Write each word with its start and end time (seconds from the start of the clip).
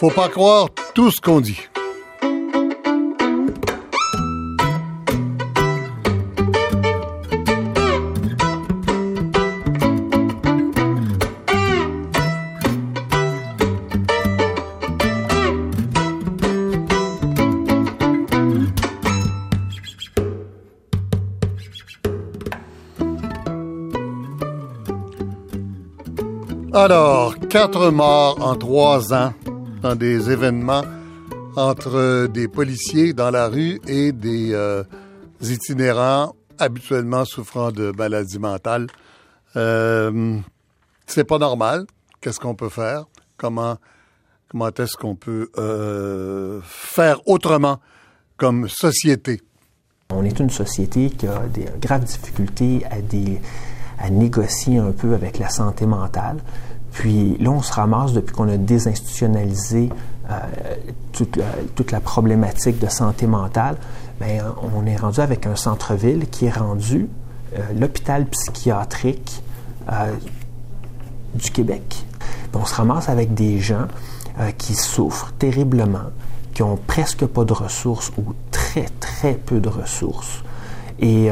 Faut 0.00 0.08
pas 0.08 0.30
croire 0.30 0.68
tout 0.94 1.10
ce 1.10 1.20
qu'on 1.20 1.42
dit. 1.42 1.60
Alors, 26.72 27.34
quatre 27.50 27.90
morts 27.90 28.38
en 28.40 28.56
trois 28.56 29.12
ans 29.12 29.34
dans 29.80 29.94
des 29.94 30.30
événements 30.30 30.82
entre 31.56 32.26
des 32.26 32.48
policiers 32.48 33.12
dans 33.12 33.30
la 33.30 33.48
rue 33.48 33.80
et 33.86 34.12
des 34.12 34.52
euh, 34.52 34.84
itinérants 35.40 36.34
habituellement 36.58 37.24
souffrant 37.24 37.72
de 37.72 37.92
maladies 37.96 38.38
mentales. 38.38 38.86
Euh, 39.56 40.38
c'est 41.06 41.24
pas 41.24 41.38
normal. 41.38 41.86
Qu'est-ce 42.20 42.38
qu'on 42.38 42.54
peut 42.54 42.68
faire? 42.68 43.06
Comment, 43.36 43.76
comment 44.48 44.68
est-ce 44.68 44.96
qu'on 44.96 45.16
peut 45.16 45.50
euh, 45.58 46.60
faire 46.62 47.26
autrement 47.26 47.80
comme 48.36 48.68
société? 48.68 49.40
On 50.10 50.24
est 50.24 50.38
une 50.38 50.50
société 50.50 51.10
qui 51.10 51.26
a 51.26 51.38
des 51.46 51.66
graves 51.80 52.04
difficultés 52.04 52.82
à 53.98 54.10
négocier 54.10 54.78
un 54.78 54.92
peu 54.92 55.14
avec 55.14 55.38
la 55.38 55.48
santé 55.48 55.86
mentale. 55.86 56.38
Puis 56.92 57.36
là, 57.38 57.50
on 57.50 57.62
se 57.62 57.72
ramasse 57.72 58.12
depuis 58.12 58.34
qu'on 58.34 58.48
a 58.48 58.56
désinstitutionnalisé 58.56 59.90
euh, 60.30 60.34
toute, 61.12 61.38
toute, 61.74 61.92
la, 61.92 62.00
problématique 62.00 62.78
de 62.78 62.88
santé 62.88 63.26
mentale. 63.26 63.76
Bien, 64.20 64.54
on 64.74 64.86
est 64.86 64.96
rendu 64.96 65.20
avec 65.20 65.46
un 65.46 65.56
centre-ville 65.56 66.28
qui 66.28 66.46
est 66.46 66.56
rendu 66.56 67.08
euh, 67.54 67.58
l'hôpital 67.78 68.26
psychiatrique 68.26 69.42
euh, 69.90 70.14
du 71.34 71.50
Québec. 71.50 72.04
On 72.54 72.64
se 72.64 72.74
ramasse 72.74 73.08
avec 73.08 73.34
des 73.34 73.60
gens 73.60 73.86
qui 74.58 74.74
souffrent 74.74 75.32
terriblement, 75.38 76.10
qui 76.54 76.62
ont 76.62 76.76
presque 76.76 77.26
pas 77.26 77.44
de 77.44 77.52
ressources 77.52 78.10
ou 78.18 78.34
très 78.50 78.86
très 78.98 79.34
peu 79.34 79.60
de 79.60 79.68
ressources. 79.68 80.42
Et 80.98 81.30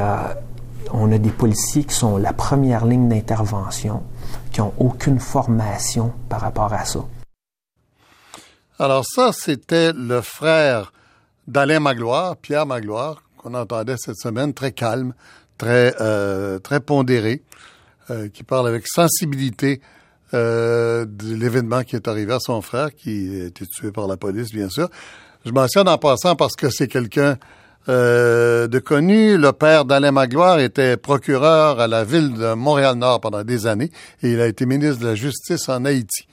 on 0.93 1.11
a 1.11 1.19
des 1.19 1.31
policiers 1.31 1.85
qui 1.85 1.95
sont 1.95 2.19
la 2.19 2.33
première 2.33 2.85
ligne 2.85 3.09
d'intervention, 3.09 4.03
qui 4.51 4.61
n'ont 4.61 4.75
aucune 4.79 5.21
formation 5.21 6.13
par 6.29 6.41
rapport 6.41 6.73
à 6.73 6.85
ça. 6.85 7.01
Alors 8.79 9.05
ça, 9.05 9.33
c'était 9.33 9.93
le 9.93 10.21
frère 10.21 10.93
d'Alain 11.47 11.81
Magloire, 11.81 12.37
Pierre 12.37 12.67
Magloire, 12.67 13.23
qu'on 13.37 13.55
entendait 13.55 13.97
cette 13.97 14.19
semaine, 14.19 14.55
très 14.55 14.73
calme, 14.73 15.15
très, 15.57 15.95
euh, 16.01 16.59
très 16.59 16.81
pondéré, 16.81 17.43
euh, 18.11 18.29
qui 18.29 18.45
parle 18.45 18.69
avec 18.69 18.87
sensibilité 18.87 19.81
euh, 20.35 21.07
de 21.07 21.35
l'événement 21.35 21.83
qui 21.83 21.97
est 21.97 22.07
arrivé 22.07 22.35
à 22.35 22.41
son 22.41 22.61
frère, 22.63 22.95
qui 22.95 23.41
a 23.41 23.47
été 23.47 23.67
tué 23.67 23.91
par 23.91 24.07
la 24.07 24.17
police, 24.17 24.53
bien 24.53 24.69
sûr. 24.69 24.89
Je 25.45 25.53
mentionne 25.53 25.89
en 25.89 25.99
passant 25.99 26.37
parce 26.37 26.55
que 26.55 26.71
c'est 26.71 26.89
quelqu'un 26.89 27.37
euh, 27.89 28.67
de 28.69 28.79
connu. 28.79 29.39
Le 29.39 29.53
père 29.53 29.85
d'Alain 29.85 30.13
Magloire 30.13 30.61
était 30.61 30.97
procureur 30.97 31.81
à 31.81 31.87
la 31.87 32.05
ville 32.05 32.35
de 32.35 32.55
Montréal-Nord 32.55 33.21
pendant 33.21 33.45
des 33.45 33.67
années 33.67 33.91
et 34.23 34.33
il 34.33 34.41
a 34.41 34.47
été 34.47 34.67
ministre 34.67 35.01
de 35.01 35.07
la 35.07 35.15
Justice 35.15 35.69
en 35.69 35.85
Haïti. 35.85 36.27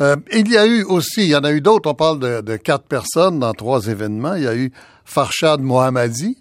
Euh, 0.00 0.16
il 0.32 0.50
y 0.50 0.56
a 0.56 0.66
eu 0.66 0.82
aussi, 0.84 1.22
il 1.22 1.28
y 1.28 1.36
en 1.36 1.44
a 1.44 1.52
eu 1.52 1.60
d'autres, 1.60 1.90
on 1.90 1.94
parle 1.94 2.42
de, 2.42 2.56
quatre 2.56 2.84
personnes 2.84 3.38
dans 3.38 3.52
trois 3.52 3.86
événements. 3.88 4.34
Il 4.34 4.44
y 4.44 4.48
a 4.48 4.54
eu 4.54 4.72
Farshad 5.04 5.60
Mohammadi, 5.60 6.38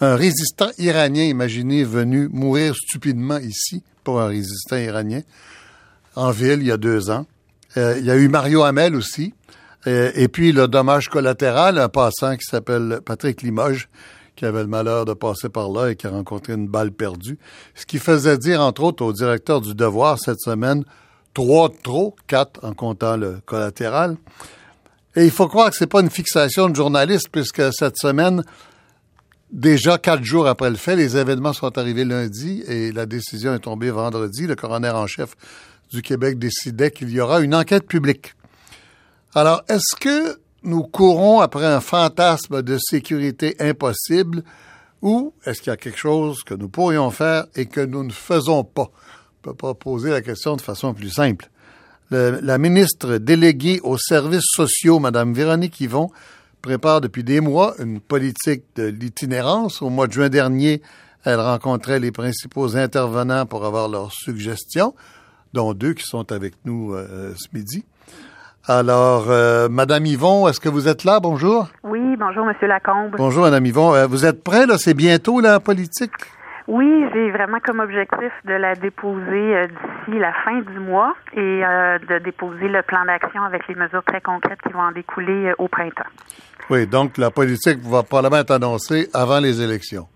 un 0.00 0.16
résistant 0.16 0.70
iranien, 0.78 1.24
imaginez, 1.24 1.84
venu 1.84 2.28
mourir 2.32 2.74
stupidement 2.74 3.38
ici 3.38 3.82
pour 4.04 4.20
un 4.20 4.28
résistant 4.28 4.76
iranien, 4.76 5.20
en 6.16 6.30
ville 6.30 6.60
il 6.60 6.66
y 6.66 6.72
a 6.72 6.76
deux 6.76 7.10
ans. 7.10 7.26
Euh, 7.76 7.96
il 7.98 8.04
y 8.04 8.10
a 8.10 8.16
eu 8.16 8.28
Mario 8.28 8.62
Hamel 8.62 8.94
aussi, 8.94 9.34
et, 9.86 10.28
puis 10.28 10.52
le 10.52 10.66
dommage 10.66 11.08
collatéral, 11.08 11.78
un 11.78 11.88
passant 11.88 12.36
qui 12.36 12.44
s'appelle 12.44 13.00
Patrick 13.04 13.42
Limoges, 13.42 13.88
qui 14.34 14.46
avait 14.46 14.62
le 14.62 14.68
malheur 14.68 15.04
de 15.04 15.12
passer 15.12 15.48
par 15.48 15.68
là 15.68 15.90
et 15.90 15.96
qui 15.96 16.06
a 16.06 16.10
rencontré 16.10 16.54
une 16.54 16.68
balle 16.68 16.90
perdue. 16.90 17.38
Ce 17.74 17.86
qui 17.86 17.98
faisait 17.98 18.38
dire, 18.38 18.60
entre 18.60 18.82
autres, 18.82 19.04
au 19.04 19.12
directeur 19.12 19.60
du 19.60 19.74
Devoir 19.74 20.18
cette 20.18 20.40
semaine, 20.40 20.84
trois 21.34 21.68
de 21.68 21.76
trop, 21.82 22.16
quatre 22.26 22.64
en 22.64 22.72
comptant 22.72 23.16
le 23.16 23.40
collatéral. 23.44 24.16
Et 25.16 25.24
il 25.24 25.30
faut 25.30 25.46
croire 25.46 25.70
que 25.70 25.76
c'est 25.76 25.86
pas 25.86 26.00
une 26.00 26.10
fixation 26.10 26.68
de 26.68 26.74
journaliste, 26.74 27.28
puisque 27.30 27.62
cette 27.72 27.96
semaine, 27.98 28.42
déjà 29.52 29.98
quatre 29.98 30.24
jours 30.24 30.48
après 30.48 30.70
le 30.70 30.76
fait, 30.76 30.96
les 30.96 31.16
événements 31.16 31.52
sont 31.52 31.76
arrivés 31.78 32.04
lundi 32.04 32.64
et 32.66 32.90
la 32.90 33.06
décision 33.06 33.54
est 33.54 33.60
tombée 33.60 33.90
vendredi. 33.90 34.46
Le 34.46 34.56
coroner 34.56 34.90
en 34.90 35.06
chef 35.06 35.36
du 35.92 36.02
Québec 36.02 36.38
décidait 36.38 36.90
qu'il 36.90 37.10
y 37.10 37.20
aura 37.20 37.40
une 37.40 37.54
enquête 37.54 37.86
publique. 37.86 38.34
Alors, 39.36 39.62
est-ce 39.68 39.96
que 39.98 40.38
nous 40.62 40.84
courons 40.84 41.40
après 41.40 41.66
un 41.66 41.80
fantasme 41.80 42.62
de 42.62 42.78
sécurité 42.78 43.56
impossible 43.58 44.44
ou 45.02 45.34
est-ce 45.44 45.60
qu'il 45.60 45.70
y 45.70 45.74
a 45.74 45.76
quelque 45.76 45.98
chose 45.98 46.44
que 46.44 46.54
nous 46.54 46.68
pourrions 46.68 47.10
faire 47.10 47.46
et 47.56 47.66
que 47.66 47.80
nous 47.80 48.04
ne 48.04 48.12
faisons 48.12 48.62
pas? 48.62 48.90
On 48.92 49.42
peut 49.42 49.54
pas 49.54 49.74
poser 49.74 50.10
la 50.10 50.22
question 50.22 50.54
de 50.54 50.60
façon 50.60 50.94
plus 50.94 51.10
simple. 51.10 51.50
Le, 52.10 52.38
la 52.42 52.58
ministre 52.58 53.16
déléguée 53.16 53.80
aux 53.82 53.98
services 53.98 54.46
sociaux, 54.54 55.00
Mme 55.00 55.34
Véronique 55.34 55.80
Yvon, 55.80 56.10
prépare 56.62 57.00
depuis 57.00 57.24
des 57.24 57.40
mois 57.40 57.74
une 57.80 57.98
politique 57.98 58.62
de 58.76 58.84
l'itinérance. 58.84 59.82
Au 59.82 59.90
mois 59.90 60.06
de 60.06 60.12
juin 60.12 60.28
dernier, 60.28 60.80
elle 61.24 61.40
rencontrait 61.40 61.98
les 61.98 62.12
principaux 62.12 62.76
intervenants 62.76 63.46
pour 63.46 63.64
avoir 63.64 63.88
leurs 63.88 64.12
suggestions, 64.12 64.94
dont 65.52 65.74
deux 65.74 65.94
qui 65.94 66.04
sont 66.04 66.30
avec 66.30 66.54
nous 66.64 66.94
euh, 66.94 67.34
ce 67.36 67.48
midi. 67.52 67.84
Alors, 68.66 69.26
euh, 69.28 69.68
Madame 69.68 70.06
Yvon, 70.06 70.48
est-ce 70.48 70.58
que 70.58 70.70
vous 70.70 70.88
êtes 70.88 71.04
là? 71.04 71.20
Bonjour. 71.20 71.68
Oui, 71.82 72.00
bonjour, 72.18 72.46
Monsieur 72.46 72.66
Lacombe. 72.66 73.14
Bonjour, 73.18 73.42
Madame 73.42 73.66
Yvon. 73.66 73.94
Euh, 73.94 74.06
vous 74.06 74.24
êtes 74.24 74.42
prêt, 74.42 74.64
là? 74.64 74.78
C'est 74.78 74.94
bientôt, 74.94 75.40
la 75.40 75.60
politique? 75.60 76.12
Oui, 76.66 77.04
j'ai 77.12 77.30
vraiment 77.30 77.58
comme 77.62 77.80
objectif 77.80 78.32
de 78.46 78.54
la 78.54 78.74
déposer 78.74 79.54
euh, 79.54 79.66
d'ici 79.66 80.18
la 80.18 80.32
fin 80.46 80.60
du 80.62 80.78
mois 80.80 81.12
et 81.34 81.62
euh, 81.62 81.98
de 82.08 82.24
déposer 82.24 82.68
le 82.68 82.80
plan 82.80 83.04
d'action 83.04 83.42
avec 83.42 83.68
les 83.68 83.74
mesures 83.74 84.02
très 84.02 84.22
concrètes 84.22 84.60
qui 84.66 84.72
vont 84.72 84.80
en 84.80 84.92
découler 84.92 85.52
au 85.58 85.68
printemps. 85.68 86.08
Oui, 86.70 86.86
donc 86.86 87.18
la 87.18 87.30
politique 87.30 87.80
va 87.82 88.02
probablement 88.02 88.40
être 88.40 88.52
annoncée 88.52 89.10
avant 89.12 89.40
les 89.40 89.60
élections. 89.60 90.06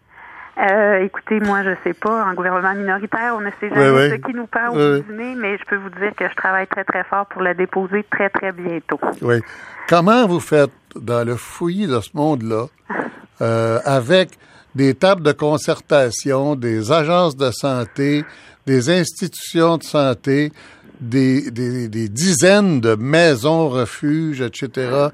Euh, 0.59 1.05
écoutez, 1.05 1.39
moi, 1.41 1.63
je 1.63 1.71
sais 1.85 1.95
pas. 1.95 2.25
En 2.25 2.35
gouvernement 2.35 2.75
minoritaire, 2.75 3.35
on 3.37 3.41
ne 3.41 3.51
sait 3.61 3.69
jamais 3.69 4.11
ce 4.11 4.15
qui 4.17 4.35
nous 4.35 4.47
parle 4.47 4.77
Oui, 4.77 4.83
au 4.83 4.99
dîner, 5.01 5.35
mais 5.37 5.57
je 5.57 5.65
peux 5.65 5.77
vous 5.77 5.91
dire 5.91 6.13
que 6.17 6.29
je 6.29 6.35
travaille 6.35 6.67
très, 6.67 6.85
très 6.85 7.05
fort 7.05 7.27
pour 7.27 7.43
la 7.43 7.55
déposer 7.55 8.05
très, 8.11 8.29
très 8.29 8.51
bientôt. 8.51 8.99
Oui. 9.23 9.41
Comment 9.89 10.27
vous 10.27 10.41
faites 10.41 10.73
dans 10.97 11.25
le 11.25 11.37
fouillis 11.37 11.87
de 11.87 12.01
ce 12.01 12.11
monde-là, 12.15 12.67
euh, 13.41 13.79
avec 13.85 14.31
des 14.75 14.95
tables 14.95 15.23
de 15.23 15.33
concertation, 15.33 16.57
des 16.57 16.91
agences 16.91 17.37
de 17.37 17.51
santé, 17.53 18.25
des 18.67 18.91
institutions 18.91 19.77
de 19.77 19.85
santé, 19.85 20.53
des, 21.01 21.53
des, 21.53 21.89
des 21.89 22.09
dizaines 22.09 22.81
de 22.81 22.97
maisons 22.97 23.69
refuges, 23.69 24.41
etc., 24.41 25.09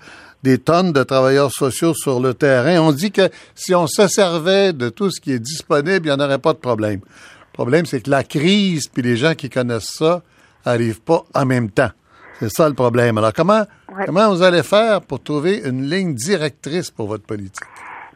des 0.44 0.58
tonnes 0.58 0.92
de 0.92 1.02
travailleurs 1.02 1.50
sociaux 1.50 1.94
sur 1.94 2.20
le 2.20 2.34
terrain. 2.34 2.78
On 2.80 2.92
dit 2.92 3.10
que 3.10 3.30
si 3.54 3.74
on 3.74 3.86
se 3.86 4.06
servait 4.06 4.72
de 4.74 4.90
tout 4.90 5.10
ce 5.10 5.18
qui 5.20 5.32
est 5.32 5.38
disponible, 5.40 6.06
il 6.06 6.10
n'y 6.10 6.12
en 6.12 6.20
aurait 6.24 6.38
pas 6.38 6.52
de 6.52 6.58
problème. 6.58 7.00
Le 7.00 7.52
problème, 7.54 7.86
c'est 7.86 8.02
que 8.02 8.10
la 8.10 8.22
crise, 8.24 8.88
puis 8.88 9.02
les 9.02 9.16
gens 9.16 9.34
qui 9.34 9.48
connaissent 9.48 9.94
ça, 9.98 10.20
arrivent 10.66 11.00
pas 11.00 11.22
en 11.34 11.46
même 11.46 11.70
temps. 11.70 11.90
C'est 12.40 12.50
ça 12.50 12.68
le 12.68 12.74
problème. 12.74 13.16
Alors, 13.18 13.32
comment, 13.32 13.64
Ouais. 13.96 14.04
comment 14.06 14.28
vous 14.28 14.42
allez 14.42 14.62
faire 14.64 15.00
pour 15.00 15.22
trouver 15.22 15.62
une 15.64 15.82
ligne 15.88 16.14
directrice 16.14 16.90
pour 16.90 17.06
votre 17.08 17.24
politique? 17.24 17.64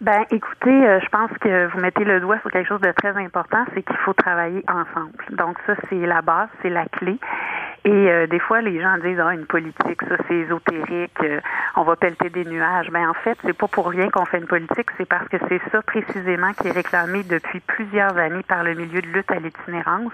Ben, 0.01 0.23
écoutez, 0.31 0.71
euh, 0.71 1.01
je 1.03 1.09
pense 1.11 1.31
que 1.41 1.73
vous 1.73 1.81
mettez 1.81 2.05
le 2.05 2.21
doigt 2.21 2.39
sur 2.43 2.51
quelque 2.51 2.69
chose 2.69 2.81
de 2.81 2.93
très 3.01 3.17
important, 3.17 3.65
c'est 3.75 3.83
qu'il 3.83 3.97
faut 4.05 4.13
travailler 4.13 4.63
ensemble. 4.69 5.13
Donc 5.37 5.57
ça, 5.67 5.75
c'est 5.89 6.05
la 6.07 6.21
base, 6.23 6.49
c'est 6.63 6.69
la 6.71 6.85
clé. 6.87 7.19
Et 7.85 7.91
euh, 7.91 8.27
des 8.27 8.39
fois, 8.39 8.61
les 8.61 8.81
gens 8.81 8.99
disent 8.99 9.21
ah 9.21 9.33
une 9.33 9.47
politique, 9.47 10.03
ça 10.09 10.17
c'est 10.27 10.35
ésotérique, 10.35 11.17
euh, 11.23 11.41
on 11.77 11.83
va 11.83 11.97
pelleter 11.97 12.29
des 12.29 12.45
nuages. 12.45 12.91
Ben 12.91 13.09
en 13.09 13.15
fait, 13.15 13.39
c'est 13.45 13.57
pas 13.57 13.69
pour 13.69 13.89
rien 13.89 14.11
qu'on 14.11 14.25
fait 14.25 14.39
une 14.39 14.47
politique, 14.47 14.89
c'est 14.97 15.09
parce 15.09 15.29
que 15.29 15.37
c'est 15.49 15.61
ça 15.71 15.81
précisément 15.83 16.53
qui 16.55 16.69
est 16.69 16.73
réclamé 16.73 17.23
depuis 17.23 17.61
plusieurs 17.61 18.17
années 18.17 18.43
par 18.43 18.65
le 18.65 18.75
milieu 18.75 19.01
de 19.01 19.07
lutte 19.07 19.31
à 19.31 19.39
l'itinérance, 19.39 20.13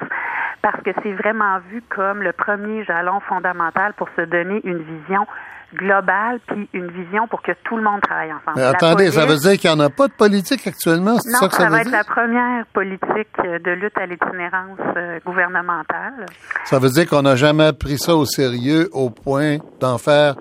parce 0.63 0.81
que 0.83 0.91
c'est 1.03 1.13
vraiment 1.13 1.59
vu 1.71 1.83
comme 1.89 2.23
le 2.23 2.33
premier 2.33 2.85
jalon 2.85 3.21
fondamental 3.21 3.95
pour 3.95 4.09
se 4.17 4.23
donner 4.23 4.61
une 4.65 4.83
vision 4.83 5.27
globale 5.75 6.41
puis 6.47 6.69
une 6.73 6.91
vision 6.91 7.27
pour 7.29 7.43
que 7.43 7.53
tout 7.65 7.77
le 7.77 7.83
monde 7.83 8.01
travaille 8.01 8.33
ensemble. 8.33 8.57
Mais 8.57 8.63
attendez, 8.63 9.11
ça 9.11 9.27
veut 9.27 9.37
dire 9.37 9.59
qu'il 9.59 9.71
n'y 9.71 9.77
en 9.77 9.81
a 9.81 9.91
pas 9.91 10.09
de 10.09 10.13
politique 10.13 10.67
actuellement? 10.67 11.19
C'est 11.19 11.31
ça 11.33 11.49
que 11.49 11.55
ça, 11.55 11.69
va 11.69 11.81
être 11.81 11.91
la 11.91 12.05
première 12.05 12.67
politique 12.73 13.37
de 13.43 13.71
lutte 13.73 13.97
à 13.97 14.07
l'itinérance 14.07 14.79
gouvernementale. 15.25 16.27
Ça 16.65 16.79
veut 16.79 16.91
dire 16.91 17.09
qu'on 17.09 17.23
n'a 17.23 17.37
jamais 17.37 17.73
pris 17.73 17.99
ça 17.99 18.15
au 18.15 18.25
sérieux 18.25 18.89
au 18.93 19.11
point 19.11 19.59
d'en 19.81 19.99
faire 19.99 20.37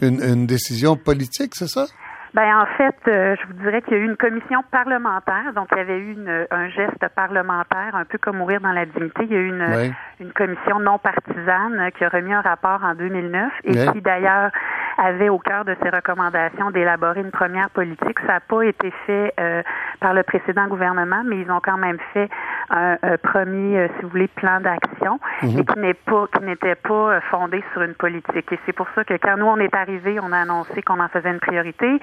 une, 0.00 0.20
une 0.22 0.46
décision 0.46 0.96
politique, 0.96 1.54
c'est 1.54 1.68
ça? 1.68 1.86
Ben 2.34 2.56
en 2.56 2.66
fait, 2.78 2.96
euh, 3.08 3.36
je 3.38 3.46
vous 3.46 3.62
dirais 3.62 3.82
qu'il 3.82 3.92
y 3.92 3.96
a 3.96 3.98
eu 3.98 4.06
une 4.06 4.16
commission 4.16 4.62
parlementaire, 4.70 5.52
donc 5.54 5.68
il 5.72 5.78
y 5.78 5.80
avait 5.80 5.98
eu 5.98 6.12
une, 6.12 6.46
un 6.50 6.68
geste 6.70 7.06
parlementaire, 7.14 7.94
un 7.94 8.06
peu 8.06 8.16
comme 8.16 8.38
mourir 8.38 8.60
dans 8.62 8.72
la 8.72 8.86
dignité. 8.86 9.24
Il 9.24 9.32
y 9.32 9.36
a 9.36 9.38
eu 9.38 9.48
une, 9.48 9.92
une 10.20 10.32
commission 10.32 10.78
non 10.78 10.98
partisane 10.98 11.90
qui 11.98 12.04
a 12.04 12.08
remis 12.08 12.32
un 12.32 12.40
rapport 12.40 12.82
en 12.82 12.94
2009 12.94 13.52
et 13.64 13.72
qui 13.92 14.00
d'ailleurs 14.00 14.50
avait 14.98 15.28
au 15.28 15.38
cœur 15.38 15.64
de 15.64 15.76
ses 15.82 15.90
recommandations 15.90 16.70
d'élaborer 16.70 17.20
une 17.20 17.30
première 17.30 17.70
politique. 17.70 18.18
Ça 18.20 18.34
n'a 18.34 18.40
pas 18.40 18.62
été 18.62 18.92
fait 19.06 19.34
euh, 19.40 19.62
par 20.00 20.14
le 20.14 20.22
précédent 20.22 20.66
gouvernement, 20.68 21.22
mais 21.24 21.40
ils 21.40 21.50
ont 21.50 21.60
quand 21.62 21.78
même 21.78 21.98
fait 22.12 22.28
un, 22.70 22.96
premier, 23.22 23.78
euh, 23.78 23.88
si 23.96 24.02
vous 24.02 24.08
voulez, 24.08 24.28
plan 24.28 24.60
d'action 24.60 25.18
mhm. 25.42 25.58
et 25.58 25.64
qui 25.64 25.78
n'est 25.78 25.94
pas, 25.94 26.26
qui 26.34 26.42
n'était 26.44 26.74
pas 26.76 27.20
fondé 27.30 27.62
sur 27.72 27.82
une 27.82 27.94
politique. 27.94 28.50
Et 28.52 28.58
c'est 28.64 28.72
pour 28.72 28.86
ça 28.94 29.04
que 29.04 29.14
quand 29.14 29.36
nous 29.36 29.46
on 29.46 29.58
est 29.58 29.74
arrivés, 29.74 30.18
on 30.20 30.32
a 30.32 30.38
annoncé 30.38 30.82
qu'on 30.82 31.00
en 31.00 31.08
faisait 31.08 31.30
une 31.30 31.40
priorité. 31.40 32.00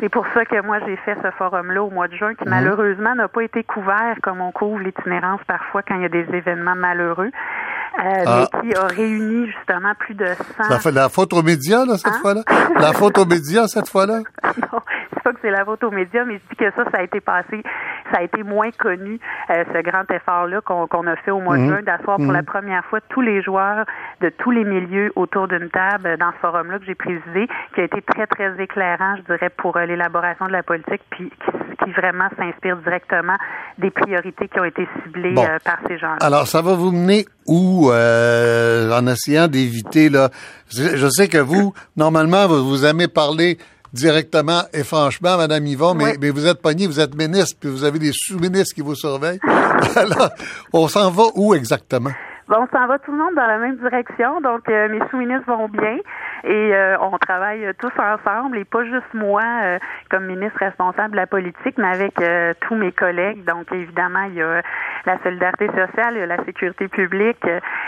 C'est 0.00 0.08
pour 0.08 0.26
ça 0.34 0.44
que 0.44 0.60
moi, 0.62 0.78
j'ai 0.86 0.96
fait 0.96 1.16
ce 1.22 1.30
forum-là 1.32 1.82
au 1.82 1.90
mois 1.90 2.08
de 2.08 2.16
juin, 2.16 2.34
qui 2.34 2.44
mhm. 2.44 2.50
malheureusement 2.50 3.14
n'a 3.14 3.28
pas 3.28 3.42
été 3.42 3.64
couvert 3.64 4.16
comme 4.22 4.40
on 4.40 4.52
couvre 4.52 4.78
l'itinérance 4.78 5.40
parfois 5.46 5.82
quand 5.82 5.96
il 5.96 6.02
y 6.02 6.04
a 6.04 6.08
des 6.08 6.26
événements 6.34 6.76
malheureux. 6.76 7.30
Euh, 7.98 8.22
ah. 8.26 8.44
mais 8.52 8.60
qui 8.60 8.76
a 8.76 8.86
réuni 8.86 9.46
justement 9.50 9.92
plus 9.98 10.14
de 10.14 10.26
100... 10.26 10.64
Ça 10.64 10.78
fait 10.78 10.92
la 10.92 11.08
faute 11.08 11.32
aux 11.32 11.42
médias, 11.42 11.84
là, 11.84 11.96
cette 11.96 12.12
hein? 12.12 12.18
fois-là? 12.20 12.42
La 12.80 12.92
faute 12.92 13.18
aux 13.18 13.26
médias, 13.26 13.66
cette 13.66 13.88
fois-là? 13.88 14.20
non, 14.44 14.80
c'est 15.12 15.22
pas 15.24 15.32
que 15.32 15.38
c'est 15.42 15.50
la 15.50 15.64
faute 15.64 15.82
aux 15.82 15.90
médias, 15.90 16.24
mais 16.24 16.34
je 16.34 16.48
dis 16.48 16.56
que 16.56 16.70
ça, 16.76 16.84
ça 16.92 16.98
a 16.98 17.02
été 17.02 17.20
passé, 17.20 17.60
ça 18.12 18.18
a 18.20 18.22
été 18.22 18.42
moins 18.42 18.70
connu, 18.70 19.18
euh, 19.50 19.64
ce 19.72 19.82
grand 19.82 20.10
effort-là 20.10 20.60
qu'on 20.60 21.06
a 21.06 21.16
fait 21.16 21.30
au 21.30 21.40
mois 21.40 21.56
de 21.56 21.62
mhm. 21.62 21.68
juin, 21.68 21.82
d'asseoir 21.82 22.16
pour 22.16 22.32
la 22.32 22.40
mhm. 22.40 22.46
première 22.46 22.84
fois 22.86 23.00
tous 23.08 23.20
les 23.20 23.42
joueurs 23.42 23.84
de 24.20 24.30
tous 24.30 24.50
les 24.50 24.64
milieux 24.64 25.12
autour 25.16 25.48
d'une 25.48 25.70
table 25.70 26.16
dans 26.18 26.32
ce 26.32 26.38
forum-là 26.38 26.78
que 26.78 26.84
j'ai 26.84 26.94
présidé, 26.94 27.48
qui 27.74 27.80
a 27.80 27.84
été 27.84 28.02
très, 28.02 28.26
très 28.26 28.60
éclairant, 28.62 29.16
je 29.16 29.32
dirais, 29.32 29.50
pour 29.50 29.76
euh, 29.76 29.86
l'élaboration 29.86 30.46
de 30.46 30.52
la 30.52 30.62
politique, 30.62 31.02
puis 31.10 31.30
qui, 31.30 31.90
vraiment 31.96 32.28
s'inspire 32.36 32.76
directement 32.78 33.36
des 33.78 33.90
priorités 33.90 34.46
qui 34.46 34.60
ont 34.60 34.64
été 34.64 34.86
ciblées 35.02 35.34
par 35.34 35.78
ces 35.88 35.96
gens-là. 35.96 36.18
Alors, 36.20 36.46
ça 36.46 36.60
va 36.60 36.74
vous 36.74 36.92
mener 36.92 37.24
où 37.46 37.90
euh, 37.90 38.92
en 38.92 39.06
essayant 39.06 39.48
d'éviter 39.48 40.10
là? 40.10 40.28
Je, 40.70 41.08
sais 41.08 41.28
que 41.28 41.38
vous, 41.38 41.72
normalement, 41.96 42.46
vous, 42.46 42.68
vous 42.68 42.84
aimez 42.84 43.08
parler 43.08 43.56
directement 43.92 44.62
et 44.72 44.84
franchement, 44.84 45.36
Madame 45.36 45.66
Yvon, 45.66 45.94
mais, 45.94 46.16
mais 46.20 46.30
vous 46.30 46.46
êtes 46.46 46.60
pogné, 46.60 46.86
vous 46.86 47.00
êtes 47.00 47.14
ministre, 47.14 47.56
puis 47.60 47.70
vous 47.70 47.84
avez 47.84 47.98
des 47.98 48.12
sous-ministres 48.12 48.74
qui 48.74 48.82
vous 48.82 48.94
surveillent. 48.94 49.40
Alors, 49.96 50.30
on 50.72 50.88
s'en 50.88 51.10
va 51.10 51.24
où 51.34 51.54
exactement? 51.54 52.10
Bon, 52.48 52.56
on 52.60 52.78
s'en 52.78 52.86
va 52.86 52.98
tout 52.98 53.12
le 53.12 53.18
monde 53.18 53.34
dans 53.34 53.46
la 53.46 53.58
même 53.58 53.76
direction. 53.76 54.40
Donc, 54.40 54.70
euh, 54.70 54.88
mes 54.88 55.00
sous-ministres 55.10 55.44
vont 55.46 55.68
bien 55.68 55.98
et 56.44 56.74
euh, 56.74 56.96
on 56.98 57.18
travaille 57.18 57.70
tous 57.78 57.92
ensemble 57.98 58.56
et 58.56 58.64
pas 58.64 58.84
juste 58.84 59.12
moi 59.12 59.42
euh, 59.42 59.78
comme 60.10 60.24
ministre 60.24 60.56
responsable 60.58 61.10
de 61.10 61.16
la 61.16 61.26
politique, 61.26 61.76
mais 61.76 61.88
avec 61.88 62.14
tous 62.62 62.74
mes 62.74 62.92
collègues. 62.92 63.44
Donc, 63.44 63.70
évidemment, 63.70 64.22
il 64.30 64.36
y 64.36 64.42
a 64.42 64.62
la 65.04 65.22
solidarité 65.22 65.66
sociale, 65.66 66.14
il 66.14 66.20
y 66.20 66.22
a 66.22 66.26
la 66.26 66.42
sécurité 66.44 66.88
publique, 66.88 67.44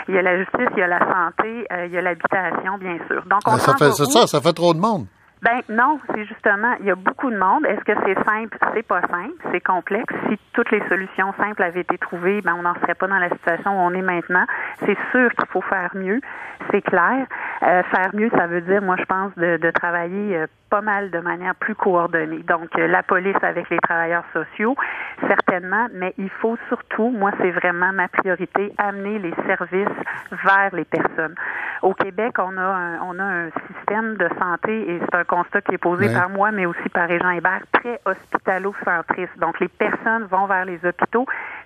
il 0.07 0.13
y 0.13 0.17
a 0.19 0.21
la 0.21 0.37
justice, 0.37 0.69
il 0.75 0.79
y 0.79 0.83
a 0.83 0.87
la 0.87 0.99
santé, 0.99 1.65
il 1.85 1.91
y 1.91 1.97
a 1.97 2.01
l'habitation, 2.01 2.77
bien 2.79 2.97
sûr. 3.07 3.23
Donc, 3.25 3.41
on 3.47 3.57
ça 3.57 3.75
fait 3.77 3.91
ça, 3.91 4.27
ça 4.27 4.41
fait 4.41 4.53
trop 4.53 4.75
de 4.75 4.79
monde. 4.79 5.07
Ben 5.41 5.61
non, 5.69 5.99
c'est 6.13 6.23
justement, 6.25 6.75
il 6.81 6.85
y 6.85 6.91
a 6.91 6.95
beaucoup 6.95 7.31
de 7.31 7.37
monde. 7.37 7.65
Est-ce 7.65 7.83
que 7.83 7.93
c'est 8.05 8.23
simple? 8.25 8.59
C'est 8.75 8.85
pas 8.85 9.01
simple, 9.01 9.33
c'est 9.51 9.59
complexe. 9.59 10.13
Si 10.29 10.37
toutes 10.53 10.69
les 10.69 10.87
solutions 10.87 11.33
simples 11.33 11.63
avaient 11.63 11.81
été 11.81 11.97
trouvées, 11.97 12.41
ben 12.41 12.53
on 12.59 12.61
n'en 12.61 12.75
serait 12.75 12.93
pas 12.93 13.07
dans 13.07 13.17
la 13.17 13.29
situation 13.29 13.71
où 13.71 13.81
on 13.81 13.91
est 13.95 14.03
maintenant. 14.03 14.45
C'est 14.85 14.97
sûr 15.11 15.31
qu'il 15.31 15.47
faut 15.47 15.61
faire 15.61 15.89
mieux, 15.95 16.21
c'est 16.69 16.83
clair. 16.83 17.25
Euh, 17.63 17.81
faire 17.83 18.11
mieux, 18.13 18.29
ça 18.37 18.45
veut 18.45 18.61
dire, 18.61 18.83
moi 18.83 18.97
je 18.99 19.05
pense, 19.05 19.33
de, 19.35 19.57
de 19.57 19.71
travailler 19.71 20.37
euh, 20.37 20.47
pas 20.69 20.81
mal 20.81 21.09
de 21.09 21.19
manière 21.19 21.55
plus 21.55 21.75
coordonnée. 21.75 22.43
Donc 22.47 22.69
euh, 22.77 22.87
la 22.87 23.01
police 23.01 23.35
avec 23.41 23.67
les 23.71 23.79
travailleurs 23.79 24.25
sociaux, 24.33 24.75
certainement, 25.27 25.87
mais 25.93 26.13
il 26.19 26.29
faut 26.29 26.57
surtout, 26.67 27.09
moi 27.09 27.31
c'est 27.41 27.51
vraiment 27.51 27.91
ma 27.93 28.07
priorité, 28.07 28.73
amener 28.77 29.17
les 29.17 29.33
services 29.47 29.87
vers 30.45 30.69
les 30.73 30.85
personnes. 30.85 31.35
Au 31.81 31.93
Québec, 31.95 32.35
on 32.37 32.57
a 32.57 32.61
un, 32.61 33.01
on 33.01 33.17
a 33.17 33.23
un 33.23 33.49
système 33.67 34.15
de 34.17 34.29
santé 34.39 34.91
et 34.91 34.99
c'est 34.99 35.15
un 35.15 35.23
constat 35.23 35.61
qui 35.61 35.73
est 35.73 35.79
posé 35.79 36.13
par 36.13 36.29
moi, 36.29 36.51
mais 36.51 36.67
aussi 36.67 36.89
par 36.93 37.07
Jean 37.09 37.31
Hébert, 37.31 37.63
très 37.71 37.99
hospitalo-centriste. 38.05 39.37
Donc, 39.39 39.59
les 39.59 39.67
personnes 39.67 40.25
vont 40.25 40.45
vers 40.45 40.65
les 40.65 40.79
hôpitaux. 40.85 41.25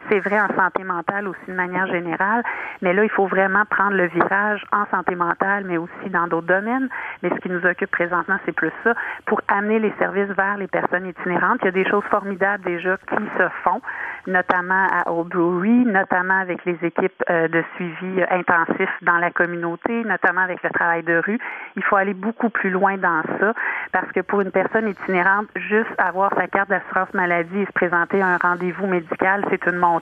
C'est 0.10 0.20
vrai 0.20 0.40
en 0.40 0.48
santé 0.56 0.84
mentale 0.84 1.28
aussi 1.28 1.46
de 1.48 1.54
manière 1.54 1.88
générale, 1.88 2.44
mais 2.82 2.94
là, 2.94 3.04
il 3.04 3.10
faut 3.10 3.28
vraiment 3.28 3.64
prendre 3.70 3.96
le 3.96 4.08
virage 4.08 4.64
en 4.72 4.86
santé 4.92 5.16
mentale, 5.16 5.64
mais 5.66 5.78
aussi 5.78 6.10
dans 6.10 6.28
d'autres 6.28 6.48
domaines. 6.48 6.90
Mais 7.24 7.30
ce 7.30 7.36
qui 7.36 7.50
nous 7.50 7.66
occupe 7.66 7.92
présentement, 7.92 8.38
c'est 8.46 8.52
plus 8.52 8.72
ça, 8.84 8.94
pour 9.26 9.42
amener 9.48 9.80
les 9.80 9.94
services 9.98 10.30
vers 10.36 10.58
les 10.58 10.68
personnes 10.68 11.08
itinérantes. 11.08 11.60
Il 11.62 11.66
y 11.66 11.70
a 11.70 11.72
des 11.72 11.90
choses 11.90 12.04
formidables 12.12 12.64
déjà 12.64 12.98
qui 12.98 13.24
se 13.38 13.50
font, 13.64 13.82
notamment 14.28 14.88
à 14.92 15.12
Old 15.12 15.30
Brewery, 15.30 15.86
notamment 15.86 16.40
avec 16.40 16.64
les 16.66 16.78
équipes 16.84 17.24
euh, 17.30 17.48
de 17.48 17.64
suivi 17.76 18.22
euh, 18.22 18.26
intensif 18.32 18.90
dans 19.02 19.18
la 19.18 19.32
communauté, 19.32 20.04
notamment 20.04 20.42
avec 20.42 20.62
le 20.64 20.70
travail 20.70 21.04
de 21.04 21.22
rue. 21.26 21.40
Il 21.76 21.84
faut 21.84 21.96
aller 21.96 22.14
beaucoup 22.14 22.50
plus 22.50 22.70
loin 22.70 22.98
dans 22.98 23.22
ça 23.40 23.54
parce 23.92 24.12
que 24.12 24.22
pour 24.22 24.42
une 24.42 24.52
personne 24.52 24.88
itinérante, 24.88 25.48
juste 25.56 25.94
avoir 25.98 26.32
sa 26.36 26.48
carte 26.48 26.70
d'assurance 26.70 27.14
maladie 27.14 27.60
et 27.60 27.66
se 27.66 27.72
présenter 27.72 28.22
à 28.22 28.28
un 28.28 28.38
rendez-vous 28.38 28.88
médical, 28.88 29.44
c'est 29.50 29.66
une 29.66 29.78
montagne. 29.78 29.95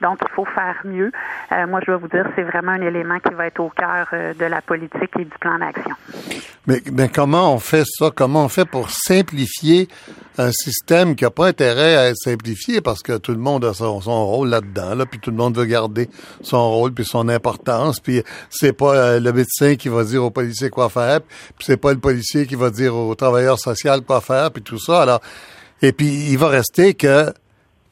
Donc, 0.00 0.18
il 0.22 0.34
faut 0.34 0.44
faire 0.44 0.76
mieux. 0.84 1.10
Euh, 1.52 1.66
moi, 1.66 1.80
je 1.80 1.86
dois 1.86 1.96
vous 1.96 2.08
dire, 2.08 2.24
c'est 2.36 2.42
vraiment 2.42 2.72
un 2.72 2.82
élément 2.82 3.18
qui 3.18 3.34
va 3.34 3.46
être 3.46 3.60
au 3.60 3.70
cœur 3.70 4.08
euh, 4.12 4.32
de 4.34 4.44
la 4.44 4.62
politique 4.62 5.10
et 5.18 5.24
du 5.24 5.38
plan 5.40 5.58
d'action. 5.58 5.94
Mais, 6.66 6.82
mais, 6.92 7.08
comment 7.08 7.54
on 7.54 7.58
fait 7.58 7.84
ça? 7.84 8.10
Comment 8.14 8.44
on 8.44 8.48
fait 8.48 8.64
pour 8.64 8.90
simplifier 8.90 9.88
un 10.36 10.52
système 10.52 11.16
qui 11.16 11.24
n'a 11.24 11.30
pas 11.30 11.46
intérêt 11.46 11.96
à 11.96 12.08
être 12.08 12.16
simplifié? 12.16 12.80
Parce 12.80 13.02
que 13.02 13.16
tout 13.18 13.32
le 13.32 13.38
monde 13.38 13.64
a 13.64 13.74
son, 13.74 13.98
rôle 13.98 14.48
là-dedans, 14.50 14.94
là, 14.94 15.06
puis 15.06 15.18
tout 15.18 15.30
le 15.30 15.36
monde 15.36 15.56
veut 15.56 15.64
garder 15.64 16.08
son 16.42 16.70
rôle 16.70 16.92
puis 16.92 17.04
son 17.04 17.28
importance, 17.28 18.00
puis 18.00 18.22
c'est 18.50 18.72
pas 18.72 18.94
euh, 18.94 19.20
le 19.20 19.32
médecin 19.32 19.74
qui 19.76 19.88
va 19.88 20.04
dire 20.04 20.24
au 20.24 20.30
policier 20.30 20.70
quoi 20.70 20.88
faire, 20.90 21.20
puis 21.22 21.64
c'est 21.66 21.76
pas 21.76 21.92
le 21.92 21.98
policier 21.98 22.46
qui 22.46 22.54
va 22.54 22.70
dire 22.70 22.94
au 22.94 23.14
travailleur 23.14 23.58
social 23.58 24.02
quoi 24.02 24.20
faire, 24.20 24.50
puis 24.52 24.62
tout 24.62 24.78
ça. 24.78 25.02
Alors, 25.02 25.20
et 25.82 25.92
puis 25.92 26.30
il 26.30 26.38
va 26.38 26.48
rester 26.48 26.94
que 26.94 27.32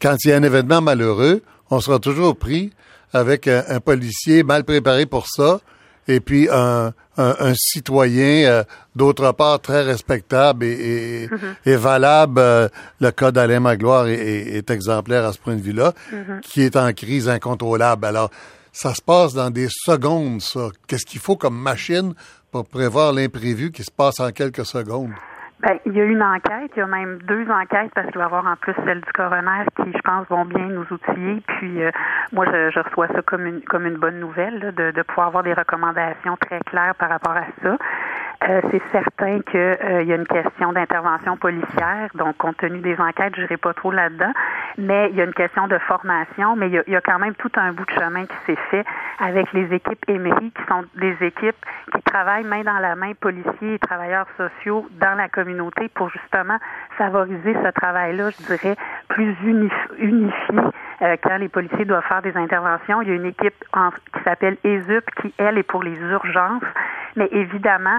quand 0.00 0.16
il 0.24 0.30
y 0.30 0.32
a 0.32 0.36
un 0.36 0.42
événement 0.42 0.80
malheureux, 0.80 1.42
on 1.70 1.80
sera 1.80 1.98
toujours 1.98 2.36
pris 2.36 2.72
avec 3.12 3.48
un, 3.48 3.80
policier 3.80 4.42
mal 4.42 4.64
préparé 4.64 5.06
pour 5.06 5.26
ça, 5.28 5.60
et 6.08 6.20
puis 6.20 6.48
un, 6.50 6.92
un, 7.16 7.54
citoyen, 7.56 8.48
euh, 8.48 8.64
d'autre 8.94 9.32
part, 9.32 9.60
très 9.60 9.82
respectable 9.82 10.64
et, 10.64 11.24
et, 11.24 11.28
mm-hmm. 11.28 11.76
valable. 11.76 12.40
Euh, 12.40 12.68
le 13.00 13.10
cas 13.10 13.32
d'Alain 13.32 13.60
Magloire 13.60 14.06
est, 14.06 14.56
est, 14.56 14.70
exemplaire 14.70 15.24
à 15.24 15.32
ce 15.32 15.38
point 15.38 15.56
de 15.56 15.62
vue-là, 15.62 15.94
mm-hmm. 16.12 16.40
qui 16.40 16.62
est 16.62 16.76
en 16.76 16.92
crise 16.92 17.28
incontrôlable. 17.28 18.04
Alors, 18.06 18.30
ça 18.72 18.94
se 18.94 19.00
passe 19.00 19.32
dans 19.32 19.50
des 19.50 19.68
secondes, 19.70 20.42
ça. 20.42 20.68
Qu'est-ce 20.86 21.06
qu'il 21.06 21.20
faut 21.20 21.36
comme 21.36 21.58
machine 21.58 22.14
pour 22.52 22.66
prévoir 22.66 23.12
l'imprévu 23.12 23.72
qui 23.72 23.82
se 23.82 23.90
passe 23.90 24.20
en 24.20 24.30
quelques 24.30 24.66
secondes? 24.66 25.12
Ben, 25.60 25.78
il 25.86 25.92
y 25.94 26.00
a 26.02 26.04
une 26.04 26.22
enquête, 26.22 26.70
il 26.76 26.80
y 26.80 26.82
a 26.82 26.86
même 26.86 27.18
deux 27.22 27.50
enquêtes 27.50 27.90
parce 27.94 28.06
qu'il 28.08 28.18
va 28.18 28.24
y 28.24 28.26
avoir 28.26 28.46
en 28.46 28.56
plus 28.56 28.74
celle 28.84 29.00
du 29.00 29.12
coroner 29.12 29.64
qui, 29.76 29.90
je 29.90 30.02
pense, 30.02 30.26
vont 30.28 30.44
bien 30.44 30.66
nous 30.66 30.84
outiller. 30.90 31.42
Puis 31.46 31.82
euh, 31.82 31.90
moi, 32.32 32.44
je, 32.44 32.70
je, 32.70 32.80
reçois 32.80 33.08
ça 33.08 33.22
comme 33.22 33.46
une 33.46 33.62
comme 33.62 33.86
une 33.86 33.96
bonne 33.96 34.20
nouvelle 34.20 34.74
de, 34.76 34.90
de 34.90 35.02
pouvoir 35.02 35.28
avoir 35.28 35.42
des 35.44 35.54
recommandations 35.54 36.36
très 36.36 36.60
claires 36.60 36.94
par 36.96 37.08
rapport 37.08 37.36
à 37.36 37.46
ça. 37.62 37.78
Euh, 38.46 38.60
c'est 38.70 38.82
certain 38.92 39.40
qu'il 39.40 39.58
euh, 39.58 40.02
y 40.02 40.12
a 40.12 40.16
une 40.16 40.26
question 40.26 40.72
d'intervention 40.74 41.38
policière, 41.38 42.10
donc 42.14 42.36
compte 42.36 42.58
tenu 42.58 42.80
des 42.80 43.00
enquêtes, 43.00 43.34
je 43.34 43.40
n'irai 43.40 43.56
pas 43.56 43.72
trop 43.72 43.90
là-dedans, 43.90 44.32
mais 44.76 45.08
il 45.10 45.16
y 45.16 45.22
a 45.22 45.24
une 45.24 45.32
question 45.32 45.66
de 45.68 45.78
formation, 45.78 46.54
mais 46.54 46.68
il 46.68 46.74
y, 46.74 46.78
a, 46.78 46.82
y, 46.86 46.96
a, 46.96 47.00
quand 47.00 47.18
même 47.18 47.34
tout 47.34 47.50
un 47.56 47.72
bout 47.72 47.86
de 47.86 47.92
chemin 47.92 48.26
qui 48.26 48.36
s'est 48.44 48.58
fait 48.70 48.84
avec 49.20 49.50
les 49.54 49.74
équipes 49.74 50.04
Emery, 50.06 50.50
qui 50.50 50.62
sont 50.68 50.84
des 50.96 51.16
équipes 51.22 51.56
qui 51.94 52.02
travaillent 52.02 52.44
main 52.44 52.62
dans 52.62 52.78
la 52.78 52.94
main, 52.94 53.12
policiers 53.18 53.74
et 53.74 53.78
travailleurs 53.78 54.26
sociaux 54.36 54.86
dans 55.00 55.16
la 55.16 55.30
communauté 55.30 55.45
pour 55.94 56.10
justement 56.10 56.58
favoriser 56.96 57.54
ce 57.54 57.70
travail-là, 57.70 58.30
je 58.30 58.46
dirais, 58.46 58.76
plus 59.08 59.36
unifié 59.44 60.58
euh, 61.02 61.16
quand 61.22 61.36
les 61.36 61.48
policiers 61.48 61.84
doivent 61.84 62.04
faire 62.08 62.22
des 62.22 62.36
interventions. 62.36 63.02
Il 63.02 63.08
y 63.08 63.12
a 63.12 63.14
une 63.14 63.26
équipe 63.26 63.54
qui 64.14 64.22
s'appelle 64.24 64.56
ESUP 64.64 65.04
qui, 65.20 65.34
elle, 65.38 65.58
est 65.58 65.62
pour 65.62 65.82
les 65.82 65.96
urgences. 65.98 66.62
Mais 67.16 67.28
évidemment, 67.32 67.98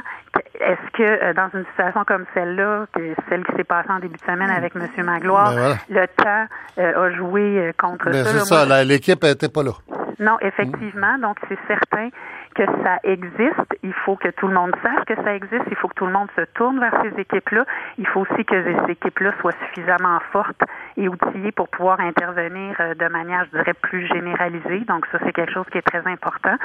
est-ce 0.60 0.92
que 0.94 1.04
euh, 1.04 1.34
dans 1.34 1.50
une 1.54 1.66
situation 1.66 2.04
comme 2.06 2.26
celle-là, 2.34 2.86
celle 3.30 3.44
qui 3.46 3.56
s'est 3.56 3.64
passée 3.64 3.90
en 3.90 4.00
début 4.00 4.18
de 4.18 4.32
semaine 4.32 4.50
avec 4.50 4.76
M. 4.76 4.88
Magloire, 5.06 5.54
ben 5.54 5.78
le 5.90 6.08
temps 6.08 6.46
euh, 6.78 7.08
a 7.08 7.12
joué 7.12 7.74
contre 7.80 8.12
ben 8.12 8.24
ça? 8.24 8.40
C'est 8.40 8.46
ça, 8.46 8.84
l'équipe 8.84 9.24
n'était 9.24 9.50
pas 9.50 9.64
là. 9.64 9.72
Non, 10.20 10.38
effectivement. 10.42 11.18
Donc, 11.20 11.38
c'est 11.48 11.60
certain 11.68 12.10
que 12.58 12.66
ça 12.84 12.98
existe, 13.04 13.78
il 13.84 13.94
faut 13.94 14.16
que 14.16 14.30
tout 14.30 14.48
le 14.48 14.54
monde 14.56 14.76
sache 14.82 15.06
que 15.06 15.16
ça 15.24 15.36
existe, 15.36 15.64
il 15.70 15.76
faut 15.76 15.88
que 15.88 15.94
tout 15.94 16.08
le 16.08 16.12
monde 16.12 16.28
se 16.36 16.42
tourne 16.56 16.80
vers 16.80 16.94
ces 17.04 17.22
équipes-là. 17.22 17.66
Il 18.00 18.08
faut 18.08 18.22
aussi 18.22 18.44
que 18.46 18.64
ces 18.64 18.92
équipes-là 18.92 19.32
soient 19.40 19.54
suffisamment 19.68 20.20
fortes 20.32 20.64
et 20.98 21.08
outillées 21.08 21.52
pour 21.52 21.70
pouvoir 21.70 22.00
intervenir 22.00 22.76
euh, 22.80 22.96
de 22.96 23.08
manière, 23.10 23.46
je 23.46 23.60
dirais, 23.60 23.76
plus 23.76 24.08
généralisée. 24.08 24.80
Donc 24.88 25.06
ça, 25.12 25.20
c'est 25.24 25.34
quelque 25.34 25.54
chose 25.54 25.68
qui 25.72 25.78
est 25.78 25.84
très 25.84 26.06
important. 26.08 26.56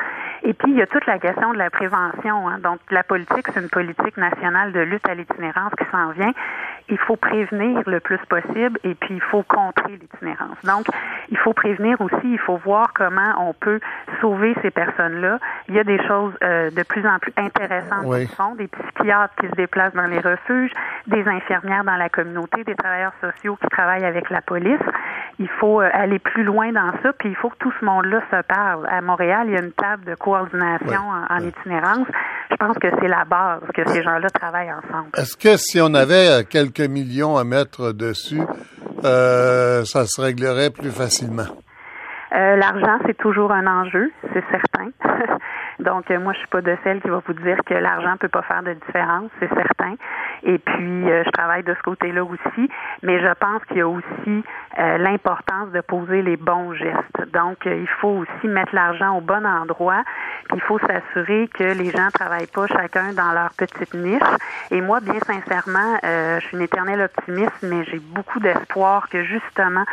Et 0.45 0.55
puis, 0.55 0.73
il 0.73 0.79
y 0.79 0.83
a 0.83 0.87
toute 0.87 1.05
la 1.05 1.19
question 1.19 1.53
de 1.53 1.59
la 1.59 1.69
prévention. 1.69 2.49
Hein. 2.49 2.59
Donc, 2.63 2.81
la 2.91 3.03
politique, 3.03 3.47
c'est 3.53 3.61
une 3.61 3.69
politique 3.69 4.17
nationale 4.17 4.73
de 4.73 4.81
lutte 4.81 5.07
à 5.09 5.15
l'itinérance 5.15 5.73
qui 5.79 5.85
s'en 5.91 6.11
vient. 6.11 6.33
Il 6.89 6.99
faut 6.99 7.17
prévenir 7.17 7.83
le 7.87 8.01
plus 8.01 8.19
possible 8.29 8.79
et 8.83 8.95
puis 8.95 9.15
il 9.15 9.21
faut 9.21 9.43
contrer 9.43 9.93
l'itinérance. 9.93 10.57
Donc, 10.65 10.87
il 11.29 11.39
faut 11.39 11.53
prévenir 11.53 12.01
aussi, 12.01 12.17
il 12.25 12.39
faut 12.39 12.57
voir 12.57 12.93
comment 12.95 13.35
on 13.39 13.53
peut 13.53 13.81
sauver 14.21 14.55
ces 14.63 14.71
personnes-là. 14.71 15.39
Des 15.85 15.99
choses 16.07 16.33
euh, 16.43 16.71
de 16.71 16.83
plus 16.83 17.07
en 17.07 17.19
plus 17.19 17.33
intéressantes 17.37 18.05
qui 18.05 18.35
sont 18.35 18.55
des 18.55 18.69
psychiatres 18.69 19.35
qui 19.41 19.49
se 19.49 19.55
déplacent 19.55 19.95
dans 19.95 20.07
les 20.07 20.19
refuges, 20.19 20.71
des 21.07 21.27
infirmières 21.27 21.85
dans 21.85 21.97
la 21.97 22.09
communauté, 22.09 22.65
des 22.65 22.75
travailleurs 22.75 23.15
sociaux 23.21 23.57
qui 23.61 23.69
travaillent 23.69 24.05
avec 24.05 24.31
la 24.31 24.41
police. 24.41 24.81
Il 25.39 25.49
faut 25.49 25.81
euh, 25.81 25.89
aller 25.93 26.19
plus 26.19 26.45
loin 26.45 26.73
dans 26.73 26.93
ça, 27.03 27.13
puis 27.19 27.31
il 27.31 27.37
faut 27.37 27.51
que 27.51 27.57
tout 27.59 27.73
ce 27.81 27.85
monde-là 27.85 28.23
se 28.31 28.43
parle. 28.43 28.87
À 28.89 29.01
Montréal, 29.01 29.47
il 29.49 29.55
y 29.55 29.57
a 29.57 29.61
une 29.61 29.73
table 29.73 30.05
de 30.05 30.15
coordination 30.15 31.01
en, 31.31 31.39
itinérance. 31.39 32.07
Je 32.51 32.57
pense 32.57 32.79
que 32.79 32.89
c'est 33.01 33.09
la 33.09 33.25
base 33.25 33.63
que 33.75 33.89
ces 33.89 34.03
gens-là 34.03 34.29
travaillent 34.31 34.73
ensemble. 34.73 35.11
Est-ce 35.17 35.37
que 35.37 35.57
si 35.57 35.81
on 35.81 35.95
avait 35.95 36.29
euh, 36.29 36.43
quelques 36.49 36.81
millions 36.81 37.37
à 37.37 37.45
mettre 37.45 37.93
dessus, 37.93 38.43
euh, 39.05 39.85
ça 39.85 40.07
se 40.07 40.21
réglerait 40.21 40.71
plus 40.71 40.91
facilement? 40.91 41.47
Euh, 42.35 42.57
l'argent, 42.57 42.99
c'est 43.07 43.17
toujours 43.19 43.53
un 43.53 43.67
enjeu, 43.67 44.11
c'est 44.33 44.45
certain. 44.51 44.89
Donc, 45.79 46.11
euh, 46.11 46.19
moi, 46.19 46.33
je 46.33 46.39
suis 46.39 46.49
pas 46.49 46.61
de 46.61 46.77
celle 46.85 47.01
qui 47.01 47.09
va 47.09 47.21
vous 47.27 47.33
dire 47.33 47.59
que 47.65 47.75
l'argent 47.75 48.17
peut 48.19 48.29
pas 48.29 48.43
faire 48.43 48.63
de 48.63 48.73
différence, 48.73 49.31
c'est 49.41 49.53
certain. 49.53 49.95
Et 50.43 50.59
puis, 50.59 51.11
euh, 51.11 51.23
je 51.25 51.31
travaille 51.31 51.63
de 51.63 51.75
ce 51.75 51.83
côté-là 51.83 52.25
aussi, 52.25 52.71
mais 53.03 53.21
je 53.21 53.33
pense 53.35 53.65
qu'il 53.67 53.79
y 53.79 53.81
a 53.81 53.89
aussi 53.89 54.45
l'importance 54.77 55.71
de 55.73 55.83
poser 55.83 56.23
les 56.23 56.39
bons 56.39 56.73
gestes. 56.73 57.31
Donc, 57.33 57.59
il 57.67 57.89
faut 58.01 58.25
aussi 58.25 58.49
mettre 58.49 58.75
l'argent 58.75 59.19
au 59.19 59.21
bon 59.21 59.45
endroit. 59.47 60.03
Puis, 60.49 60.57
il 60.57 60.63
faut 60.63 60.79
s'assurer 60.79 61.49
que 61.49 61.65
les 61.65 61.91
gens 61.91 62.09
travaillent 62.13 62.47
pas 62.47 62.67
chacun 62.67 63.13
dans 63.13 63.33
leur 63.33 63.51
petite 63.53 63.93
niche. 63.93 64.23
Et 64.71 64.81
moi, 64.81 65.01
bien 65.01 65.21
sincèrement, 65.27 65.99
je 66.03 66.41
suis 66.47 66.57
une 66.57 66.63
éternelle 66.63 67.03
optimiste, 67.03 67.63
mais 67.63 67.85
j'ai 67.85 67.99
beaucoup 67.99 68.41
d'espoir 68.41 69.11
que 69.11 69.23
justement 69.25 69.85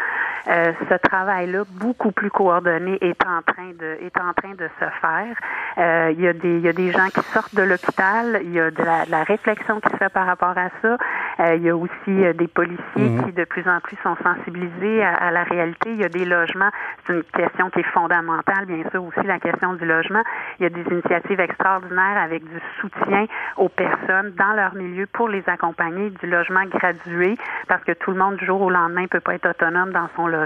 euh, 0.47 0.71
ce 0.89 0.95
travail-là, 0.95 1.63
beaucoup 1.71 2.11
plus 2.11 2.29
coordonné, 2.29 2.97
est 3.01 3.21
en 3.25 3.41
train 3.41 3.71
de 3.77 3.97
est 4.01 4.17
en 4.17 4.33
train 4.33 4.53
de 4.55 4.69
se 4.79 4.85
faire. 5.01 5.35
Euh, 5.77 6.13
il 6.13 6.21
y 6.21 6.27
a 6.27 6.33
des 6.33 6.57
il 6.57 6.61
y 6.61 6.69
a 6.69 6.73
des 6.73 6.91
gens 6.91 7.07
qui 7.07 7.21
sortent 7.33 7.55
de 7.55 7.63
l'hôpital, 7.63 8.39
il 8.43 8.53
y 8.53 8.59
a 8.59 8.71
de 8.71 8.83
la, 8.83 9.23
réflexion 9.23 9.79
qui 9.79 9.89
se 9.89 9.97
fait 9.97 10.09
par 10.09 10.25
rapport 10.25 10.57
à 10.57 10.69
ça. 10.81 10.97
Euh, 11.39 11.55
il 11.55 11.63
y 11.63 11.69
a 11.69 11.75
aussi 11.75 12.33
des 12.35 12.47
policiers 12.47 12.79
mhm. 12.95 13.25
qui 13.25 13.31
de 13.33 13.43
plus 13.43 13.67
en 13.67 13.79
plus 13.79 13.97
sont 14.03 14.15
sensibilisés 14.23 15.03
à, 15.03 15.31
la 15.31 15.43
réalité. 15.43 15.91
Il 15.91 16.01
y 16.01 16.05
a 16.05 16.09
des 16.09 16.25
logements, 16.25 16.69
c'est 17.05 17.13
une 17.13 17.23
question 17.23 17.69
qui 17.69 17.79
est 17.79 17.91
fondamentale, 17.91 18.65
bien 18.65 18.83
sûr 18.91 19.03
aussi 19.03 19.25
la 19.25 19.39
question 19.39 19.73
du 19.73 19.85
logement. 19.85 20.21
Il 20.59 20.63
y 20.63 20.65
a 20.65 20.69
des 20.69 20.83
initiatives 20.89 21.39
extraordinaires 21.39 22.17
avec 22.21 22.43
du 22.43 22.59
soutien 22.79 23.25
aux 23.57 23.69
personnes 23.69 24.33
dans 24.37 24.53
leur 24.53 24.73
milieu 24.75 25.05
pour 25.07 25.29
les 25.29 25.43
accompagner, 25.47 26.09
du 26.09 26.27
logement 26.27 26.65
gradué, 26.65 27.37
parce 27.67 27.83
que 27.83 27.91
tout 27.91 28.11
le 28.11 28.17
monde 28.17 28.37
du 28.37 28.45
jour 28.45 28.61
au 28.61 28.69
lendemain 28.69 29.05
peut 29.07 29.19
pas 29.19 29.35
être 29.35 29.49
autonome 29.49 29.91
dans 29.91 30.09
son 30.15 30.27
logement. 30.27 30.38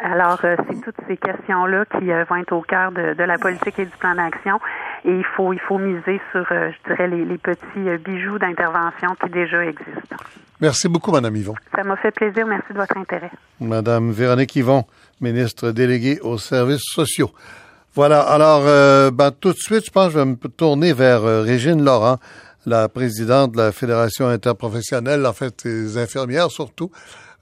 Alors, 0.00 0.38
euh, 0.44 0.56
c'est 0.68 0.80
toutes 0.80 0.96
ces 1.08 1.16
questions-là 1.16 1.84
qui 1.98 2.10
euh, 2.10 2.24
vont 2.28 2.36
être 2.36 2.52
au 2.52 2.62
cœur 2.62 2.92
de, 2.92 3.22
la 3.22 3.38
politique 3.38 3.78
et 3.78 3.84
du 3.84 3.96
plan 3.98 4.14
d'action. 4.14 4.58
Et 5.04 5.10
il 5.10 5.24
faut, 5.36 5.52
il 5.52 5.60
faut 5.60 5.78
miser 5.78 6.20
sur, 6.32 6.44
euh, 6.50 6.70
je 6.70 6.90
dirais, 6.90 7.08
les, 7.08 7.38
petits 7.38 7.98
bijoux 8.04 8.38
d'intervention 8.38 9.14
qui 9.22 9.30
déjà 9.30 9.64
existent. 9.64 10.16
Merci 10.60 10.88
beaucoup, 10.88 11.10
Madame 11.10 11.34
Yvon. 11.36 11.54
Ça 11.74 11.82
m'a 11.84 11.96
fait 11.96 12.10
plaisir. 12.10 12.46
Merci 12.46 12.72
de 12.72 12.78
votre 12.78 12.96
intérêt. 12.96 13.30
Madame 13.60 14.10
Véronique 14.10 14.54
Yvon, 14.56 14.84
ministre 15.20 15.70
déléguée 15.70 16.20
aux 16.20 16.38
services 16.38 16.84
sociaux. 16.84 17.30
Voilà. 17.94 18.20
Alors, 18.20 18.62
ben, 19.10 19.30
tout 19.32 19.52
de 19.52 19.58
suite, 19.58 19.86
je 19.86 19.90
pense 19.90 20.08
que 20.08 20.12
je 20.12 20.18
vais 20.18 20.24
me 20.26 20.36
tourner 20.36 20.92
vers 20.92 21.22
Régine 21.22 21.82
Laurent, 21.82 22.18
la 22.66 22.88
présidente 22.88 23.52
de 23.52 23.56
la 23.56 23.72
Fédération 23.72 24.28
interprofessionnelle, 24.28 25.24
en 25.26 25.32
fait, 25.32 25.66
des 25.66 25.96
infirmières 25.96 26.50
surtout. 26.50 26.90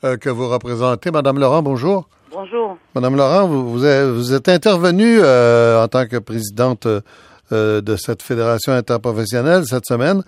Euh, 0.04 0.16
que 0.16 0.30
vous 0.30 0.48
représentez. 0.48 1.10
Madame 1.10 1.40
Laurent, 1.40 1.60
bonjour. 1.60 2.08
Bonjour. 2.30 2.78
Madame 2.94 3.16
Laurent, 3.16 3.48
vous, 3.48 3.84
êtes, 3.84 4.48
intervenue 4.48 5.18
euh, 5.20 5.82
en 5.82 5.88
tant 5.88 6.06
que 6.06 6.18
présidente 6.18 6.86
euh, 6.86 7.80
de 7.80 7.96
cette 7.96 8.22
fédération 8.22 8.72
interprofessionnelle 8.72 9.64
cette 9.66 9.86
semaine 9.86 10.22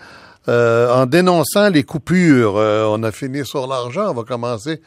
en 0.48 1.06
dénonçant 1.06 1.68
les 1.68 1.84
coupures. 1.84 2.54
on 2.54 3.02
a 3.04 3.12
fini 3.12 3.46
sur 3.46 3.68
l'argent. 3.68 4.10
On 4.10 4.14
va 4.14 4.24
commencer 4.24 4.80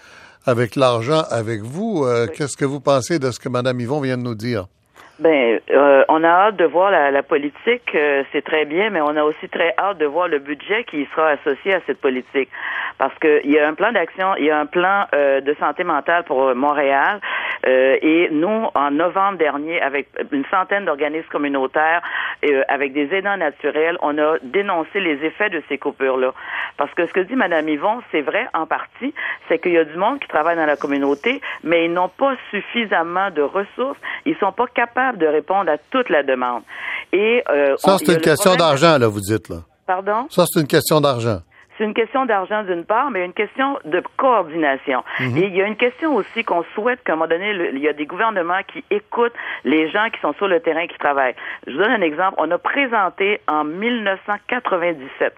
avec 0.45 0.75
l'argent 0.75 1.23
avec 1.29 1.61
vous. 1.61 2.05
Qu'est-ce 2.35 2.57
que 2.57 2.65
vous 2.65 2.81
pensez 2.81 3.17
de 3.17 3.31
ce 3.31 3.39
que 3.39 3.47
Madame 3.47 3.79
Yvon 3.79 4.01
vient 4.01 4.17
de 4.17 4.23
nous 4.23 4.35
dire? 4.35 4.67
Ben, 5.19 5.59
euh, 5.69 6.03
on 6.09 6.23
a 6.23 6.27
hâte 6.27 6.55
de 6.55 6.65
voir 6.65 6.89
la, 6.89 7.11
la 7.11 7.21
politique, 7.21 7.93
euh, 7.93 8.23
c'est 8.31 8.43
très 8.43 8.65
bien, 8.65 8.89
mais 8.89 8.99
on 8.99 9.15
a 9.15 9.23
aussi 9.23 9.47
très 9.47 9.71
hâte 9.77 9.99
de 9.99 10.07
voir 10.07 10.27
le 10.27 10.39
budget 10.39 10.85
qui 10.85 11.07
sera 11.13 11.29
associé 11.29 11.75
à 11.75 11.81
cette 11.85 12.01
politique, 12.01 12.49
parce 12.97 13.13
qu'il 13.19 13.51
y 13.51 13.59
a 13.59 13.67
un 13.67 13.75
plan 13.75 13.91
d'action, 13.91 14.35
il 14.37 14.45
y 14.45 14.49
a 14.49 14.59
un 14.59 14.65
plan 14.65 15.05
euh, 15.13 15.39
de 15.39 15.53
santé 15.59 15.83
mentale 15.83 16.23
pour 16.23 16.55
Montréal, 16.55 17.19
et 17.65 18.27
nous, 18.29 18.67
en 18.75 18.91
novembre 18.91 19.37
dernier, 19.37 19.81
avec 19.81 20.09
une 20.33 20.43
centaine 20.51 20.83
d'organismes 20.83 21.29
communautaires, 21.29 22.01
avec 22.67 22.91
des 22.91 23.15
aidants 23.15 23.37
naturels, 23.37 23.97
on 24.01 24.17
a 24.17 24.35
dénoncé 24.43 24.99
les 24.99 25.23
effets 25.23 25.49
de 25.49 25.63
ces 25.69 25.77
coupures-là, 25.77 26.33
parce 26.75 26.93
que 26.93 27.05
ce 27.05 27.13
que 27.13 27.21
dit 27.21 27.37
Madame 27.37 27.69
Yvon, 27.69 28.01
c'est 28.11 28.19
vrai 28.19 28.49
en 28.53 28.65
partie, 28.65 29.13
c'est 29.47 29.59
qu'il 29.59 29.71
y 29.71 29.77
a 29.77 29.85
du 29.85 29.95
monde 29.95 30.19
qui 30.19 30.27
travaille 30.27 30.57
dans 30.57 30.65
la 30.65 30.75
communauté, 30.75 31.39
mais 31.63 31.85
ils 31.85 31.93
n'ont 31.93 32.09
pas 32.09 32.35
suffisamment 32.51 33.31
de 33.31 33.41
ressources, 33.41 33.99
ils 34.25 34.35
sont 34.39 34.51
pas 34.51 34.67
capables 34.67 35.02
de 35.11 35.27
répondre 35.27 35.69
à 35.69 35.77
toute 35.77 36.09
la 36.09 36.23
demande. 36.23 36.63
Et 37.11 37.43
euh, 37.49 37.75
ça, 37.77 37.97
c'est 37.97 38.13
une 38.13 38.21
question 38.21 38.55
d'argent, 38.55 38.97
là, 38.97 39.07
vous 39.07 39.19
dites 39.19 39.49
là. 39.49 39.57
Pardon? 39.85 40.27
Ça, 40.29 40.45
c'est 40.47 40.61
une 40.61 40.67
question 40.67 41.01
d'argent. 41.01 41.39
C'est 41.77 41.83
une 41.83 41.93
question 41.93 42.25
d'argent 42.25 42.63
d'une 42.63 42.85
part, 42.85 43.09
mais 43.09 43.25
une 43.25 43.33
question 43.33 43.79
de 43.83 44.01
coordination. 44.17 45.03
Mhm. 45.19 45.37
Et 45.37 45.45
il 45.47 45.55
y 45.55 45.61
a 45.61 45.65
une 45.65 45.75
question 45.75 46.15
aussi 46.15 46.43
qu'on 46.43 46.63
souhaite 46.75 47.03
qu'à 47.03 47.13
un 47.13 47.15
moment 47.15 47.27
donné, 47.27 47.51
il 47.73 47.79
y 47.79 47.87
a 47.87 47.93
des 47.93 48.05
gouvernements 48.05 48.61
qui 48.71 48.83
écoutent 48.91 49.33
les 49.63 49.89
gens 49.89 50.09
qui 50.13 50.19
sont 50.21 50.33
sur 50.33 50.47
le 50.47 50.59
terrain 50.59 50.85
qui 50.87 50.97
travaillent. 50.97 51.35
Je 51.65 51.71
vous 51.71 51.79
donne 51.79 51.91
un 51.91 52.01
exemple. 52.01 52.35
On 52.37 52.49
a 52.51 52.57
présenté 52.57 53.41
en 53.47 53.63
1997 53.63 55.33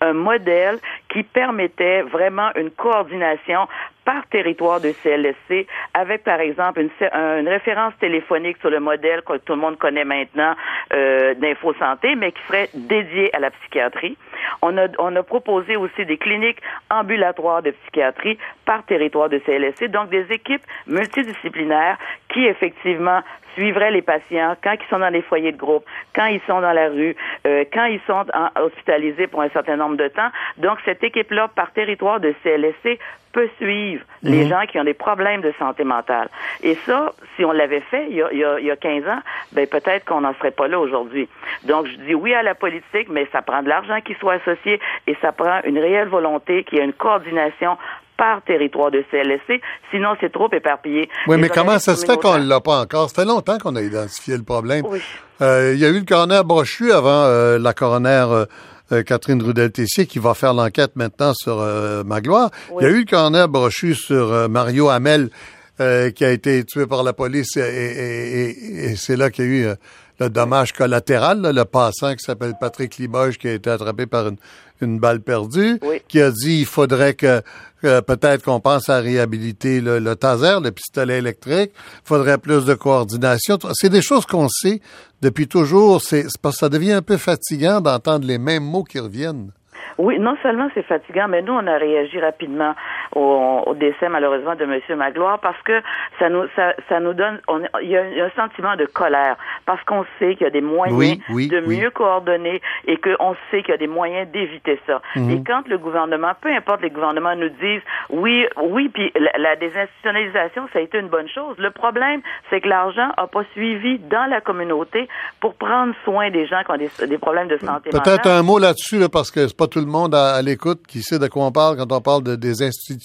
un 0.00 0.12
modèle 0.12 0.78
qui 1.08 1.22
permettait 1.22 2.02
vraiment 2.02 2.50
une 2.56 2.70
coordination 2.70 3.68
par 4.04 4.26
territoire 4.28 4.80
de 4.80 4.92
CLSC, 4.92 5.66
avec 5.92 6.24
par 6.24 6.40
exemple 6.40 6.80
une, 6.80 7.48
référence 7.48 7.92
téléphonique 8.00 8.56
sur 8.58 8.70
le 8.70 8.80
modèle 8.80 9.20
que 9.22 9.36
tout 9.36 9.52
le 9.52 9.60
monde 9.60 9.76
connaît 9.76 10.04
maintenant 10.04 10.54
euh, 10.94 11.34
d'info 11.34 11.74
santé, 11.74 12.14
mais 12.14 12.32
qui 12.32 12.42
serait 12.46 12.70
dédié 12.72 13.34
à 13.36 13.38
la 13.38 13.50
psychiatrie. 13.50 14.16
On 14.62 14.76
a, 14.78 14.86
on 14.98 15.14
a 15.16 15.22
proposé 15.22 15.76
aussi 15.76 16.04
des 16.04 16.16
cliniques 16.18 16.60
ambulatoires 16.90 17.62
de 17.62 17.70
psychiatrie 17.70 18.38
par 18.64 18.84
territoire 18.84 19.28
de 19.28 19.38
CLSC, 19.38 19.88
donc 19.88 20.10
des 20.10 20.26
équipes 20.30 20.62
multidisciplinaires 20.86 21.98
qui 22.32 22.44
effectivement 22.46 23.22
suivraient 23.54 23.90
les 23.90 24.02
patients 24.02 24.56
quand 24.62 24.72
ils 24.72 24.88
sont 24.88 25.00
dans 25.00 25.08
les 25.08 25.22
foyers 25.22 25.52
de 25.52 25.56
groupe, 25.56 25.84
quand 26.14 26.26
ils 26.26 26.40
sont 26.46 26.60
dans 26.60 26.72
la 26.72 26.88
rue, 26.88 27.16
euh, 27.46 27.64
quand 27.72 27.86
ils 27.86 28.00
sont 28.06 28.24
hospitalisés 28.60 29.26
pour 29.26 29.42
un 29.42 29.48
certain 29.48 29.76
nombre 29.76 29.96
de 29.96 30.08
temps. 30.08 30.28
Donc 30.58 30.78
cette 30.84 31.02
équipe-là 31.02 31.48
par 31.48 31.72
territoire 31.72 32.20
de 32.20 32.34
CLSC 32.42 32.98
peut 33.32 33.48
suivre 33.58 34.04
les 34.22 34.44
mhm. 34.44 34.50
gens 34.50 34.66
qui 34.70 34.78
ont 34.78 34.84
des 34.84 34.94
problèmes 34.94 35.40
de 35.40 35.52
santé 35.58 35.84
mentale. 35.84 36.28
Et 36.62 36.76
ça, 36.86 37.12
si 37.36 37.44
on 37.44 37.52
l'avait 37.52 37.80
fait 37.80 38.06
il 38.10 38.16
y, 38.16 38.22
a, 38.22 38.32
il, 38.32 38.66
y 38.66 38.70
a, 38.70 38.76
15 38.76 39.06
ans, 39.08 39.20
ben 39.52 39.66
peut-être 39.66 40.04
qu'on 40.04 40.22
n'en 40.22 40.34
serait 40.34 40.50
pas 40.50 40.68
là 40.68 40.78
aujourd'hui. 40.78 41.28
Donc, 41.64 41.86
je 41.86 41.96
dis 42.06 42.14
oui 42.14 42.34
à 42.34 42.42
la 42.42 42.54
politique, 42.54 43.08
mais 43.08 43.26
ça 43.32 43.42
prend 43.42 43.62
de 43.62 43.68
l'argent 43.68 44.00
qui 44.00 44.14
soit 44.14 44.34
associé 44.34 44.80
et 45.06 45.16
ça 45.20 45.32
prend 45.32 45.60
une 45.64 45.78
réelle 45.78 46.08
volonté, 46.08 46.64
qu'il 46.64 46.78
y 46.78 46.80
ait 46.80 46.84
une 46.84 46.92
coordination 46.92 47.76
par 48.18 48.42
territoire 48.42 48.90
de 48.90 49.04
CLSC, 49.10 49.62
sinon 49.90 50.16
c'est 50.20 50.32
trop 50.32 50.50
éparpillé. 50.52 51.08
Oui, 51.28 51.36
mais 51.38 51.48
comment 51.48 51.78
ça 51.78 51.94
se 51.94 52.04
fait 52.04 52.20
qu'on 52.20 52.38
ne 52.38 52.48
l'a 52.48 52.60
pas 52.60 52.80
encore? 52.80 53.08
Ça 53.08 53.22
fait 53.22 53.28
longtemps 53.28 53.58
qu'on 53.58 53.76
a 53.76 53.80
identifié 53.80 54.36
le 54.36 54.42
problème. 54.42 54.84
Oui. 54.88 55.00
Euh, 55.40 55.72
il 55.72 55.78
y 55.78 55.84
a 55.84 55.88
eu 55.88 56.00
le 56.00 56.04
coroner 56.04 56.40
Brochu 56.44 56.90
avant 56.90 57.24
euh, 57.24 57.58
la 57.58 57.72
coroner 57.72 58.26
euh, 58.30 58.44
euh, 58.92 59.02
Catherine 59.02 59.42
Rudel-Tessier 59.42 60.06
qui 60.06 60.18
va 60.18 60.34
faire 60.34 60.54
l'enquête 60.54 60.96
maintenant 60.96 61.32
sur 61.34 61.60
euh, 61.60 62.04
Magloire. 62.04 62.50
Il 62.80 62.84
y 62.84 62.86
a 62.86 62.90
eu 62.90 63.00
le 63.00 63.04
coroner 63.04 63.46
brochu 63.48 63.94
sur 63.94 64.32
euh, 64.32 64.48
Mario 64.48 64.88
Hamel 64.88 65.30
qui 65.78 66.24
a 66.24 66.32
été 66.32 66.64
tué 66.64 66.88
par 66.88 67.04
la 67.04 67.12
police 67.12 67.56
et, 67.56 68.96
c'est 68.96 69.14
là 69.14 69.30
qu'il 69.30 69.44
y 69.44 69.48
a 69.48 69.50
eu 69.70 69.74
le 70.18 70.28
dommage 70.28 70.72
collatéral, 70.72 71.40
le 71.40 71.64
passant 71.64 72.16
qui 72.16 72.24
s'appelle 72.24 72.54
Patrick 72.60 72.96
Limoges 72.96 73.38
qui 73.38 73.46
a 73.46 73.52
été 73.52 73.70
attrapé 73.70 74.06
par 74.06 74.26
une, 74.26 74.38
une 74.80 74.98
balle 74.98 75.20
perdue, 75.20 75.78
qui 76.08 76.20
a 76.20 76.30
dit 76.30 76.60
il 76.60 76.66
faudrait 76.66 77.14
que 77.14 77.42
peut-être 77.82 78.44
qu'on 78.44 78.60
pense 78.60 78.88
à 78.88 78.98
réhabiliter 78.98 79.80
le, 79.80 79.98
le, 79.98 80.16
taser, 80.16 80.60
le 80.62 80.70
pistolet 80.70 81.18
électrique, 81.18 81.70
il 81.74 82.08
faudrait 82.08 82.38
plus 82.38 82.64
de 82.64 82.74
coordination. 82.74 83.58
C'est 83.72 83.90
des 83.90 84.02
choses 84.02 84.26
qu'on 84.26 84.48
sait 84.48 84.80
depuis 85.22 85.48
toujours. 85.48 86.00
C'est 86.00 86.26
parce 86.42 86.56
que 86.56 86.60
ça 86.60 86.68
devient 86.68 86.92
un 86.92 87.02
peu 87.02 87.16
fatigant 87.16 87.80
d'entendre 87.80 88.26
les 88.26 88.38
mêmes 88.38 88.64
mots 88.64 88.84
qui 88.84 88.98
reviennent. 88.98 89.50
Oui, 89.98 90.20
non 90.20 90.36
seulement 90.42 90.68
c'est 90.74 90.84
fatigant, 90.84 91.26
mais 91.26 91.42
nous, 91.42 91.52
on 91.52 91.66
a 91.66 91.76
réagi 91.76 92.20
rapidement 92.20 92.72
au, 93.14 93.62
au, 93.66 93.74
décès, 93.74 94.08
malheureusement, 94.08 94.54
de 94.54 94.64
M. 94.64 94.80
Magloire 94.96 95.38
parce 95.38 95.60
que 95.62 95.80
ça 96.18 96.28
nous, 96.28 96.44
ça, 96.56 96.74
ça 96.88 97.00
nous 97.00 97.14
donne, 97.14 97.40
on, 97.48 97.60
il, 97.82 97.90
y 97.90 97.96
a 97.96 98.02
un, 98.02 98.30
sentiment 98.36 98.76
de 98.76 98.86
colère 98.86 99.36
parce 99.66 99.82
qu'on 99.84 100.04
sait 100.18 100.34
qu'il 100.34 100.44
y 100.44 100.46
a 100.46 100.50
des 100.50 100.60
moyens 100.60 101.18
de 101.28 101.60
mieux 101.60 101.90
coordonner 101.90 102.60
et 102.86 102.96
qu'on 102.98 103.34
sait 103.50 103.62
qu'il 103.62 103.70
y 103.70 103.74
a 103.74 103.78
des 103.78 103.86
moyens 103.86 104.30
d'éviter 104.30 104.80
ça. 104.86 105.00
Mhm. 105.16 105.30
Et 105.30 105.42
quand 105.44 105.66
le 105.68 105.78
gouvernement, 105.78 106.32
peu 106.40 106.50
importe 106.50 106.82
les 106.82 106.90
gouvernements, 106.90 107.34
nous 107.36 107.48
disent 107.48 107.82
oui, 108.10 108.46
oui, 108.62 108.88
puis 108.88 109.12
la, 109.18 109.30
la, 109.38 109.56
désinstitutionnalisation, 109.56 110.68
ça 110.72 110.78
a 110.78 110.82
été 110.82 110.98
une 110.98 111.08
bonne 111.08 111.28
chose. 111.28 111.56
Le 111.58 111.70
problème, 111.70 112.20
c'est 112.50 112.60
que 112.60 112.68
l'argent 112.68 113.08
n'a 113.16 113.26
pas 113.26 113.44
suivi 113.52 113.98
dans 113.98 114.26
la 114.30 114.40
communauté 114.40 115.08
pour 115.40 115.54
prendre 115.54 115.94
soin 116.04 116.30
des 116.30 116.46
gens 116.46 116.62
qui 116.64 116.70
ont 116.70 116.76
des, 116.76 117.06
des 117.06 117.18
problèmes 117.18 117.48
de 117.48 117.58
santé 117.58 117.90
Peut-être 117.90 118.28
un 118.28 118.42
mot 118.42 118.58
là-dessus, 118.58 118.98
là, 118.98 119.08
parce 119.08 119.30
que 119.30 119.46
c'est 119.46 119.56
pas 119.56 119.66
tout 119.66 119.80
le 119.80 119.86
monde 119.86 120.14
à, 120.14 120.40
l'écoute 120.42 120.86
qui 120.86 121.02
sait 121.02 121.18
de 121.18 121.26
quoi 121.28 121.46
on 121.46 121.52
parle 121.52 121.76
quand 121.76 121.90
on 121.92 122.00
parle 122.00 122.22
de 122.22 122.36
désinstitutionnalisation. 122.36 122.97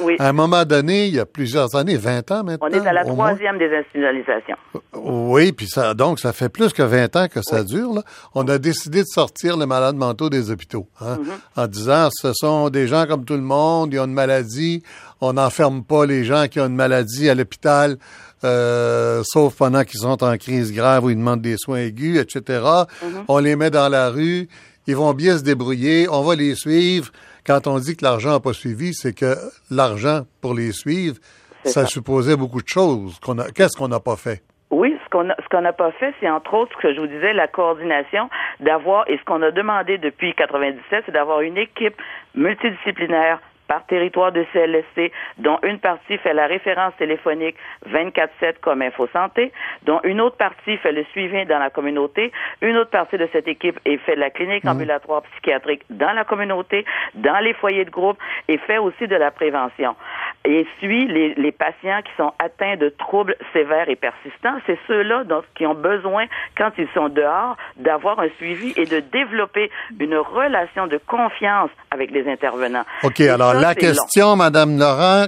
Oui. 0.00 0.16
À 0.18 0.28
un 0.28 0.32
moment 0.32 0.64
donné, 0.64 1.06
il 1.06 1.14
y 1.14 1.20
a 1.20 1.26
plusieurs 1.26 1.74
années, 1.74 1.96
20 1.96 2.30
ans 2.30 2.44
maintenant. 2.44 2.68
On 2.70 2.70
est 2.70 2.86
à 2.86 2.92
la 2.92 3.04
troisième 3.04 3.58
désinstitutionnalisation. 3.58 4.56
Oui, 4.94 5.52
puis 5.52 5.66
ça, 5.66 5.94
donc 5.94 6.20
ça 6.20 6.32
fait 6.32 6.48
plus 6.48 6.72
que 6.72 6.82
20 6.82 7.16
ans 7.16 7.28
que 7.28 7.40
ça 7.42 7.64
dure. 7.64 7.94
Là. 7.94 8.02
On 8.34 8.46
a 8.48 8.58
décidé 8.58 9.00
de 9.00 9.06
sortir 9.06 9.56
les 9.56 9.66
malades 9.66 9.96
mentaux 9.96 10.30
des 10.30 10.50
hôpitaux 10.50 10.88
hein, 11.00 11.18
mm-hmm. 11.18 11.62
en 11.62 11.66
disant 11.66 12.08
ce 12.10 12.32
sont 12.32 12.70
des 12.70 12.86
gens 12.86 13.06
comme 13.06 13.24
tout 13.24 13.34
le 13.34 13.40
monde, 13.40 13.92
ils 13.92 13.98
ont 13.98 14.06
une 14.06 14.12
maladie, 14.12 14.82
on 15.20 15.34
n'enferme 15.34 15.84
pas 15.84 16.06
les 16.06 16.24
gens 16.24 16.46
qui 16.48 16.60
ont 16.60 16.66
une 16.66 16.76
maladie 16.76 17.28
à 17.28 17.34
l'hôpital. 17.34 17.96
Euh, 18.44 19.22
sauf 19.24 19.56
pendant 19.56 19.84
qu'ils 19.84 20.00
sont 20.00 20.22
en 20.22 20.36
crise 20.36 20.70
grave 20.70 21.04
ou 21.04 21.10
ils 21.10 21.16
demandent 21.16 21.40
des 21.40 21.56
soins 21.56 21.78
aigus, 21.78 22.18
etc. 22.18 22.42
Mm-hmm. 22.60 23.24
On 23.28 23.38
les 23.38 23.56
met 23.56 23.70
dans 23.70 23.88
la 23.88 24.10
rue, 24.10 24.48
ils 24.86 24.96
vont 24.96 25.14
bien 25.14 25.38
se 25.38 25.42
débrouiller, 25.42 26.08
on 26.10 26.22
va 26.22 26.34
les 26.34 26.54
suivre. 26.54 27.10
Quand 27.46 27.66
on 27.66 27.78
dit 27.78 27.96
que 27.96 28.04
l'argent 28.04 28.30
n'a 28.30 28.40
pas 28.40 28.54
suivi, 28.54 28.94
c'est 28.94 29.14
que 29.14 29.34
l'argent 29.70 30.22
pour 30.40 30.54
les 30.54 30.72
suivre, 30.72 31.16
ça, 31.64 31.86
supposait 31.86 32.36
beaucoup 32.36 32.62
de 32.62 32.68
choses. 32.68 33.18
Qu'est-ce 33.54 33.76
qu'on 33.76 33.88
n'a 33.88 34.00
pas 34.00 34.16
fait? 34.16 34.42
Oui, 34.70 34.96
ce 35.04 35.10
qu'on 35.10 35.28
ce 35.28 35.48
qu'on 35.50 35.60
n'a 35.60 35.72
pas 35.72 35.92
fait, 35.92 36.14
c'est 36.20 36.28
entre 36.28 36.54
autres 36.54 36.72
ce 36.76 36.82
que 36.82 36.94
je 36.94 37.00
vous 37.00 37.06
disais, 37.06 37.32
la 37.32 37.46
coordination, 37.46 38.28
d'avoir 38.60 39.08
et 39.08 39.18
ce 39.18 39.24
qu'on 39.24 39.42
a 39.42 39.50
demandé 39.50 39.98
depuis 39.98 40.34
97, 40.34 41.04
c'est 41.06 41.12
d'avoir 41.12 41.42
une 41.42 41.58
équipe 41.58 42.00
multidisciplinaire 42.34 43.40
par 43.68 43.86
territoire 43.86 44.32
de 44.32 44.44
CLSC, 44.52 45.12
dont 45.38 45.58
une 45.62 45.78
partie 45.78 46.18
fait 46.18 46.34
la 46.34 46.46
référence 46.46 46.94
téléphonique 46.96 47.56
24-7 47.88 48.60
comme 48.60 48.82
Info 48.82 49.08
Santé, 49.12 49.52
dont 49.84 50.00
une 50.04 50.20
autre 50.20 50.36
partie 50.36 50.76
fait 50.78 50.92
le 50.92 51.04
suivi 51.12 51.44
dans 51.46 51.58
la 51.58 51.70
communauté, 51.70 52.32
une 52.60 52.76
autre 52.76 52.90
partie 52.90 53.18
de 53.18 53.28
cette 53.32 53.48
équipe 53.48 53.78
est 53.84 53.98
fait 53.98 54.16
la 54.16 54.30
clinique 54.30 54.64
mmh. 54.64 54.68
ambulatoire 54.68 55.22
psychiatrique 55.22 55.82
dans 55.90 56.12
la 56.12 56.24
communauté, 56.24 56.84
dans 57.14 57.38
les 57.38 57.54
foyers 57.54 57.84
de 57.84 57.90
groupe 57.90 58.18
et 58.48 58.58
fait 58.58 58.78
aussi 58.78 59.06
de 59.06 59.16
la 59.16 59.30
prévention 59.30 59.96
et 60.44 60.66
suit 60.78 61.06
les, 61.06 61.34
les, 61.34 61.52
patients 61.52 62.02
qui 62.02 62.12
sont 62.16 62.32
atteints 62.38 62.76
de 62.76 62.90
troubles 62.90 63.36
sévères 63.52 63.88
et 63.88 63.96
persistants. 63.96 64.56
C'est 64.66 64.78
ceux-là 64.86 65.24
qui 65.56 65.66
ont 65.66 65.74
besoin, 65.74 66.26
quand 66.56 66.70
ils 66.76 66.88
sont 66.94 67.08
dehors, 67.08 67.56
d'avoir 67.76 68.20
un 68.20 68.28
suivi 68.36 68.72
et 68.76 68.84
de 68.84 69.00
développer 69.00 69.70
une 69.98 70.16
relation 70.16 70.86
de 70.86 70.98
confiance 71.06 71.70
avec 71.90 72.10
les 72.10 72.28
intervenants. 72.30 72.84
OK, 73.02 73.20
alors 73.20 73.54
la 73.54 73.74
question, 73.74 74.36
Madame 74.36 74.78
Laurent, 74.78 75.26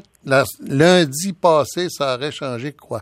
lundi 0.69 1.33
passé, 1.33 1.89
ça 1.89 2.17
aurait 2.17 2.33
changé 2.33 2.73
quoi? 2.73 3.01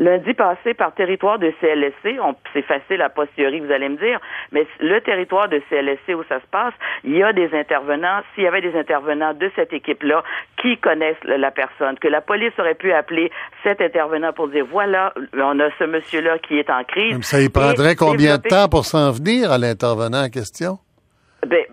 Lundi 0.00 0.32
passé, 0.32 0.72
par 0.72 0.94
territoire 0.94 1.38
de 1.38 1.52
CLSC, 1.60 2.18
c'est 2.54 2.62
facile 2.62 3.02
à 3.02 3.10
posteriori, 3.10 3.60
vous 3.60 3.70
allez 3.70 3.90
me 3.90 3.98
dire, 3.98 4.18
mais 4.50 4.66
le 4.80 4.98
territoire 5.02 5.50
de 5.50 5.60
CLSC 5.68 6.14
où 6.14 6.24
ça 6.26 6.40
se 6.40 6.46
passe, 6.50 6.72
il 7.04 7.18
y 7.18 7.22
a 7.22 7.34
des 7.34 7.50
intervenants, 7.52 8.22
s'il 8.34 8.44
y 8.44 8.46
avait 8.46 8.62
des 8.62 8.74
intervenants 8.78 9.34
de 9.34 9.50
cette 9.54 9.74
équipe-là 9.74 10.24
qui 10.62 10.78
connaissent 10.78 11.22
la 11.24 11.50
personne, 11.50 11.98
que 11.98 12.08
la 12.08 12.22
police 12.22 12.52
aurait 12.58 12.74
pu 12.74 12.92
appeler 12.92 13.30
cet 13.62 13.82
intervenant 13.82 14.32
pour 14.32 14.48
dire, 14.48 14.64
voilà, 14.70 15.12
on 15.34 15.60
a 15.60 15.68
ce 15.78 15.84
monsieur-là 15.84 16.38
qui 16.38 16.58
est 16.58 16.70
en 16.70 16.82
crise. 16.84 17.20
ça 17.22 17.42
y 17.42 17.50
prendrait 17.50 17.94
combien 17.94 18.38
de 18.38 18.48
temps 18.48 18.68
pour 18.70 18.86
s'en 18.86 19.12
venir 19.12 19.52
à 19.52 19.58
l'intervenant 19.58 20.24
en 20.24 20.30
question? 20.30 20.78
Ben, 21.46 21.64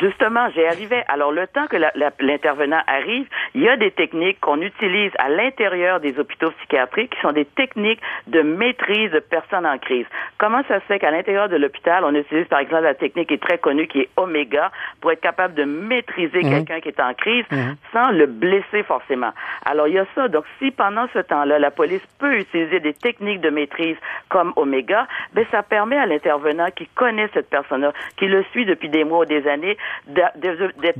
justement, 0.00 0.48
j'y 0.54 0.64
arrivais. 0.64 1.04
Alors, 1.08 1.30
le 1.30 1.46
temps 1.46 1.66
que 1.66 1.76
l'intervenant 2.20 2.80
arrive, 2.86 3.26
il 3.54 3.62
y 3.62 3.68
a 3.68 3.76
des 3.76 3.90
techniques 3.90 4.40
qu'on 4.40 4.60
utilise 4.62 5.12
à 5.18 5.28
l'intérieur 5.28 6.00
des 6.00 6.18
hôpitaux 6.18 6.50
psychiatriques 6.52 7.14
qui 7.14 7.20
sont 7.20 7.32
des 7.32 7.44
techniques 7.44 8.00
de 8.26 8.40
maîtrise 8.40 9.10
de 9.10 9.18
personnes 9.20 9.66
en 9.66 9.78
crise. 9.78 10.06
Comment 10.38 10.62
ça 10.68 10.80
se 10.80 10.84
fait 10.86 10.98
qu'à 10.98 11.10
l'intérieur 11.10 11.48
de 11.48 11.56
l'hôpital, 11.56 12.02
on 12.04 12.14
utilise, 12.14 12.46
par 12.46 12.60
exemple, 12.60 12.84
la 12.84 12.94
technique 12.94 13.28
qui 13.28 13.34
est 13.34 13.42
très 13.42 13.58
connue, 13.58 13.86
qui 13.88 14.00
est 14.00 14.08
Oméga, 14.16 14.70
pour 15.00 15.12
être 15.12 15.20
capable 15.20 15.54
de 15.54 15.64
maîtriser 15.64 16.42
mhm. 16.42 16.50
quelqu'un 16.50 16.80
qui 16.80 16.88
est 16.88 17.00
en 17.00 17.12
crise 17.12 17.44
mhm. 17.50 17.76
sans 17.92 18.10
le 18.10 18.26
blesser 18.26 18.82
forcément? 18.84 19.32
Alors, 19.66 19.86
il 19.88 19.94
y 19.94 19.98
a 19.98 20.06
ça. 20.14 20.28
Donc, 20.28 20.44
si 20.58 20.70
pendant 20.70 21.06
ce 21.12 21.18
temps-là, 21.18 21.58
la 21.58 21.70
police 21.70 22.02
peut 22.18 22.38
utiliser 22.38 22.80
des 22.80 22.94
techniques 22.94 23.40
de 23.40 23.50
maîtrise 23.50 23.96
comme 24.30 24.52
Oméga, 24.56 25.06
ben, 25.34 25.44
ça 25.50 25.62
permet 25.62 25.98
à 25.98 26.06
l'intervenant 26.06 26.68
qui 26.74 26.86
connaît 26.94 27.28
cette 27.34 27.50
personne-là, 27.50 27.92
qui 28.16 28.26
le 28.26 28.44
suit 28.52 28.64
depuis 28.64 28.77
des 28.86 29.04
mois 29.04 29.20
ou 29.20 29.24
des 29.24 29.46
années, 29.48 29.76
d'être 30.06 30.38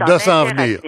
de, 0.06 0.18
s'en 0.18 0.44
venir. 0.44 0.80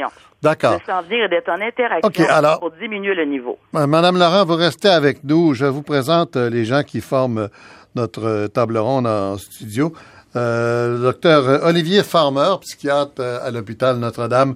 D'accord. 0.43 0.79
De 0.79 0.85
s'en 0.85 1.03
venir 1.03 1.25
et 1.25 1.29
d'être 1.29 1.51
en 1.51 1.61
interaction 1.61 2.59
pour 2.59 2.71
diminuer 2.73 3.15
le 3.15 3.25
niveau. 3.27 3.59
Euh, 3.75 3.87
Madame 3.87 4.19
Laurent, 4.19 4.45
vous 4.45 4.57
restez 4.57 4.89
avec 4.89 5.23
nous. 5.23 5.55
Je 5.55 5.67
vous 5.67 5.83
présente 5.83 6.37
euh, 6.37 6.49
les 6.49 6.65
gens 6.65 6.83
qui 6.83 7.01
forment 7.01 7.39
euh, 7.39 7.49
notre 7.95 8.47
table 8.47 8.79
ronde 8.79 9.07
en 9.07 9.37
studio. 9.37 9.93
Euh, 10.37 10.99
docteur 10.99 11.65
Olivier 11.65 12.03
Farmer, 12.03 12.55
psychiatre 12.63 13.21
à 13.21 13.51
l'hôpital 13.51 13.97
Notre-Dame. 13.97 14.55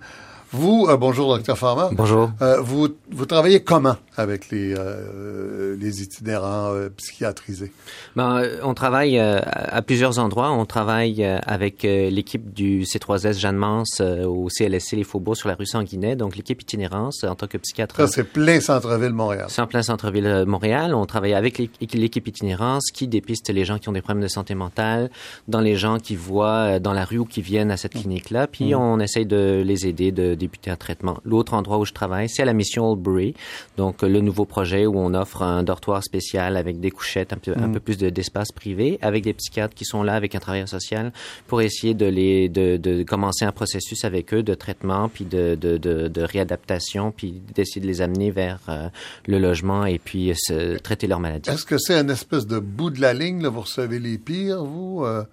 Vous, 0.57 0.87
bonjour, 0.99 1.35
docteur 1.35 1.59
Farmer. 1.59 1.89
Bonjour. 1.97 2.31
vous, 2.61 2.89
vous 3.11 3.27
travaillez 3.27 3.65
comment 3.65 3.97
avec 4.17 4.51
les, 4.51 4.73
euh, 4.79 5.77
les 5.77 6.01
itinérants 6.01 6.73
euh, 6.73 6.91
psychiatrisés? 6.97 7.73
Ben, 8.15 8.37
euh, 8.37 8.61
on 8.63 8.73
travaille 8.73 9.19
à 9.19 9.83
plusieurs 9.83 10.21
endroits. 10.21 10.53
On 10.53 10.65
travaille 10.65 11.25
avec 11.25 11.83
l'équipe 11.83 12.55
du 12.55 12.83
C3S 12.85 13.41
Jeanne 13.41 13.57
Mance 13.57 14.01
au 14.01 14.49
CLSC 14.49 14.93
Les 14.93 15.03
Faubourgs 15.03 15.37
sur 15.37 15.49
la 15.49 15.57
rue 15.57 15.67
Sanguinet, 15.67 16.15
donc 16.15 16.37
l'équipe 16.37 16.63
itinérance 16.63 17.25
en 17.25 17.35
tant 17.35 17.49
que 17.49 17.59
psychiatre. 17.59 17.97
Ça, 17.97 18.07
c'est 18.07 18.23
plein 18.23 18.61
centre-ville 18.61 19.13
Montréal. 19.13 19.47
C'est 19.49 19.61
en 19.61 19.67
plein 19.67 19.83
centre-ville 19.83 20.45
Montréal. 20.47 20.95
On 20.95 21.07
travaille 21.07 21.35
avec 21.35 21.59
l'équipe 21.59 22.29
itinérance 22.29 22.93
qui 22.93 23.09
dépiste 23.09 23.51
les 23.51 23.65
gens 23.65 23.79
qui 23.79 23.89
ont 23.89 23.93
des 23.93 24.03
problèmes 24.03 24.23
de 24.23 24.29
santé 24.29 24.55
mentale, 24.55 25.11
dans 25.49 25.61
les 25.61 25.75
gens 25.75 25.99
qui 25.99 26.15
voient 26.15 26.79
dans 26.79 26.93
la 26.93 27.05
rue 27.05 27.19
ou 27.19 27.25
qui 27.25 27.43
viennent 27.43 27.73
à 27.73 27.77
cette 27.77 27.97
mmh. 27.97 28.01
clinique-là, 28.01 28.47
puis 28.47 28.73
mmh. 28.73 28.79
on 28.79 29.01
essaye 29.01 29.27
de 29.27 29.63
les 29.65 29.89
aider 29.89 30.13
de 30.13 30.44
débuter 30.45 30.71
un 30.71 30.77
traitement. 30.77 31.19
L'autre 31.25 31.55
endroit 31.55 31.79
où 31.79 31.85
je 31.85 31.93
travaille, 31.93 32.29
c'est 32.29 32.43
à 32.43 32.45
la 32.45 32.53
mission 32.53 32.91
Oldbury, 32.91 33.35
donc 33.77 34.03
le 34.03 34.21
nouveau 34.21 34.45
projet 34.45 34.87
où 34.87 34.99
on 34.99 35.15
offre 35.15 35.43
un 35.43 35.63
dortoir 35.63 36.03
spécial 36.03 36.57
avec 36.57 36.81
des 36.81 36.91
couchettes, 36.91 37.33
un 37.33 37.37
peu, 37.37 37.53
un 37.57 37.69
mm. 37.69 37.73
peu 37.73 37.81
plus 37.81 37.99
d'espace 37.99 38.53
privé, 38.53 38.99
avec 39.03 39.25
des 39.25 39.33
psychiatres 39.33 39.75
qui 39.75 39.85
sont 39.85 40.03
là 40.03 40.15
avec 40.15 40.35
un 40.35 40.39
travailleur 40.39 40.69
social 40.69 41.13
pour 41.47 41.63
essayer 41.63 41.95
de 41.95 42.07
les 42.07 42.49
de, 42.49 42.77
de 42.77 43.03
commencer 43.03 43.45
un 43.45 43.53
processus 43.53 44.05
avec 44.05 44.35
eux 44.35 44.43
de 44.43 44.55
traitement 44.55 45.09
puis 45.09 45.25
de, 45.25 45.57
de, 45.61 45.79
de, 45.79 46.23
réadaptation 46.23 47.13
puis 47.13 47.43
d'essayer 47.55 47.81
de 47.81 47.87
les 47.87 48.01
amener 48.01 48.31
vers 48.31 48.61
euh, 48.69 48.89
le 49.27 49.39
logement 49.39 49.85
et 49.85 49.99
puis 49.99 50.33
se, 50.37 50.79
traiter 50.79 51.07
leur 51.07 51.21
maladie. 51.21 51.51
Est-ce 51.51 51.65
que 51.65 51.79
c'est 51.79 51.95
un 51.95 52.09
espèce 52.09 52.47
de 52.47 52.59
bout 52.59 52.91
de 52.91 53.01
la 53.01 53.13
ligne 53.13 53.43
là, 53.43 53.49
vous 53.49 53.63
recevez 53.63 53.99
les 53.99 54.19
pires 54.19 54.65
vous 54.65 55.05
euh, 55.05 55.25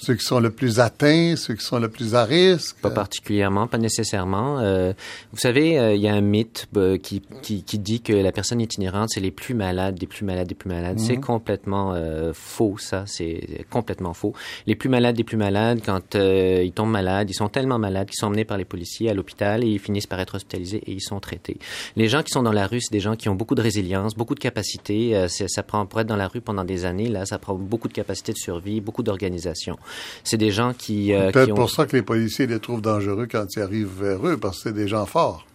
ceux 0.00 0.14
qui 0.14 0.24
sont 0.24 0.40
le 0.40 0.50
plus 0.50 0.80
atteints, 0.80 1.36
ceux 1.36 1.54
qui 1.54 1.64
sont 1.64 1.78
le 1.78 1.90
plus 1.90 2.14
à 2.14 2.24
risque? 2.24 2.76
Pas 2.80 2.90
particulièrement, 2.90 3.66
pas 3.66 3.76
nécessairement. 3.76 4.58
Euh, 4.60 4.94
vous 5.32 5.38
savez, 5.38 5.78
euh, 5.78 5.94
il 5.94 6.00
y 6.00 6.08
a 6.08 6.14
un 6.14 6.22
mythe 6.22 6.68
euh, 6.76 6.96
qui, 6.96 7.20
qui, 7.42 7.62
qui, 7.62 7.78
dit 7.78 8.00
que 8.00 8.14
la 8.14 8.32
personne 8.32 8.62
itinérante, 8.62 9.10
c'est 9.10 9.20
les 9.20 9.30
plus 9.30 9.54
malades, 9.54 9.98
des 9.98 10.06
plus 10.06 10.24
malades, 10.24 10.48
des 10.48 10.54
plus 10.54 10.70
malades. 10.70 10.98
C'est 10.98 11.16
mhm. 11.16 11.20
complètement 11.20 11.94
faux, 12.32 12.76
ça. 12.78 13.04
C'est 13.06 13.66
complètement 13.68 14.14
faux. 14.14 14.32
Les 14.66 14.74
plus 14.74 14.88
malades, 14.88 15.16
des 15.16 15.24
plus 15.24 15.36
malades, 15.36 15.80
quand 15.84 16.14
ils 16.14 16.72
tombent 16.72 16.90
malades, 16.90 17.28
ils 17.28 17.34
sont 17.34 17.48
tellement 17.48 17.78
malades 17.78 18.08
qu'ils 18.08 18.16
sont 18.16 18.28
emmenés 18.28 18.44
par 18.44 18.56
les 18.56 18.64
policiers 18.64 19.10
à 19.10 19.14
l'hôpital 19.14 19.64
et 19.64 19.66
ils 19.66 19.78
finissent 19.78 20.06
par 20.06 20.20
être 20.20 20.36
hospitalisés 20.36 20.82
et 20.86 20.92
ils 20.92 21.02
sont 21.02 21.20
traités. 21.20 21.58
Les 21.96 22.08
gens 22.08 22.22
qui 22.22 22.30
sont 22.30 22.42
dans 22.42 22.52
la 22.52 22.66
rue, 22.66 22.80
c'est 22.80 22.92
des 22.92 23.00
gens 23.00 23.16
qui 23.16 23.28
ont 23.28 23.34
beaucoup 23.34 23.54
de 23.54 23.62
résilience, 23.62 24.14
beaucoup 24.14 24.34
de 24.34 24.40
capacité. 24.40 25.26
ça 25.28 25.62
prend 25.62 25.84
pour 25.84 26.00
être 26.00 26.06
dans 26.06 26.16
la 26.16 26.28
rue 26.28 26.40
pendant 26.40 26.64
des 26.64 26.86
années. 26.86 27.08
Là, 27.08 27.26
ça 27.26 27.38
prend 27.38 27.54
beaucoup 27.54 27.88
de 27.88 27.92
capacité 27.92 28.32
de 28.32 28.38
survie, 28.38 28.80
beaucoup 28.80 29.02
d'organisation. 29.02 29.78
C'est 30.24 30.36
des 30.36 30.50
gens 30.50 30.72
qui... 30.72 31.12
Euh, 31.12 31.30
Peut-être 31.30 31.54
pour 31.54 31.70
ça 31.70 31.86
que 31.86 31.96
les 31.96 32.02
policiers 32.02 32.46
les 32.46 32.60
trouvent 32.60 32.82
dangereux 32.82 33.26
quand 33.30 33.46
ils 33.56 33.60
arrivent 33.60 33.92
vers 34.00 34.26
eux, 34.26 34.36
parce 34.36 34.58
que 34.58 34.70
c'est 34.70 34.74
des 34.74 34.88
gens 34.88 35.06
forts. 35.06 35.46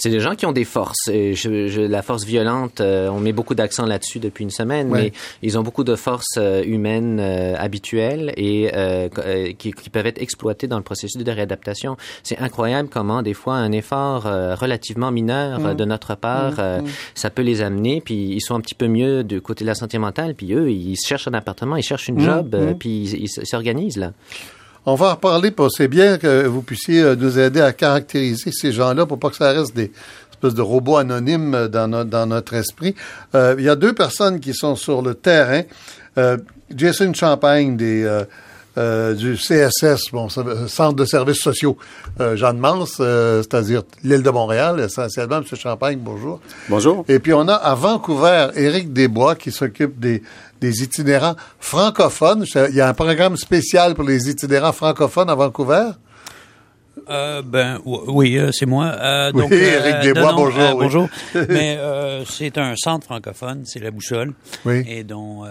C'est 0.00 0.08
des 0.08 0.20
gens 0.20 0.34
qui 0.34 0.46
ont 0.46 0.52
des 0.52 0.64
forces. 0.64 1.08
Et 1.08 1.34
je, 1.34 1.82
la 1.82 2.00
force 2.00 2.24
violente, 2.24 2.80
euh, 2.80 3.10
on 3.10 3.20
met 3.20 3.34
beaucoup 3.34 3.54
d'accent 3.54 3.84
là-dessus 3.84 4.18
depuis 4.18 4.44
une 4.44 4.50
semaine, 4.50 4.88
mais 4.88 5.12
ils 5.42 5.58
ont 5.58 5.62
beaucoup 5.62 5.84
de 5.84 5.94
forces 5.94 6.38
euh, 6.38 6.62
humaines 6.64 7.20
euh, 7.20 7.54
habituelles 7.58 8.32
et 8.38 8.70
qui, 9.58 9.72
qui, 9.72 9.90
peuvent 9.90 10.06
être 10.06 10.22
exploitées 10.22 10.68
dans 10.68 10.78
le 10.78 10.82
processus 10.82 11.22
de 11.22 11.30
réadaptation. 11.30 11.98
C'est 12.22 12.38
incroyable 12.38 12.88
comment 12.90 13.20
des 13.20 13.34
fois 13.34 13.56
un 13.56 13.72
effort 13.72 14.22
relativement 14.22 15.10
mineur 15.10 15.60
mm. 15.60 15.74
de 15.74 15.84
notre 15.84 16.14
part, 16.14 16.52
mm. 16.52 16.84
Mm. 16.84 16.88
ça 17.14 17.28
peut 17.28 17.42
les 17.42 17.60
amener, 17.60 18.00
puis 18.00 18.14
ils 18.14 18.40
sont 18.40 18.54
un 18.54 18.60
petit 18.60 18.74
peu 18.74 18.88
mieux 18.88 19.22
du 19.22 19.42
côté 19.42 19.64
de 19.64 19.68
la 19.68 19.74
santé 19.74 19.98
mentale, 19.98 20.34
puis 20.34 20.54
eux, 20.54 20.70
ils 20.70 20.96
cherchent 20.96 21.28
un 21.28 21.34
appartement, 21.34 21.76
ils 21.76 21.82
cherchent 21.82 22.08
une 22.08 22.20
job, 22.20 22.56
puis 22.78 23.10
ils 23.10 23.28
s'organisent 23.28 23.98
là. 23.98 24.12
On 24.90 24.96
va 24.96 25.16
en 25.22 25.40
parce 25.52 25.74
c'est 25.76 25.86
bien 25.86 26.18
que 26.18 26.48
vous 26.48 26.62
puissiez 26.62 27.00
euh, 27.00 27.14
nous 27.14 27.38
aider 27.38 27.60
à 27.60 27.72
caractériser 27.72 28.50
ces 28.50 28.72
gens-là 28.72 29.06
pour 29.06 29.20
pas 29.20 29.30
que 29.30 29.36
ça 29.36 29.52
reste 29.52 29.72
des 29.72 29.92
espèces 30.32 30.54
de 30.54 30.62
robots 30.62 30.96
anonymes 30.96 31.68
dans, 31.68 32.04
dans 32.04 32.26
notre 32.26 32.54
esprit. 32.54 32.96
Euh, 33.36 33.54
il 33.56 33.64
y 33.64 33.68
a 33.68 33.76
deux 33.76 33.92
personnes 33.92 34.40
qui 34.40 34.52
sont 34.52 34.74
sur 34.74 35.00
le 35.00 35.14
terrain. 35.14 35.62
Euh, 36.18 36.38
Jason 36.74 37.14
Champagne 37.14 37.76
des 37.76 38.24
du 39.16 39.36
CSS, 39.36 40.10
bon, 40.12 40.28
Centre 40.28 40.94
de 40.94 41.04
services 41.04 41.42
sociaux 41.42 41.76
Jeanne 42.34 42.58
Mans, 42.58 42.86
c'est-à-dire 42.86 43.82
l'île 44.02 44.22
de 44.22 44.30
Montréal, 44.30 44.80
essentiellement. 44.80 45.36
M. 45.36 45.44
Champagne, 45.56 45.98
bonjour. 46.00 46.40
Bonjour. 46.68 47.04
Et 47.08 47.18
puis 47.18 47.34
on 47.34 47.46
a 47.46 47.54
à 47.54 47.74
Vancouver 47.74 48.48
Éric 48.56 48.92
Desbois 48.92 49.34
qui 49.34 49.52
s'occupe 49.52 50.00
des 50.00 50.22
des 50.60 50.82
itinérants 50.82 51.36
francophones. 51.58 52.44
Il 52.68 52.74
y 52.74 52.80
a 52.80 52.88
un 52.88 52.94
programme 52.94 53.36
spécial 53.36 53.94
pour 53.94 54.04
les 54.04 54.28
itinérants 54.28 54.72
francophones 54.72 55.30
à 55.30 55.34
Vancouver? 55.34 55.90
Euh, 57.08 57.42
ben 57.42 57.80
oui, 57.84 58.36
euh, 58.36 58.50
c'est 58.52 58.66
moi. 58.66 58.86
Euh, 58.86 59.32
oui, 59.34 59.44
Éric 59.50 59.94
euh, 59.94 60.02
Desbois, 60.02 60.32
bonjour. 60.32 60.78
Bonjour. 60.78 61.08
Mais 61.48 61.78
c'est 62.28 62.58
un 62.58 62.74
centre 62.76 63.06
francophone, 63.06 63.62
c'est 63.64 63.80
la 63.80 63.90
Boussole. 63.90 64.32
Oui. 64.64 64.84
Et 64.86 65.04
dont 65.04 65.44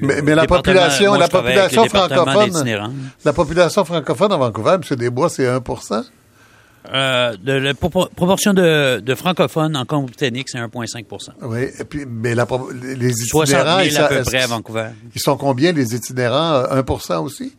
mais, 0.00 0.22
mais 0.22 0.34
la 0.34 0.46
population, 0.46 1.14
la 1.14 1.28
population 1.28 1.84
francophone, 1.84 2.64
la 3.24 3.32
population 3.32 3.84
francophone 3.84 4.32
à 4.32 4.36
Vancouver, 4.36 4.74
M. 4.74 4.96
Desbois, 4.96 5.28
c'est 5.28 5.46
1 5.46 5.62
euh, 6.92 7.36
de 7.36 7.52
la 7.52 7.74
proportion 7.74 8.52
de, 8.52 9.00
de 9.00 9.14
francophones 9.14 9.76
en 9.76 9.84
Colombie-Britannique, 9.84 10.48
c'est 10.50 10.58
1,5 10.58 11.04
Oui, 11.42 11.68
et 11.78 11.84
puis, 11.84 12.04
mais 12.06 12.34
la, 12.34 12.46
les 12.82 13.12
itinérants... 13.22 13.78
60 13.80 13.90
000 13.90 14.04
à 14.04 14.08
peu 14.08 14.22
près 14.22 14.42
à 14.42 14.46
Vancouver. 14.46 14.88
Ils 15.14 15.20
sont 15.20 15.36
combien, 15.36 15.72
les 15.72 15.94
itinérants? 15.94 16.64
1 16.70 17.18
aussi? 17.20 17.56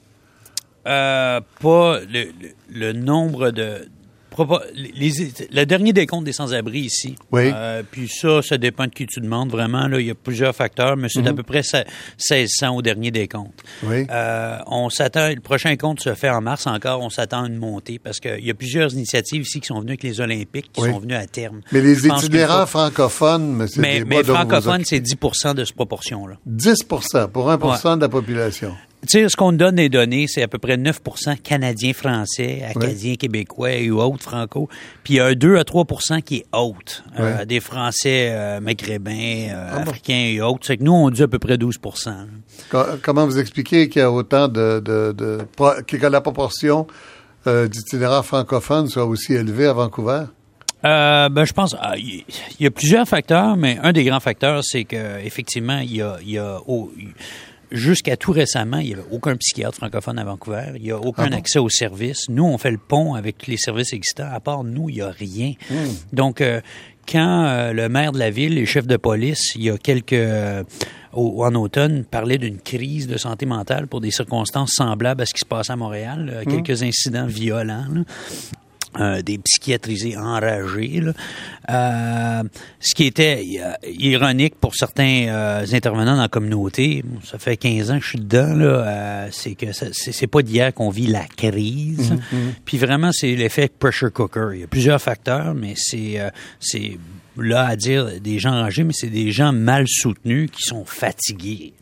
Euh, 0.88 1.42
pas 1.60 2.00
le, 2.02 2.28
le, 2.72 2.94
nombre 2.94 3.50
de, 3.50 3.88
le 4.38 5.64
dernier 5.66 5.94
décompte 5.94 6.26
des 6.26 6.34
sans-abri 6.34 6.82
ici. 6.82 7.16
Oui. 7.32 7.52
Euh, 7.54 7.84
puis 7.90 8.08
ça, 8.10 8.42
ça 8.42 8.58
dépend 8.58 8.86
de 8.86 8.92
qui 8.92 9.06
tu 9.06 9.20
demandes 9.20 9.50
vraiment. 9.50 9.88
Là, 9.88 10.00
il 10.00 10.08
y 10.08 10.12
a 10.12 10.16
plusieurs 10.16 10.56
facteurs, 10.56 10.98
mais 10.98 11.08
c'est 11.10 11.26
à 11.26 11.32
mhm. 11.32 11.36
peu 11.38 11.44
près 11.44 11.62
1600 11.62 12.76
au 12.76 12.82
dernier 12.82 13.12
décompte. 13.12 13.64
Oui. 13.84 14.06
Euh, 14.10 14.58
on 14.68 14.90
s'attend, 14.90 15.30
le 15.30 15.40
prochain 15.40 15.76
compte 15.76 16.00
se 16.00 16.14
fait 16.14 16.30
en 16.30 16.42
mars 16.42 16.68
encore. 16.68 17.02
On 17.02 17.10
s'attend 17.10 17.44
à 17.44 17.48
une 17.48 17.58
montée 17.58 18.00
parce 18.00 18.20
qu'il 18.20 18.46
y 18.46 18.52
a 18.52 18.54
plusieurs 18.54 18.94
initiatives 18.94 19.44
ici 19.44 19.60
qui 19.60 19.68
sont 19.68 19.80
venues 19.80 19.92
avec 19.92 20.04
les 20.04 20.22
Olympiques, 20.22 20.72
qui 20.72 20.82
sont 20.82 21.00
venues 21.00 21.16
à 21.16 21.26
terme. 21.26 21.62
Mais 21.72 21.82
les 21.82 22.08
itinérants 22.08 22.66
francophones, 22.66 23.62
M. 23.62 23.68
Mais, 23.78 24.04
mais 24.06 24.24
francophones, 24.24 24.84
c'est 24.86 25.00
10% 25.00 25.56
de 25.56 25.66
cette 25.66 25.76
proportion-là. 25.76 26.38
10% 26.50 27.28
pour 27.30 27.50
1% 27.50 27.96
de 27.96 28.02
la 28.02 28.10
population. 28.10 28.74
Tu 29.08 29.20
sais, 29.20 29.30
ce 29.30 29.36
qu'on 29.36 29.52
donne 29.52 29.76
des 29.76 29.90
données, 29.90 30.26
c'est 30.28 30.42
à 30.42 30.48
peu 30.48 30.58
près 30.58 30.78
9% 30.78 31.38
canadiens, 31.42 31.94
français, 31.94 32.64
acadiens, 32.68 33.16
québécois 33.16 33.74
et 33.74 33.92
autres 33.92 34.24
franco. 34.24 34.68
Puis 35.04 35.16
il 35.16 35.18
y 35.18 35.20
a 35.20 35.26
un 35.26 35.34
2 35.34 35.58
à 35.58 35.64
3% 35.64 36.22
qui 36.22 36.38
est 36.38 36.46
haute. 36.54 37.04
Euh, 37.20 37.46
des 37.46 37.60
Français 37.60 38.30
euh, 38.32 38.60
maghrébins, 38.60 39.50
euh, 39.52 39.70
ah 39.72 39.82
africains 39.82 40.32
et 40.34 40.42
autres. 40.42 40.66
C'est 40.66 40.78
que 40.78 40.84
nous, 40.84 40.94
on 40.94 41.10
dit 41.10 41.22
à 41.22 41.28
peu 41.28 41.40
près 41.40 41.58
12% 41.58 42.10
Comment 43.02 43.26
vous 43.26 43.38
expliquez 43.38 43.90
qu'il 43.90 44.02
y 44.02 44.06
a 44.06 44.12
autant 44.12 44.48
de... 44.48 44.80
de, 44.80 45.12
de 45.12 45.40
que 45.86 46.08
la 46.08 46.22
proportion 46.22 46.88
d'itinéraires 47.46 48.26
francophones 48.26 48.88
soit 48.88 49.06
aussi 49.06 49.34
élevée 49.34 49.68
à 49.68 49.74
Vancouver? 49.74 50.26
ben, 50.82 51.46
je 51.46 51.54
pense 51.54 51.76
ah, 51.80 51.96
il 51.98 52.24
y, 52.60 52.66
a 52.66 52.72
plusieurs 52.72 53.08
facteurs, 53.08 53.56
mais 53.56 53.80
un 53.82 53.92
des 53.92 54.04
grands 54.04 54.20
facteurs, 54.20 54.62
c'est 54.64 54.84
que 54.84 55.20
effectivement, 55.24 55.80
il 55.80 55.96
y 55.96 56.02
a, 56.02 56.18
il 56.22 56.32
y 56.32 56.38
a 56.38 56.60
Jusqu'à 57.72 58.18
tout 58.18 58.32
récemment, 58.32 58.78
il 58.78 58.88
n'y 58.88 58.94
avait 58.94 59.04
aucun 59.12 59.36
psychiatre 59.36 59.78
francophone 59.78 60.20
à 60.20 60.24
Vancouver. 60.24 60.74
Il 60.76 60.84
n'y 60.84 60.92
a 60.92 61.00
aucun 61.00 61.30
ah 61.32 61.36
accès 61.36 61.60
aux 61.60 61.70
services. 61.70 62.30
Nous, 62.30 62.44
on 62.44 62.58
fait 62.58 62.72
le 62.72 62.78
pont 62.78 63.16
avec 63.16 63.48
les 63.48 63.58
services 63.58 63.94
existants. 63.94 64.30
À 64.32 64.40
part 64.40 64.64
nous, 64.64 64.90
il 64.90 64.96
n'y 64.96 65.02
a 65.02 65.10
rien. 65.10 65.54
Hmm. 65.70 65.76
Donc, 66.14 66.42
euh, 66.42 66.62
quand 67.08 67.46
euh, 67.46 67.74
le 67.74 67.90
maire 67.90 68.12
de 68.12 68.20
la 68.20 68.30
ville, 68.30 68.56
les 68.56 68.66
chefs 68.66 68.88
de 68.88 68.98
police, 68.98 69.56
il 69.56 69.64
y 69.64 69.70
a 69.70 69.78
quelques... 69.78 70.14
Euh, 70.14 70.64
en 71.18 71.56
automne, 71.56 72.04
parlait 72.04 72.38
d'une 72.38 72.60
crise 72.60 73.08
de 73.08 73.16
santé 73.16 73.46
mentale 73.46 73.88
pour 73.88 74.02
des 74.02 74.12
circonstances 74.12 74.74
semblables 74.74 75.22
à 75.22 75.26
ce 75.26 75.34
qui 75.34 75.40
se 75.40 75.46
passe 75.46 75.70
à 75.70 75.78
Montréal, 75.78 76.44
hmm. 76.46 76.52
quelques 76.52 76.84
incidents 76.84 77.26
violents. 77.26 77.86
Euh, 79.00 79.22
des 79.22 79.38
psychiatrisés 79.38 80.16
enragés. 80.16 81.02
Euh, 81.70 82.44
ce 82.80 82.96
qui 82.96 83.04
était 83.04 83.46
euh, 83.60 83.74
ironique 83.92 84.56
pour 84.56 84.74
certains 84.74 85.66
intervenants 85.74 86.16
dans 86.16 86.22
la 86.22 86.30
communauté, 86.30 87.04
ça 87.24 87.38
fait 87.38 87.58
15 87.58 87.92
ans 87.92 87.98
que 87.98 88.04
je 88.06 88.10
suis 88.10 88.20
dedans, 88.20 88.54
là, 88.54 89.28
c'est 89.32 89.56
que 89.56 89.68
c'est 89.74 90.28
pas 90.28 90.42
d'hier 90.42 90.74
qu'on 90.74 90.90
vit 90.90 91.08
la 91.08 91.26
crise. 91.26 92.14
Mm-hmm. 92.14 92.38
Puis 92.64 92.78
vraiment, 92.78 93.12
c'est 93.12 93.36
l'effet 93.36 93.68
pressure 93.68 94.14
cooker. 94.14 94.52
Il 94.54 94.62
y 94.62 94.64
a 94.64 94.68
plusieurs 94.68 95.02
facteurs, 95.02 95.54
mais 95.56 95.74
c'est 95.76 96.20
c'est 96.60 96.98
là 97.38 97.66
à 97.68 97.76
dire 97.76 98.22
des 98.22 98.40
gens 98.40 98.52
enragés, 98.52 98.86
mais 98.86 98.94
c'est 98.94 99.10
des 99.10 99.32
gens 99.32 99.52
mal 99.52 99.88
soutenus 99.88 100.50
qui 100.52 100.62
sont 100.62 100.86
fatigués. 100.86 101.74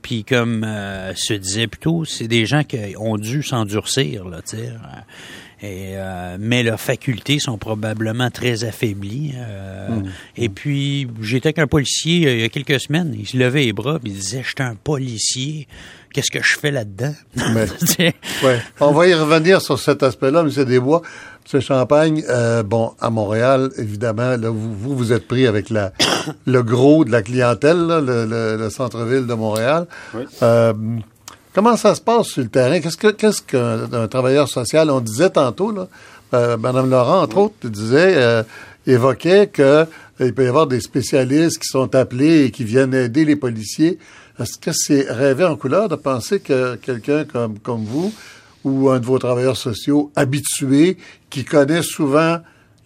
Puis 0.00 0.24
comme 0.24 0.62
se 1.14 1.34
disait 1.34 1.66
plutôt, 1.66 2.06
c'est 2.06 2.28
des 2.28 2.46
gens 2.46 2.64
qui 2.64 2.78
ont 2.98 3.18
dû 3.18 3.42
s'endurcir. 3.42 4.26
Là, 4.28 4.40
et, 5.62 5.92
euh, 5.94 6.36
mais 6.40 6.64
leurs 6.64 6.80
facultés 6.80 7.38
sont 7.38 7.56
probablement 7.56 8.30
très 8.30 8.64
affaiblies. 8.64 9.34
Euh, 9.36 9.88
hmm. 9.90 10.10
Et 10.36 10.48
puis, 10.48 11.06
j'étais 11.20 11.48
avec 11.48 11.60
un 11.60 11.68
policier 11.68 12.26
euh, 12.26 12.34
il 12.34 12.40
y 12.40 12.44
a 12.44 12.48
quelques 12.48 12.80
semaines. 12.80 13.14
Il 13.16 13.28
se 13.28 13.36
levait 13.36 13.64
les 13.64 13.72
bras 13.72 13.96
et 13.96 14.08
il 14.08 14.12
disait, 14.12 14.42
je 14.42 14.48
suis 14.48 14.54
un 14.58 14.74
policier. 14.74 15.68
Qu'est-ce 16.12 16.32
que 16.32 16.42
je 16.42 16.58
fais 16.58 16.72
là-dedans? 16.72 17.14
ouais. 17.98 18.60
On 18.80 18.92
va 18.92 19.06
y 19.06 19.14
revenir 19.14 19.62
sur 19.62 19.78
cet 19.78 20.02
aspect-là, 20.02 20.40
M. 20.40 20.64
Desbois. 20.64 21.02
M. 21.52 21.60
Champagne, 21.60 22.22
bon, 22.66 22.92
à 23.00 23.10
Montréal, 23.10 23.70
évidemment, 23.78 24.36
là, 24.36 24.50
vous, 24.50 24.96
vous 24.96 25.12
êtes 25.12 25.26
pris 25.26 25.46
avec 25.46 25.70
la, 25.70 25.92
le 26.46 26.62
gros 26.62 27.04
de 27.04 27.10
la 27.10 27.22
clientèle, 27.22 27.86
le, 27.86 28.56
le, 28.58 28.70
centre-ville 28.70 29.26
de 29.26 29.34
Montréal. 29.34 29.86
Oui. 30.14 30.24
Comment 31.54 31.76
ça 31.76 31.94
se 31.94 32.00
passe 32.00 32.28
sur 32.28 32.42
le 32.42 32.48
terrain? 32.48 32.80
Qu'est-ce 32.80 32.96
que 32.96 33.08
qu'est-ce 33.08 33.42
qu'un 33.42 34.08
travailleur 34.08 34.48
social? 34.48 34.90
On 34.90 35.00
disait 35.00 35.28
tantôt, 35.28 35.70
là, 35.70 35.86
euh, 36.32 36.56
Mme 36.56 36.88
Laurent, 36.88 37.20
entre 37.20 37.36
autres, 37.36 37.68
disait, 37.68 38.14
euh, 38.16 38.42
évoquait 38.86 39.50
qu'il 39.52 39.64
euh, 39.64 39.84
peut 40.18 40.44
y 40.44 40.48
avoir 40.48 40.66
des 40.66 40.80
spécialistes 40.80 41.58
qui 41.58 41.68
sont 41.68 41.94
appelés 41.94 42.44
et 42.44 42.50
qui 42.50 42.64
viennent 42.64 42.94
aider 42.94 43.26
les 43.26 43.36
policiers. 43.36 43.98
Est-ce 44.40 44.58
que 44.58 44.72
c'est 44.72 45.10
rêver 45.10 45.44
en 45.44 45.56
couleur 45.56 45.90
de 45.90 45.94
penser 45.94 46.40
que 46.40 46.76
quelqu'un 46.76 47.26
comme, 47.26 47.58
comme 47.58 47.84
vous 47.84 48.14
ou 48.64 48.88
un 48.88 48.98
de 48.98 49.04
vos 49.04 49.18
travailleurs 49.18 49.58
sociaux 49.58 50.10
habitués, 50.16 50.96
qui 51.28 51.44
connaît 51.44 51.82
souvent 51.82 52.38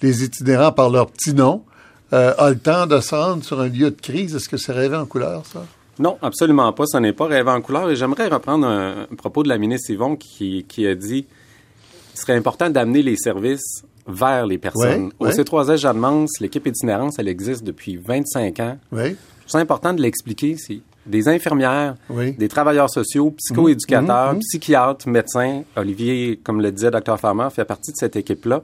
les 0.02 0.24
itinérants 0.24 0.72
par 0.72 0.90
leur 0.90 1.08
petit 1.10 1.34
nom, 1.34 1.62
a 2.10 2.48
le 2.48 2.58
temps 2.58 2.86
de 2.86 2.98
se 3.00 3.14
rendre 3.14 3.44
sur 3.44 3.60
un 3.60 3.68
lieu 3.68 3.90
de 3.90 4.00
crise? 4.00 4.34
Est-ce 4.34 4.48
que 4.48 4.56
c'est 4.56 4.72
rêver 4.72 4.96
en 4.96 5.04
couleur, 5.04 5.44
ça? 5.52 5.64
Non, 5.98 6.18
absolument 6.22 6.72
pas. 6.72 6.84
Ce 6.86 6.98
n'est 6.98 7.12
pas 7.12 7.26
rêver 7.26 7.50
en 7.50 7.60
couleur. 7.60 7.90
Et 7.90 7.96
j'aimerais 7.96 8.28
reprendre 8.28 8.66
un, 8.66 9.06
propos 9.16 9.42
de 9.42 9.48
la 9.48 9.58
ministre 9.58 9.90
Yvon 9.90 10.16
qui, 10.16 10.64
qui 10.68 10.86
a 10.86 10.94
dit 10.94 11.24
qu'il 11.24 12.20
serait 12.20 12.36
important 12.36 12.70
d'amener 12.70 13.02
les 13.02 13.16
services 13.16 13.84
vers 14.06 14.46
les 14.46 14.58
personnes. 14.58 15.10
Au 15.18 15.28
C3S 15.28 15.78
Jeanne 15.78 16.26
l'équipe 16.40 16.66
itinérance, 16.66 17.18
elle 17.18 17.28
existe 17.28 17.64
depuis 17.64 17.96
25 17.96 18.60
ans. 18.60 18.78
Oui. 18.92 19.16
C'est 19.46 19.58
important 19.58 19.92
de 19.92 20.02
l'expliquer. 20.02 20.56
C'est 20.56 20.80
des 21.06 21.28
infirmières, 21.28 21.94
des 22.10 22.48
travailleurs 22.48 22.90
sociaux, 22.90 23.30
psychoéducateurs, 23.30 24.34
mmh, 24.34 24.36
mmh. 24.36 24.40
psychiatres, 24.40 25.08
médecins. 25.08 25.62
Olivier, 25.76 26.40
comme 26.42 26.60
le 26.60 26.72
disait 26.72 26.90
Dr. 26.90 27.18
Farmer, 27.18 27.48
fait 27.50 27.64
partie 27.64 27.92
de 27.92 27.96
cette 27.96 28.16
équipe-là. 28.16 28.62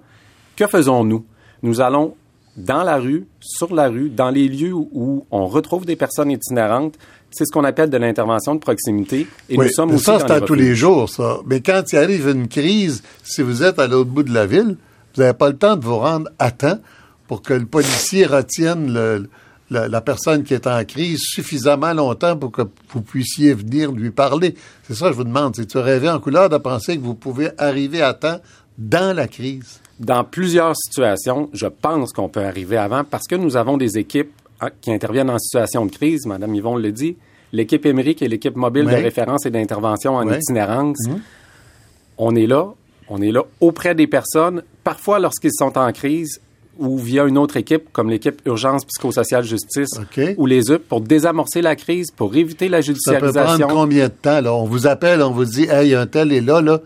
Que 0.57 0.67
faisons-nous? 0.67 1.25
Nous 1.63 1.81
allons 1.81 2.15
dans 2.57 2.83
la 2.83 2.99
rue, 2.99 3.27
sur 3.41 3.75
la 3.75 3.89
rue, 3.89 4.11
dans 4.11 4.31
les 4.31 4.49
lieux 4.49 4.75
où 4.75 5.25
on 5.31 5.47
retrouve 5.47 5.87
des 5.87 5.97
personnes 5.97 6.31
itinérantes, 6.31 6.99
c'est 7.33 7.45
ce 7.47 7.53
qu'on 7.53 7.65
appelle 7.65 7.91
de 7.91 7.97
l'intervention 7.97 8.55
de 8.55 8.61
proximité. 8.61 9.27
Et 9.49 9.57
nous 9.57 9.69
sommes 9.69 9.93
aussi 9.93 10.05
ça, 10.05 10.19
c'est 10.21 10.31
à 10.31 10.41
tous 10.41 10.55
les 10.55 10.75
jours, 10.75 11.09
ça. 11.09 11.39
Mais 11.47 11.61
quand 11.61 11.83
il 11.93 11.99
arrive 11.99 12.29
une 12.29 12.49
crise, 12.49 13.03
si 13.23 13.43
vous 13.43 13.63
êtes 13.63 13.79
à 13.79 13.87
l'autre 13.87 14.11
bout 14.11 14.23
de 14.23 14.33
la 14.33 14.47
ville, 14.47 14.77
vous 15.15 15.23
n'avez 15.23 15.37
pas 15.37 15.49
le 15.49 15.57
temps 15.57 15.77
de 15.77 15.85
vous 15.85 15.99
rendre 15.99 16.31
à 16.39 16.51
temps 16.51 16.79
pour 17.27 17.43
que 17.43 17.55
le 17.55 17.67
policier 17.67 18.27
retienne 18.27 19.29
la, 19.71 20.01
personne 20.01 20.45
qui 20.45 20.55
est 20.55 20.67
en 20.67 20.85
crise 20.85 21.21
suffisamment 21.23 21.95
longtemps 21.95 22.37
pour 22.37 22.53
que 22.53 22.63
vous 22.91 23.03
puissiez 23.03 23.55
venir 23.55 23.93
lui 23.93 24.11
parler. 24.11 24.55
C'est 24.83 24.95
ça 24.95 25.07
que 25.07 25.13
je 25.13 25.17
vous 25.17 25.25
demande. 25.25 25.57
C'est-tu 25.57 25.79
rêver 25.79 26.11
en 26.11 26.21
couleur 26.21 26.49
de 26.49 26.59
penser 26.59 26.97
que 26.97 27.03
vous 27.03 27.15
pouvez 27.15 27.51
arriver 27.59 28.03
à 28.03 28.13
temps 28.13 28.41
dans 28.77 29.17
la 29.17 29.29
crise? 29.29 29.81
Dans 29.99 30.25
plusieurs 30.25 30.77
situations, 30.77 31.49
je 31.53 31.67
pense 31.67 32.13
qu'on 32.13 32.29
peut 32.29 32.45
arriver 32.45 32.77
avant 32.77 33.05
parce 33.05 33.27
que 33.27 33.37
nous 33.37 33.57
avons 33.57 33.77
des 33.77 33.99
équipes 33.99 34.33
qui 34.81 34.93
interviennent 34.93 35.31
en 35.31 35.39
situation 35.39 35.87
de 35.87 35.91
crise. 35.91 36.27
Madame 36.27 36.55
Yvon 36.55 36.77
le 36.77 36.93
dit. 36.93 37.17
L'équipe 37.53 37.85
Émeric 37.85 38.23
et 38.23 38.29
l'équipe 38.29 38.57
mobile 38.57 38.87
de 38.87 38.95
référence 38.95 39.45
et 39.45 39.51
d'intervention 39.51 40.15
en 40.15 40.31
itinérance. 40.31 41.07
Mhm. 41.07 41.21
On 42.19 42.35
est 42.35 42.47
là. 42.47 42.69
On 43.09 43.21
est 43.21 43.33
là 43.33 43.43
auprès 43.61 43.95
des 43.95 44.07
personnes, 44.07 44.63
parfois 44.85 45.19
lorsqu'ils 45.19 45.53
sont 45.53 45.77
en 45.77 45.93
crise, 45.93 46.41
ou 46.79 46.97
via 46.97 47.25
une 47.25 47.37
autre 47.37 47.57
équipe, 47.59 47.93
comme 47.93 48.09
l'équipe 48.09 48.41
Urgence 48.47 48.85
Psychosociale 48.87 49.45
Justice 49.45 49.91
ou 50.39 50.47
les 50.47 50.71
UP, 50.71 50.89
pour 50.89 51.01
désamorcer 51.01 51.61
la 51.61 51.77
crise, 51.77 52.11
pour 52.11 52.35
éviter 52.35 52.69
la 52.69 52.81
judiciarisation. 52.81 53.33
Ça 53.33 53.53
peut 53.53 53.59
prendre 53.59 53.75
combien 53.83 54.07
de 54.07 54.13
temps? 54.13 54.41
Là? 54.41 54.55
On 54.55 54.65
vous 54.65 54.87
appelle, 54.87 55.21
on 55.23 55.33
vous 55.33 55.45
dit, 55.45 55.67
hey, 55.69 55.95
un 55.95 56.07
tel 56.07 56.33
est 56.33 56.41
là, 56.41 56.63
là, 56.63 56.81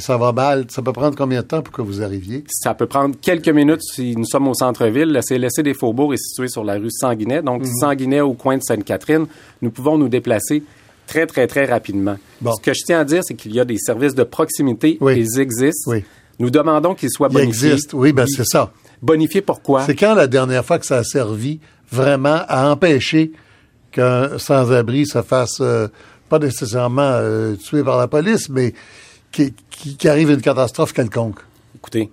puis 0.00 0.06
ça 0.06 0.16
va 0.16 0.32
mal. 0.32 0.64
Ça 0.70 0.80
peut 0.80 0.94
prendre 0.94 1.14
combien 1.14 1.42
de 1.42 1.46
temps 1.46 1.60
pour 1.60 1.74
que 1.74 1.82
vous 1.82 2.02
arriviez? 2.02 2.44
Ça 2.48 2.72
peut 2.72 2.86
prendre 2.86 3.14
quelques 3.20 3.50
minutes 3.50 3.82
si 3.82 4.16
nous 4.16 4.24
sommes 4.24 4.48
au 4.48 4.54
centre-ville. 4.54 5.12
Le 5.12 5.20
CLSC 5.20 5.60
des 5.62 5.74
Faubourgs 5.74 6.14
est 6.14 6.22
situé 6.22 6.48
sur 6.48 6.64
la 6.64 6.74
rue 6.74 6.90
Sanguinet. 6.90 7.42
Donc, 7.42 7.62
mhm. 7.62 7.72
Sanguinet 7.80 8.22
au 8.22 8.32
coin 8.32 8.56
de 8.56 8.62
Sainte-Catherine, 8.62 9.26
nous 9.60 9.70
pouvons 9.70 9.98
nous 9.98 10.08
déplacer 10.08 10.62
très, 11.06 11.26
très, 11.26 11.46
très 11.46 11.66
rapidement. 11.66 12.16
Ce 12.42 12.62
que 12.62 12.72
je 12.72 12.82
tiens 12.84 13.00
à 13.00 13.04
dire, 13.04 13.22
c'est 13.22 13.34
qu'il 13.34 13.54
y 13.54 13.60
a 13.60 13.66
des 13.66 13.76
services 13.76 14.14
de 14.14 14.22
proximité. 14.22 14.98
Ils 15.02 15.38
existent. 15.38 15.92
Nous 16.38 16.48
demandons 16.48 16.94
qu'ils 16.94 17.10
soient 17.10 17.28
bonifiés. 17.28 17.68
Ils 17.68 17.72
existent, 17.72 17.98
oui, 17.98 18.14
ben 18.14 18.26
c'est 18.26 18.46
ça. 18.46 18.72
Bonifié 19.02 19.42
pourquoi? 19.42 19.84
C'est 19.84 19.94
quand 19.94 20.14
la 20.14 20.26
dernière 20.26 20.64
fois 20.64 20.78
que 20.78 20.86
ça 20.86 20.96
a 20.96 21.04
servi 21.04 21.60
vraiment 21.92 22.40
à 22.48 22.70
empêcher 22.70 23.32
qu'un 23.92 24.38
sans-abri 24.38 25.06
se 25.06 25.20
fasse, 25.20 25.58
euh, 25.60 25.88
pas 26.30 26.38
nécessairement 26.38 27.02
euh, 27.02 27.56
tué 27.56 27.82
par 27.82 27.98
la 27.98 28.08
police, 28.08 28.48
mais 28.48 28.72
qui, 29.32 29.54
qui, 29.70 30.08
arrive 30.08 30.30
une 30.30 30.40
catastrophe 30.40 30.92
quelconque? 30.92 31.40
Écoutez, 31.76 32.10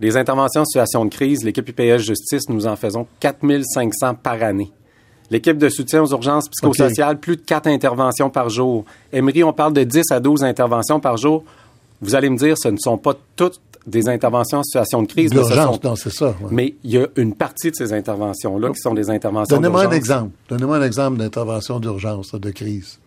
les 0.00 0.16
interventions 0.16 0.62
en 0.62 0.64
situation 0.64 1.04
de 1.04 1.10
crise, 1.10 1.44
l'équipe 1.44 1.68
UPS 1.68 2.02
Justice, 2.02 2.48
nous 2.48 2.66
en 2.66 2.76
faisons 2.76 3.06
4500 3.20 4.14
par 4.16 4.42
année. 4.42 4.72
L'équipe 5.30 5.56
de 5.56 5.68
soutien 5.68 6.02
aux 6.02 6.10
urgences 6.10 6.48
psychosociales, 6.48 7.18
plus 7.18 7.36
de 7.36 7.42
4 7.42 7.66
interventions 7.68 8.30
par 8.30 8.50
jour. 8.50 8.84
Emery, 9.12 9.42
on 9.42 9.52
parle 9.52 9.72
de 9.72 9.82
10 9.82 10.10
à 10.10 10.20
12 10.20 10.44
interventions 10.44 11.00
par 11.00 11.16
jour. 11.16 11.44
Vous 12.02 12.14
allez 12.14 12.28
me 12.28 12.36
dire, 12.36 12.56
ce 12.58 12.68
ne 12.68 12.76
sont 12.76 12.98
pas 12.98 13.14
toutes 13.36 13.60
des 13.86 14.08
interventions 14.08 14.58
en 14.58 14.62
situation 14.62 15.02
de 15.02 15.06
crise. 15.06 15.30
D'urgence, 15.30 15.82
non, 15.82 15.96
c'est 15.96 16.12
ça. 16.12 16.34
Mais 16.50 16.74
il 16.84 16.90
y 16.90 16.98
a 16.98 17.06
une 17.16 17.34
partie 17.34 17.70
de 17.70 17.76
ces 17.76 17.92
interventions-là 17.92 18.70
qui 18.70 18.80
sont 18.80 18.94
des 18.94 19.10
interventions 19.10 19.56
Donnez-moi 19.56 19.86
un 19.86 19.90
exemple. 19.90 20.30
Donnez-moi 20.48 20.76
un 20.78 20.82
exemple 20.82 21.18
d'intervention 21.18 21.80
d'urgence, 21.80 22.34
de 22.34 22.50
crise. 22.50 22.98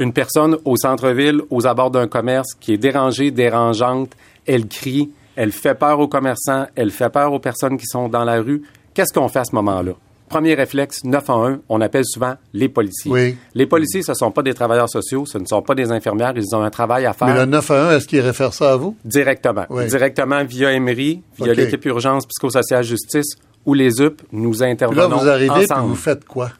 Une 0.00 0.14
personne 0.14 0.56
au 0.64 0.78
centre-ville, 0.78 1.42
aux 1.50 1.66
abords 1.66 1.90
d'un 1.90 2.08
commerce, 2.08 2.54
qui 2.58 2.72
est 2.72 2.78
dérangée, 2.78 3.30
dérangeante, 3.30 4.12
elle 4.46 4.66
crie, 4.66 5.10
elle 5.36 5.52
fait 5.52 5.74
peur 5.74 6.00
aux 6.00 6.08
commerçants, 6.08 6.66
elle 6.74 6.90
fait 6.90 7.10
peur 7.10 7.34
aux 7.34 7.38
personnes 7.38 7.76
qui 7.76 7.84
sont 7.84 8.08
dans 8.08 8.24
la 8.24 8.40
rue. 8.40 8.62
Qu'est-ce 8.94 9.12
qu'on 9.12 9.28
fait 9.28 9.40
à 9.40 9.44
ce 9.44 9.54
moment-là? 9.54 9.92
Premier 10.30 10.54
réflexe, 10.54 11.04
911, 11.04 11.58
on 11.68 11.82
appelle 11.82 12.04
souvent 12.06 12.34
les 12.54 12.70
policiers. 12.70 13.10
Oui. 13.10 13.36
Les 13.54 13.66
policiers, 13.66 14.02
ce 14.02 14.12
ne 14.12 14.16
sont 14.16 14.30
pas 14.30 14.42
des 14.42 14.54
travailleurs 14.54 14.88
sociaux, 14.88 15.26
ce 15.26 15.36
ne 15.36 15.44
sont 15.44 15.60
pas 15.60 15.74
des 15.74 15.92
infirmières, 15.92 16.32
ils 16.34 16.54
ont 16.56 16.62
un 16.62 16.70
travail 16.70 17.04
à 17.04 17.12
faire. 17.12 17.28
Mais 17.28 17.34
le 17.34 17.44
911, 17.44 17.92
est-ce 17.94 18.06
qu'ils 18.06 18.20
réfèrent 18.20 18.54
ça 18.54 18.72
à 18.72 18.76
vous? 18.76 18.96
Directement. 19.04 19.66
Directement 19.86 20.42
via 20.44 20.72
Emery, 20.72 21.20
via 21.38 21.52
l'équipe 21.52 21.84
urgence 21.84 22.24
psychosociale 22.26 22.84
justice 22.84 23.34
ou 23.66 23.74
les 23.74 24.00
UP, 24.00 24.22
nous 24.32 24.62
intervenons 24.62 25.10
là, 25.10 25.16
vous 25.16 25.28
arrivez 25.28 25.64
et 25.64 25.80
vous 25.82 25.94
faites 25.94 26.24
quoi? 26.24 26.52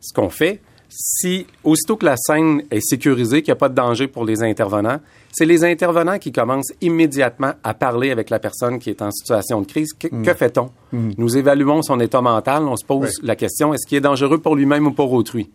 Ce 0.00 0.12
qu'on 0.12 0.28
fait, 0.28 0.60
si 0.88 1.46
aussitôt 1.64 1.96
que 1.96 2.06
la 2.06 2.16
scène 2.16 2.62
est 2.70 2.80
sécurisée, 2.80 3.42
qu'il 3.42 3.52
n'y 3.52 3.56
a 3.56 3.60
pas 3.60 3.68
de 3.68 3.74
danger 3.74 4.08
pour 4.08 4.24
les 4.24 4.42
intervenants, 4.42 5.00
c'est 5.30 5.44
les 5.44 5.64
intervenants 5.64 6.18
qui 6.18 6.32
commencent 6.32 6.72
immédiatement 6.80 7.52
à 7.62 7.74
parler 7.74 8.10
avec 8.10 8.30
la 8.30 8.38
personne 8.38 8.78
qui 8.78 8.90
est 8.90 9.02
en 9.02 9.10
situation 9.10 9.60
de 9.60 9.66
crise. 9.66 9.92
Que, 9.92 10.08
mm. 10.10 10.24
fait-on? 10.34 10.70
Mm. 10.92 11.10
Nous 11.18 11.36
évaluons 11.36 11.82
son 11.82 12.00
état 12.00 12.20
mental, 12.20 12.62
on 12.64 12.76
se 12.76 12.84
pose 12.84 13.12
la 13.22 13.36
question, 13.36 13.74
est-ce 13.74 13.86
qu'il 13.86 13.98
est 13.98 14.02
dangereux 14.02 14.38
pour 14.38 14.56
lui-même 14.56 14.86
ou 14.86 14.92
pour 14.92 15.12
autrui? 15.12 15.50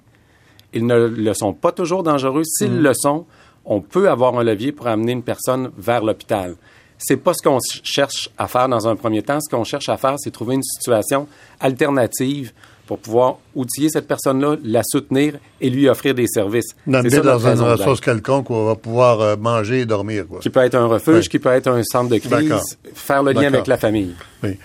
Ils 0.74 0.86
ne 0.86 1.08
le 1.08 1.34
sont 1.34 1.54
pas 1.54 1.72
toujours 1.72 2.04
dangereux. 2.04 2.44
S'ils 2.44 2.80
mm. 2.80 2.82
le 2.82 2.94
sont, 2.94 3.26
on 3.66 3.82
peut 3.82 4.10
avoir 4.10 4.38
un 4.38 4.44
levier 4.44 4.72
pour 4.72 4.88
amener 4.88 5.14
une 5.14 5.24
personne 5.24 5.72
vers 5.78 6.04
l'hôpital. 6.04 6.56
C'est 6.98 7.18
pas 7.18 7.34
ce 7.34 7.42
qu'on 7.42 7.60
cherche 7.84 8.30
à 8.38 8.48
faire 8.48 8.70
dans 8.70 8.88
un 8.88 8.96
premier 8.96 9.24
temps. 9.24 9.40
Ce 9.42 9.50
qu'on 9.54 9.64
cherche 9.64 9.90
à 9.90 9.98
faire, 9.98 10.16
c'est 10.18 10.32
trouver 10.32 10.56
une 10.56 10.64
situation 10.64 11.28
alternative 11.60 12.54
pour 12.88 13.00
pouvoir 13.00 13.38
outiller 13.56 13.90
cette 13.90 14.08
personne-là, 14.08 14.58
la 14.64 14.82
soutenir 14.84 15.36
et 15.62 15.70
lui 15.70 15.88
offrir 15.88 16.14
des 16.14 16.28
services. 16.28 16.76
L'amener 16.86 17.22
dans 17.22 17.40
une 17.40 17.62
ressource 17.62 18.02
quelconque 18.02 18.50
où 18.50 18.54
on 18.54 18.66
va 18.66 18.76
pouvoir 18.76 19.22
euh, 19.22 19.36
manger 19.38 19.82
et 19.82 19.86
dormir. 19.86 20.26
Qui 20.42 20.50
peut 20.50 20.62
être 20.62 20.76
un 20.76 20.88
refuge, 20.88 21.30
qui 21.30 21.40
peut 21.40 21.50
être 21.50 21.68
un 21.68 21.82
centre 21.84 22.10
de 22.10 22.18
crise, 22.18 22.78
faire 22.94 23.24
le 23.24 23.32
lien 23.32 23.48
avec 23.48 23.68
la 23.68 23.78
famille. 23.78 24.14
Oui. 24.44 24.58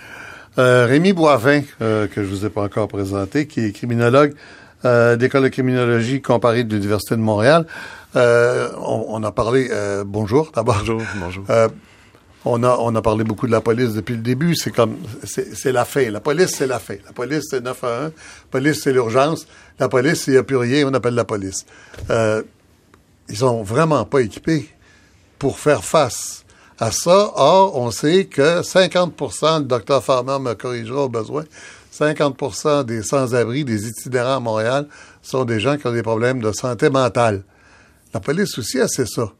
Euh, 0.57 0.85
Rémi 0.85 1.13
Boivin, 1.13 1.61
euh, 1.81 2.07
que 2.07 2.23
je 2.23 2.27
vous 2.27 2.45
ai 2.45 2.49
pas 2.49 2.63
encore 2.63 2.87
présenté, 2.87 3.47
qui 3.47 3.61
est 3.61 3.71
criminologue 3.71 4.33
d'école 4.83 5.43
de 5.43 5.49
criminologie 5.49 6.21
comparée 6.21 6.63
de 6.63 6.73
l'Université 6.73 7.15
de 7.15 7.21
Montréal. 7.21 7.65
On, 8.15 9.05
on, 9.09 9.23
a 9.23 9.31
parlé, 9.31 9.69
bonjour 10.05 10.51
d'abord. 10.55 10.77
Bonjour, 10.79 11.01
bonjour. 11.19 11.43
On 12.45 12.63
a, 12.63 12.77
on 12.79 12.95
a 12.95 13.01
parlé 13.01 13.23
beaucoup 13.23 13.47
de 13.47 13.51
la 13.51 13.59
police 13.59 13.93
depuis 13.93 14.15
le 14.15 14.21
début. 14.21 14.55
C'est 14.55 14.71
comme, 14.71 14.97
c'est 15.23 15.71
la 15.71 15.83
fin. 15.83 16.09
La 16.09 16.21
police, 16.21 16.51
c'est 16.57 16.67
la 16.67 16.79
fin. 16.79 16.95
La 17.05 17.11
police, 17.11 17.43
c'est 17.49 17.61
9 17.61 17.83
à 17.83 17.87
1. 17.87 18.03
La 18.03 18.11
police, 18.49 18.81
c'est 18.81 18.93
l'urgence. 18.93 19.45
La 19.77 19.89
police, 19.89 20.23
s'il 20.23 20.33
n'y 20.33 20.39
a 20.39 20.43
plus 20.43 20.55
rien, 20.55 20.87
on 20.87 20.93
appelle 20.93 21.15
la 21.15 21.25
police. 21.25 21.65
Euh, 22.09 22.41
ils 23.27 23.37
sont 23.37 23.61
vraiment 23.61 24.05
pas 24.05 24.21
équipés 24.21 24.69
pour 25.37 25.59
faire 25.59 25.83
face 25.83 26.45
à 26.79 26.91
ça. 26.91 27.31
Or, 27.35 27.77
on 27.77 27.91
sait 27.91 28.25
que 28.25 28.61
50% 28.61 29.59
le 29.59 29.65
docteur 29.65 30.03
Farmer 30.03 30.37
me 30.39 30.53
corrigera 30.53 31.03
au 31.03 31.09
besoin, 31.09 31.43
50% 31.93 32.85
des 32.85 33.03
sans-abri, 33.03 33.65
des 33.65 33.87
itinérants 33.87 34.37
à 34.37 34.39
Montréal 34.39 34.87
sont 35.21 35.45
des 35.45 35.59
gens 35.59 35.77
qui 35.77 35.87
ont 35.87 35.93
des 35.93 36.03
problèmes 36.03 36.41
de 36.41 36.51
santé 36.51 36.89
mentale. 36.89 37.43
La 38.13 38.19
police 38.19 38.57
aussi, 38.57 38.79
c'est 38.87 39.07
ça. 39.07 39.31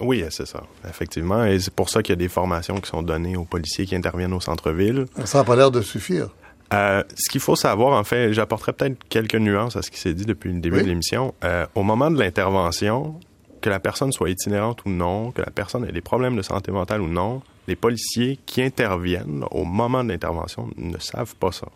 Oui, 0.00 0.24
c'est 0.30 0.46
ça, 0.46 0.62
effectivement. 0.88 1.44
Et 1.44 1.58
c'est 1.58 1.74
pour 1.74 1.90
ça 1.90 2.02
qu'il 2.02 2.12
y 2.12 2.14
a 2.14 2.16
des 2.16 2.28
formations 2.28 2.80
qui 2.80 2.88
sont 2.88 3.02
données 3.02 3.36
aux 3.36 3.44
policiers 3.44 3.86
qui 3.86 3.96
interviennent 3.96 4.32
au 4.32 4.40
centre-ville. 4.40 5.06
Ça 5.24 5.38
n'a 5.38 5.44
pas 5.44 5.56
l'air 5.56 5.70
de 5.70 5.80
suffire. 5.80 6.28
Euh, 6.72 7.02
ce 7.16 7.30
qu'il 7.30 7.40
faut 7.40 7.56
savoir, 7.56 7.98
en 7.98 8.04
fait, 8.04 8.32
j'apporterai 8.32 8.72
peut-être 8.72 8.96
quelques 9.08 9.36
nuances 9.36 9.76
à 9.76 9.82
ce 9.82 9.90
qui 9.90 9.98
s'est 9.98 10.14
dit 10.14 10.26
depuis 10.26 10.52
le 10.52 10.60
début 10.60 10.82
de 10.82 10.88
l'émission. 10.88 11.34
Euh, 11.44 11.66
au 11.74 11.82
moment 11.82 12.10
de 12.10 12.18
l'intervention, 12.18 13.18
que 13.60 13.70
la 13.70 13.80
personne 13.80 14.12
soit 14.12 14.30
itinérante 14.30 14.84
ou 14.84 14.90
non, 14.90 15.30
que 15.32 15.40
la 15.40 15.50
personne 15.50 15.84
ait 15.88 15.92
des 15.92 16.00
problèmes 16.00 16.36
de 16.36 16.42
santé 16.42 16.70
mentale 16.70 17.00
ou 17.00 17.08
non, 17.08 17.42
les 17.66 17.76
policiers 17.76 18.38
qui 18.46 18.62
interviennent 18.62 19.44
au 19.50 19.64
moment 19.64 20.04
de 20.04 20.10
l'intervention 20.10 20.68
ne 20.76 20.98
savent 20.98 21.34
pas 21.36 21.52
ça. 21.52 21.68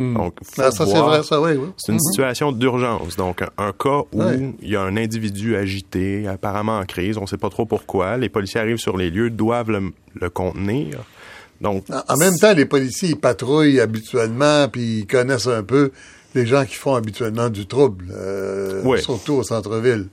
Donc, 0.00 0.34
ah, 0.56 0.70
ça, 0.70 0.86
c'est 0.86 0.98
vrai, 0.98 1.22
ça, 1.22 1.40
oui. 1.42 1.52
C'est 1.76 1.92
une 1.92 1.96
mhm. 1.96 2.10
situation 2.10 2.52
d'urgence. 2.52 3.16
Donc, 3.16 3.42
un 3.58 3.72
cas 3.72 4.02
où 4.12 4.22
il 4.62 4.68
y 4.68 4.74
a 4.74 4.80
un 4.80 4.96
individu 4.96 5.56
agité, 5.56 6.26
apparemment 6.26 6.78
en 6.78 6.86
crise, 6.86 7.18
on 7.18 7.22
ne 7.22 7.26
sait 7.26 7.36
pas 7.36 7.50
trop 7.50 7.66
pourquoi. 7.66 8.16
Les 8.16 8.30
policiers 8.30 8.60
arrivent 8.60 8.78
sur 8.78 8.96
les 8.96 9.10
lieux, 9.10 9.28
doivent 9.28 9.70
le, 9.70 10.30
contenir. 10.30 11.00
Donc, 11.60 11.84
en 11.90 12.16
même 12.16 12.36
temps, 12.38 12.54
les 12.54 12.64
policiers, 12.64 13.10
ils 13.10 13.20
patrouillent 13.20 13.80
habituellement, 13.80 14.68
puis 14.68 15.00
ils 15.00 15.06
connaissent 15.06 15.48
un 15.48 15.62
peu 15.62 15.92
les 16.34 16.46
gens 16.46 16.64
qui 16.64 16.76
font 16.76 16.94
habituellement 16.94 17.50
du 17.50 17.66
trouble, 17.66 18.06
euh, 18.12 18.96
surtout 18.98 19.34
au 19.34 19.42
centre-ville. 19.42 20.08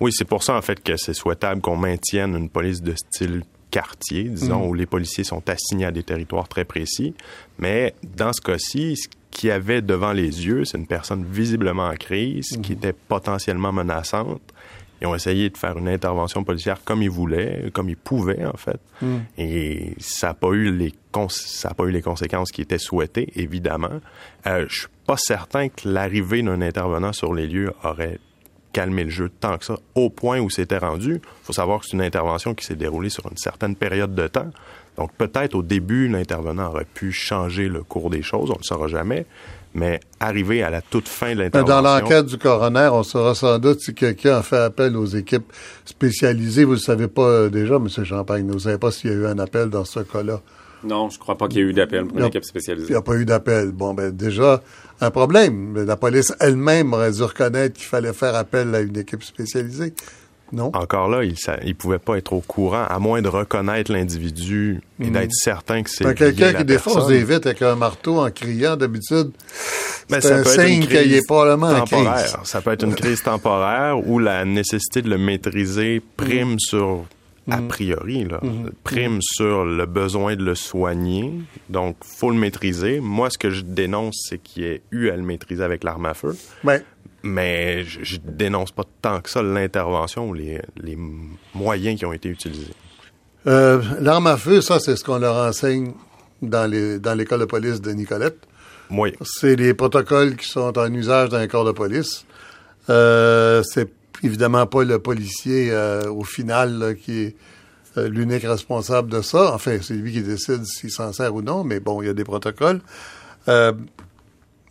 Oui, 0.00 0.10
c'est 0.12 0.24
pour 0.24 0.42
ça, 0.42 0.56
en 0.56 0.62
fait, 0.62 0.82
que 0.82 0.96
c'est 0.96 1.14
souhaitable 1.14 1.60
qu'on 1.60 1.76
maintienne 1.76 2.34
une 2.34 2.48
police 2.48 2.82
de 2.82 2.94
style 2.96 3.42
quartier, 3.70 4.24
disons, 4.24 4.66
hmm. 4.66 4.68
où 4.68 4.74
les 4.74 4.86
policiers 4.86 5.24
sont 5.24 5.42
assignés 5.48 5.86
à 5.86 5.92
des 5.92 6.02
territoires 6.02 6.48
très 6.48 6.64
précis. 6.64 7.14
Mais 7.58 7.94
dans 8.16 8.32
ce 8.32 8.40
cas-ci, 8.40 8.96
qui 9.30 9.50
avait 9.50 9.80
devant 9.82 10.12
les 10.12 10.46
yeux, 10.46 10.64
c'est 10.64 10.76
une 10.76 10.86
personne 10.86 11.24
visiblement 11.24 11.86
en 11.86 11.94
crise, 11.94 12.58
qui 12.62 12.72
mhm. 12.72 12.78
était 12.78 12.92
potentiellement 12.92 13.72
menaçante. 13.72 14.42
Ils 15.00 15.06
ont 15.06 15.14
essayé 15.14 15.48
de 15.48 15.56
faire 15.56 15.78
une 15.78 15.88
intervention 15.88 16.44
policière 16.44 16.78
comme 16.84 17.02
ils 17.02 17.10
voulaient, 17.10 17.70
comme 17.72 17.88
ils 17.88 17.96
pouvaient, 17.96 18.44
en 18.44 18.56
fait. 18.56 18.80
Mhm. 19.00 19.22
Et 19.38 19.94
ça 19.98 20.28
n'a 20.28 20.34
pas 20.34 20.50
eu 20.50 20.76
les 20.76 20.92
ça 21.28 21.70
a 21.70 21.74
pas 21.74 21.84
eu 21.84 21.90
les 21.90 22.02
conséquences 22.02 22.52
qui 22.52 22.62
étaient 22.62 22.78
souhaitées, 22.78 23.32
évidemment. 23.34 24.00
Euh, 24.46 24.66
je 24.68 24.80
suis 24.80 24.88
pas 25.06 25.16
certain 25.16 25.68
que 25.68 25.88
l'arrivée 25.88 26.42
d'un 26.42 26.62
intervenant 26.62 27.12
sur 27.12 27.34
les 27.34 27.48
lieux 27.48 27.72
aurait 27.82 28.20
calmé 28.72 29.04
le 29.04 29.10
jeu 29.10 29.30
tant 29.40 29.58
que 29.58 29.64
ça, 29.64 29.76
au 29.94 30.10
point 30.10 30.40
où 30.40 30.50
c'était 30.50 30.78
rendu. 30.78 31.14
Il 31.14 31.44
faut 31.44 31.52
savoir 31.52 31.80
que 31.80 31.86
c'est 31.86 31.96
une 31.96 32.02
intervention 32.02 32.54
qui 32.54 32.64
s'est 32.64 32.76
déroulée 32.76 33.10
sur 33.10 33.26
une 33.30 33.36
certaine 33.36 33.76
période 33.76 34.14
de 34.14 34.26
temps. 34.28 34.50
Donc 34.96 35.12
peut-être 35.16 35.54
au 35.54 35.62
début, 35.62 36.08
l'intervenant 36.08 36.68
aurait 36.68 36.84
pu 36.84 37.12
changer 37.12 37.68
le 37.68 37.82
cours 37.82 38.10
des 38.10 38.22
choses, 38.22 38.50
on 38.50 38.54
ne 38.54 38.58
le 38.58 38.64
saura 38.64 38.88
jamais, 38.88 39.26
mais 39.72 40.00
arriver 40.18 40.62
à 40.62 40.70
la 40.70 40.82
toute 40.82 41.08
fin 41.08 41.34
de 41.34 41.40
l'intervention... 41.40 41.82
Dans 41.82 41.82
l'enquête 41.82 42.26
du 42.26 42.38
coroner, 42.38 42.90
on 42.92 43.02
saura 43.02 43.34
sans 43.34 43.58
doute 43.58 43.80
si 43.80 43.94
quelqu'un 43.94 44.38
a 44.38 44.42
fait 44.42 44.58
appel 44.58 44.96
aux 44.96 45.06
équipes 45.06 45.52
spécialisées. 45.84 46.64
Vous 46.64 46.72
ne 46.72 46.76
le 46.76 46.82
savez 46.82 47.08
pas 47.08 47.22
euh, 47.22 47.48
déjà, 47.48 47.76
M. 47.76 47.88
Champagne, 47.88 48.46
vous 48.46 48.54
ne 48.54 48.58
savez 48.58 48.78
pas 48.78 48.90
s'il 48.90 49.10
y 49.10 49.12
a 49.12 49.16
eu 49.16 49.26
un 49.26 49.38
appel 49.38 49.70
dans 49.70 49.84
ce 49.84 50.00
cas-là. 50.00 50.40
Non, 50.82 51.10
je 51.10 51.16
ne 51.16 51.20
crois 51.20 51.36
pas 51.36 51.46
qu'il 51.46 51.58
y 51.58 51.60
ait 51.60 51.66
eu 51.66 51.72
d'appel 51.72 52.06
pour 52.06 52.18
une 52.18 52.24
équipe 52.24 52.44
spécialisée. 52.44 52.88
Il 52.88 52.92
n'y 52.92 52.96
a 52.96 53.02
pas 53.02 53.14
eu 53.14 53.24
d'appel. 53.24 53.70
Bon, 53.70 53.92
ben 53.92 54.10
déjà, 54.10 54.62
un 55.00 55.10
problème. 55.10 55.84
La 55.84 55.96
police 55.96 56.34
elle-même 56.40 56.92
aurait 56.92 57.12
dû 57.12 57.22
reconnaître 57.22 57.76
qu'il 57.76 57.86
fallait 57.86 58.12
faire 58.12 58.34
appel 58.34 58.74
à 58.74 58.80
une 58.80 58.96
équipe 58.96 59.22
spécialisée. 59.22 59.94
Non. 60.52 60.72
Encore 60.74 61.08
là, 61.08 61.22
il 61.22 61.36
ne 61.64 61.72
pouvait 61.74 62.00
pas 62.00 62.16
être 62.16 62.32
au 62.32 62.40
courant, 62.40 62.84
à 62.84 62.98
moins 62.98 63.22
de 63.22 63.28
reconnaître 63.28 63.92
l'individu 63.92 64.80
et 64.98 65.06
mm. 65.06 65.12
d'être 65.12 65.32
certain 65.32 65.82
que 65.82 65.90
c'est 65.90 66.12
Quelqu'un 66.14 66.52
qui 66.52 66.64
défonce 66.64 67.06
des 67.06 67.22
vitres 67.22 67.46
avec 67.46 67.62
un 67.62 67.76
marteau 67.76 68.18
en 68.18 68.30
criant, 68.30 68.76
d'habitude, 68.76 69.30
ben, 70.08 70.20
c'est 70.20 70.32
un 70.32 70.44
signe 70.44 70.86
qu'il 70.86 71.14
est 71.14 71.26
probablement 71.26 71.68
en 71.68 71.84
crise. 71.84 72.36
Ça 72.42 72.60
peut 72.60 72.72
être 72.72 72.84
une 72.84 72.96
crise 72.96 73.22
temporaire 73.22 73.96
où 74.04 74.18
la 74.18 74.44
nécessité 74.44 75.02
de 75.02 75.10
le 75.10 75.18
maîtriser 75.18 76.02
prime 76.16 76.56
mm. 77.50 77.52
a 77.52 77.62
priori, 77.68 78.24
là, 78.24 78.40
prime 78.84 79.18
sur 79.20 79.64
le 79.64 79.86
besoin 79.86 80.36
de 80.36 80.44
le 80.44 80.54
soigner. 80.54 81.32
Donc, 81.68 81.96
faut 82.02 82.30
le 82.30 82.36
maîtriser. 82.36 83.00
Moi, 83.00 83.30
ce 83.30 83.38
que 83.38 83.50
je 83.50 83.62
dénonce, 83.62 84.26
c'est 84.28 84.38
qu'il 84.38 84.62
y 84.62 84.66
ait 84.66 84.82
eu 84.90 85.10
à 85.10 85.16
le 85.16 85.22
maîtriser 85.22 85.62
avec 85.62 85.84
l'arme 85.84 86.06
à 86.06 86.14
feu. 86.14 86.36
Ouais. 86.64 86.82
Mais 87.22 87.84
je, 87.84 88.16
dénonce 88.22 88.70
pas 88.72 88.84
tant 89.02 89.20
que 89.20 89.28
ça 89.28 89.42
l'intervention 89.42 90.28
ou 90.28 90.34
les, 90.34 90.60
les, 90.82 90.96
moyens 91.54 91.98
qui 91.98 92.06
ont 92.06 92.14
été 92.14 92.30
utilisés. 92.30 92.72
Euh, 93.46 93.82
l'arme 94.00 94.26
à 94.26 94.38
feu, 94.38 94.62
ça, 94.62 94.80
c'est 94.80 94.96
ce 94.96 95.04
qu'on 95.04 95.18
leur 95.18 95.36
enseigne 95.36 95.92
dans 96.40 96.70
les 96.70 96.98
dans 96.98 97.14
l'école 97.14 97.40
de 97.40 97.44
police 97.44 97.82
de 97.82 97.92
Nicolette. 97.92 98.38
Oui. 98.90 99.14
C'est 99.22 99.56
les 99.56 99.74
protocoles 99.74 100.36
qui 100.36 100.48
sont 100.48 100.76
en 100.78 100.92
usage 100.92 101.28
dans 101.28 101.38
les 101.38 101.48
corps 101.48 101.66
de 101.66 101.72
police. 101.72 102.24
Euh, 102.88 103.62
c'est 103.62 103.88
évidemment 104.22 104.66
pas 104.66 104.84
le 104.84 104.98
policier 104.98 105.70
euh, 105.70 106.10
au 106.10 106.24
final 106.24 106.96
qui 107.02 107.20
est 107.20 107.36
euh, 107.98 108.08
l'unique 108.08 108.44
responsable 108.44 109.10
de 109.10 109.22
ça. 109.22 109.54
Enfin, 109.54 109.78
c'est 109.82 109.94
lui 109.94 110.12
qui 110.12 110.22
décide 110.22 110.64
s'il 110.64 110.90
s'en 110.90 111.12
sert 111.12 111.34
ou 111.34 111.42
non, 111.42 111.64
mais 111.64 111.80
bon, 111.80 112.02
il 112.02 112.06
y 112.06 112.08
a 112.08 112.14
des 112.14 112.24
protocoles. 112.24 112.80
Euh, 113.48 113.72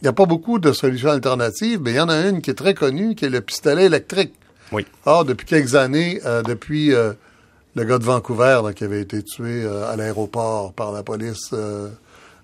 il 0.02 0.04
n'y 0.04 0.10
a 0.10 0.14
pas 0.14 0.26
beaucoup 0.26 0.60
de 0.60 0.72
solutions 0.72 1.10
alternatives, 1.10 1.80
mais 1.82 1.92
il 1.92 1.98
y 1.98 2.00
en 2.00 2.10
a 2.10 2.28
une 2.28 2.42
qui 2.42 2.52
est 2.52 2.56
très 2.56 2.74
connue, 2.74 3.16
qui 3.16 3.26
est 3.26 3.30
le 3.30 3.42
pistolet 3.42 3.86
électrique. 3.86 4.34
Oui. 4.72 4.86
Or, 5.06 5.26
depuis 5.26 5.46
quelques 5.46 5.76
années, 5.76 6.22
depuis 6.46 6.92
le 6.92 7.84
gars 7.84 7.98
de 7.98 8.06
Vancouver 8.06 8.62
qui 8.76 8.86
avait 8.86 9.02
été 9.02 9.24
tué 9.24 9.66
à 9.66 9.98
l'aéroport 9.98 10.72
par 10.72 10.94
la 10.94 11.04
police 11.04 11.54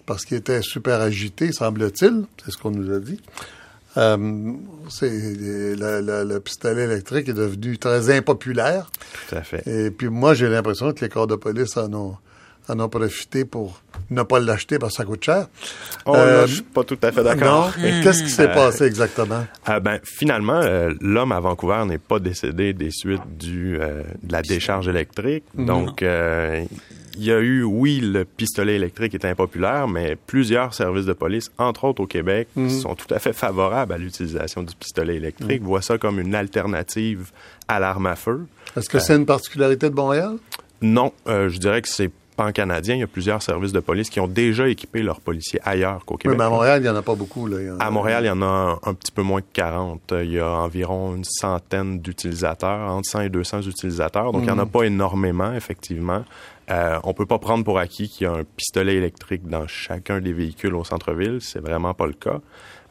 parce 0.05 0.25
qu'il 0.25 0.37
était 0.37 0.61
super 0.61 0.99
agité, 0.99 1.51
semble-t-il, 1.51 2.25
c'est 2.43 2.51
ce 2.51 2.57
qu'on 2.57 2.71
nous 2.71 2.93
a 2.93 2.99
dit. 2.99 3.21
Euh, 3.97 4.53
c'est 4.89 5.10
le, 5.10 6.39
pistolet 6.39 6.84
électrique 6.84 7.29
est 7.29 7.34
devenu 7.34 7.77
très 7.77 8.15
impopulaire. 8.15 8.89
Tout 9.29 9.36
à 9.36 9.41
fait. 9.41 9.65
Et 9.67 9.91
puis 9.91 10.10
moi, 10.10 10.34
j'ai 10.34 10.49
l'impression 10.49 10.91
que 10.93 11.01
les 11.01 11.10
corps 11.10 11.27
de 11.27 11.36
police 11.36 11.77
en 11.77 11.93
ont, 11.93 12.17
en 12.67 12.79
ont 12.79 12.89
profité 12.89 13.45
pour 13.45 13.81
ne 14.10 14.23
pas 14.23 14.39
l'acheter 14.39 14.79
parce 14.79 14.93
que 14.93 14.97
ça 14.97 15.05
coûte 15.05 15.23
cher. 15.23 15.47
Oh, 16.05 16.15
euh, 16.15 16.45
je 16.45 16.55
suis 16.55 16.63
pas 16.63 16.84
tout 16.84 16.97
à 17.01 17.12
fait 17.12 17.23
d'accord. 17.23 17.73
Qu'est-ce 17.75 18.23
qui 18.23 18.29
s'est 18.29 18.49
euh, 18.49 18.53
passé 18.53 18.84
exactement? 18.84 19.45
Euh, 19.69 19.79
ben, 19.79 19.99
finalement, 20.03 20.62
l'homme 20.99 21.31
à 21.31 21.39
Vancouver 21.39 21.84
n'est 21.86 21.97
pas 21.97 22.19
décédé 22.19 22.73
des 22.73 22.91
suites 22.91 23.38
du, 23.38 23.77
de 23.77 24.31
la 24.31 24.41
décharge 24.41 24.88
électrique. 24.88 25.45
Mhm. 25.55 25.65
Donc, 25.65 26.03
il 27.17 27.23
y 27.23 27.32
a 27.32 27.39
eu, 27.39 27.63
oui, 27.63 27.99
le 28.01 28.25
pistolet 28.25 28.75
électrique 28.75 29.13
est 29.13 29.25
impopulaire, 29.25 29.88
mais 29.88 30.15
plusieurs 30.15 30.73
services 30.73 31.06
de 31.06 31.13
police, 31.13 31.51
entre 31.58 31.86
autres 31.86 32.01
au 32.01 32.08
Québec, 32.08 32.47
mhm. 32.56 32.69
sont 32.69 32.95
tout 32.95 33.12
à 33.13 33.19
fait 33.19 33.34
favorables 33.34 33.93
à 33.93 33.97
l'utilisation 33.97 34.63
du 34.63 34.75
pistolet 34.75 35.15
électrique, 35.15 35.62
mhm. 35.62 35.67
voient 35.67 35.82
ça 35.82 35.97
comme 35.97 36.19
une 36.19 36.36
alternative 36.36 37.32
à 37.67 37.80
l'arme 37.80 38.08
à 38.08 38.15
feu. 38.15 38.45
Est-ce 38.78 38.89
que 38.89 38.99
c'est 38.99 39.15
une 39.15 39.25
particularité 39.25 39.89
de 39.89 39.95
Montréal? 39.95 40.38
Non, 40.82 41.13
euh, 41.28 41.49
je 41.49 41.58
dirais 41.60 41.82
que 41.82 41.88
c'est 41.88 42.12
pan-canadien. 42.36 42.95
Il 42.95 42.99
y 42.99 43.04
a 43.04 43.08
plusieurs 43.08 43.41
services 43.41 43.71
de 43.71 43.80
police 43.80 44.10
qui 44.10 44.19
ont 44.19 44.28
déjà 44.28 44.67
équipé 44.67 45.01
leurs 45.01 45.21
policiers 45.21 45.60
ailleurs 45.63 46.06
qu'au 46.06 46.17
Québec. 46.17 46.34
Oui, 46.34 46.38
mais 46.38 46.45
à 46.45 46.49
Montréal, 46.49 46.82
il 46.82 46.84
n'y 46.84 46.89
en 46.89 46.95
a 46.95 47.01
pas 47.01 47.15
beaucoup. 47.15 47.47
Là. 47.47 47.58
À 47.80 47.89
Montréal, 47.89 48.25
il 48.25 48.28
y 48.28 48.32
en 48.32 48.41
a 48.41 48.80
un, 48.84 48.93
petit 48.93 49.12
peu 49.12 49.21
moins 49.21 49.41
que 49.41 49.47
40. 49.54 50.13
Il 50.23 50.34
y 50.34 50.39
a 50.39 50.49
environ 50.49 51.15
une 51.15 51.23
centaine 51.23 51.99
d'utilisateurs, 51.99 52.91
entre 52.91 53.10
100 53.10 53.21
et 53.21 53.30
200 53.30 53.62
utilisateurs. 53.63 54.32
Donc, 54.32 54.41
il 54.41 54.45
n'y 54.45 54.51
en 54.51 54.60
a 54.60 54.65
mhm. 54.65 54.71
pas 54.71 54.84
énormément, 54.84 55.54
effectivement. 55.54 56.23
Euh, 56.71 56.99
on 57.04 57.13
peut 57.13 57.25
pas 57.25 57.38
prendre 57.38 57.63
pour 57.63 57.78
acquis 57.78 58.10
qu'il 58.10 58.25
y 58.25 58.28
a 58.28 58.34
un 58.34 58.43
pistolet 58.43 58.95
électrique 58.95 59.47
dans 59.47 59.67
chacun 59.67 60.19
des 60.19 60.34
véhicules 60.34 60.73
au 60.73 60.84
centre-ville. 60.84 61.38
C'est 61.41 61.60
vraiment 61.60 61.93
pas 61.93 62.08
le 62.08 62.13
cas. 62.13 62.41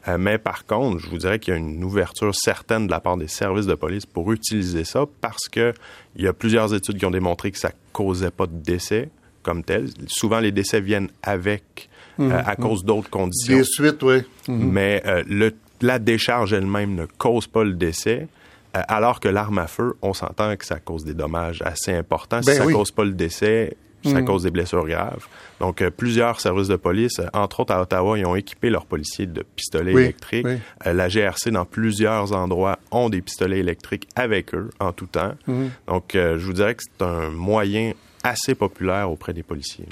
Euh, 0.07 0.17
mais 0.17 0.37
par 0.37 0.65
contre, 0.65 0.99
je 0.99 1.09
vous 1.09 1.17
dirais 1.17 1.39
qu'il 1.39 1.53
y 1.53 1.57
a 1.57 1.59
une 1.59 1.83
ouverture 1.83 2.33
certaine 2.35 2.87
de 2.87 2.91
la 2.91 2.99
part 2.99 3.17
des 3.17 3.27
services 3.27 3.65
de 3.65 3.75
police 3.75 4.05
pour 4.05 4.31
utiliser 4.31 4.83
ça 4.83 5.05
parce 5.19 5.47
que 5.49 5.73
il 6.15 6.23
y 6.23 6.27
a 6.27 6.33
plusieurs 6.33 6.73
études 6.73 6.97
qui 6.97 7.05
ont 7.05 7.11
démontré 7.11 7.51
que 7.51 7.57
ça 7.57 7.71
causait 7.91 8.31
pas 8.31 8.45
de 8.45 8.55
décès 8.55 9.09
comme 9.41 9.63
tel. 9.63 9.89
Souvent, 10.07 10.39
les 10.39 10.51
décès 10.51 10.81
viennent 10.81 11.09
avec 11.21 11.89
euh, 12.19 12.31
à 12.31 12.55
mhm. 12.57 12.65
cause 12.65 12.85
d'autres 12.85 13.09
conditions. 13.09 13.57
Des 13.57 13.63
suites, 13.63 14.01
oui. 14.03 14.21
Mhm. 14.47 14.71
Mais 14.71 15.03
euh, 15.05 15.23
le, 15.27 15.53
la 15.81 15.99
décharge 15.99 16.53
elle-même 16.53 16.95
ne 16.95 17.05
cause 17.05 17.47
pas 17.47 17.63
le 17.63 17.73
décès. 17.73 18.27
Euh, 18.75 18.81
alors 18.87 19.19
que 19.19 19.27
l'arme 19.27 19.59
à 19.59 19.67
feu, 19.67 19.93
on 20.01 20.13
s'entend 20.13 20.55
que 20.55 20.65
ça 20.65 20.79
cause 20.79 21.05
des 21.05 21.13
dommages 21.13 21.61
assez 21.63 21.93
importants. 21.93 22.41
Si 22.41 22.47
ben 22.47 22.57
ça 22.57 22.65
ne 22.65 22.73
cause 22.73 22.91
pas 22.91 23.05
le 23.05 23.11
décès, 23.11 23.75
ça 24.03 24.21
mm. 24.21 24.25
cause 24.25 24.43
des 24.43 24.51
blessures 24.51 24.85
graves. 24.85 25.27
Donc, 25.59 25.81
euh, 25.81 25.89
plusieurs 25.89 26.39
services 26.41 26.67
de 26.67 26.75
police, 26.75 27.19
euh, 27.19 27.27
entre 27.33 27.61
autres 27.61 27.73
à 27.73 27.81
Ottawa, 27.81 28.19
ils 28.19 28.25
ont 28.25 28.35
équipé 28.35 28.69
leurs 28.69 28.85
policiers 28.85 29.25
de 29.25 29.43
pistolets 29.43 29.93
électriques. 29.93 30.47
la 30.85 31.07
GRC, 31.07 31.51
dans 31.51 31.65
plusieurs 31.65 32.33
endroits, 32.33 32.77
ont 32.91 33.09
des 33.09 33.21
pistolets 33.21 33.59
électriques 33.59 34.07
avec 34.15 34.53
eux 34.53 34.69
en 34.79 34.91
tout 34.91 35.07
temps. 35.07 35.33
Mm. 35.47 35.67
Donc, 35.87 36.11
je 36.13 36.45
vous 36.45 36.53
dirais 36.53 36.75
que 36.75 36.83
c'est 36.83 37.05
un 37.05 37.29
moyen 37.29 37.93
assez 38.23 38.55
populaire 38.55 39.09
auprès 39.11 39.33
des 39.33 39.43
policiers. 39.43 39.87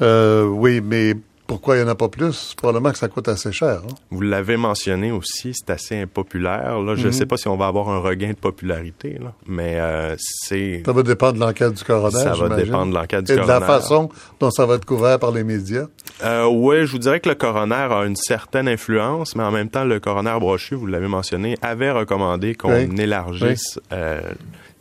oui, 0.00 0.80
mais 0.80 1.14
pourquoi 1.48 1.76
il 1.76 1.82
n'y 1.82 1.86
en 1.86 1.88
a 1.88 1.94
pas 1.94 2.10
plus? 2.10 2.54
Probablement 2.56 2.92
que 2.92 2.98
ça 2.98 3.08
coûte 3.08 3.26
assez 3.26 3.52
cher. 3.52 3.80
Hein. 3.82 3.94
Vous 4.10 4.20
l'avez 4.20 4.58
mentionné 4.58 5.10
aussi, 5.10 5.54
c'est 5.54 5.70
assez 5.70 5.98
impopulaire. 5.98 6.78
Là. 6.78 6.94
Je 6.94 7.00
ne 7.00 7.06
mhm. 7.06 7.12
sais 7.12 7.24
pas 7.24 7.38
si 7.38 7.48
on 7.48 7.56
va 7.56 7.66
avoir 7.66 7.88
un 7.88 8.00
regain 8.00 8.28
de 8.28 8.36
popularité, 8.36 9.18
là, 9.18 9.32
mais 9.46 9.80
euh, 9.80 10.14
c'est... 10.18 10.82
Ça 10.84 10.92
va 10.92 11.02
dépendre 11.02 11.34
de 11.34 11.40
l'enquête 11.40 11.72
du 11.72 11.82
coroner, 11.82 12.22
Ça 12.22 12.34
va 12.34 12.54
dépendre 12.54 12.92
de 12.92 12.94
l'enquête 12.94 13.24
du 13.24 13.32
Et 13.32 13.36
coroner. 13.36 13.54
Et 13.54 13.56
de 13.56 13.60
la 13.60 13.66
façon 13.66 14.10
dont 14.38 14.50
ça 14.50 14.66
va 14.66 14.74
être 14.74 14.84
couvert 14.84 15.18
par 15.18 15.32
les 15.32 15.42
médias. 15.42 15.86
Euh, 16.22 16.46
oui, 16.46 16.86
je 16.86 16.92
vous 16.92 16.98
dirais 16.98 17.18
que 17.18 17.30
le 17.30 17.34
coroner 17.34 17.88
a 17.90 18.04
une 18.04 18.16
certaine 18.16 18.68
influence, 18.68 19.34
mais 19.34 19.42
en 19.42 19.50
même 19.50 19.70
temps, 19.70 19.84
le 19.84 20.00
coroner 20.00 20.36
Brochu, 20.38 20.74
vous 20.74 20.86
l'avez 20.86 21.08
mentionné, 21.08 21.56
avait 21.62 21.90
recommandé 21.90 22.54
qu'on 22.54 22.94
élargisse... 22.96 23.80
Euh, 23.92 24.20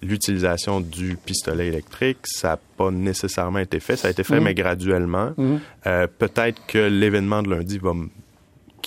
l'utilisation 0.02 0.82
du 0.82 1.18
pistolet 1.18 1.68
électrique. 1.68 2.20
Ça 2.26 2.50
n'a 2.50 2.60
pas 2.78 2.92
nécessairement 2.92 3.60
été 3.60 3.80
fait. 3.80 3.96
Ça 3.96 4.08
a 4.08 4.12
été 4.12 4.24
fait, 4.24 4.38
mhm. 4.38 4.44
mais 4.44 4.54
graduellement. 4.54 5.34
Mhm. 5.38 5.60
Euh, 5.86 6.08
peut-être 6.18 6.62
que 6.68 6.78
l'événement 6.78 7.44
de 7.44 7.50
lundi 7.50 7.78
va 7.78 7.94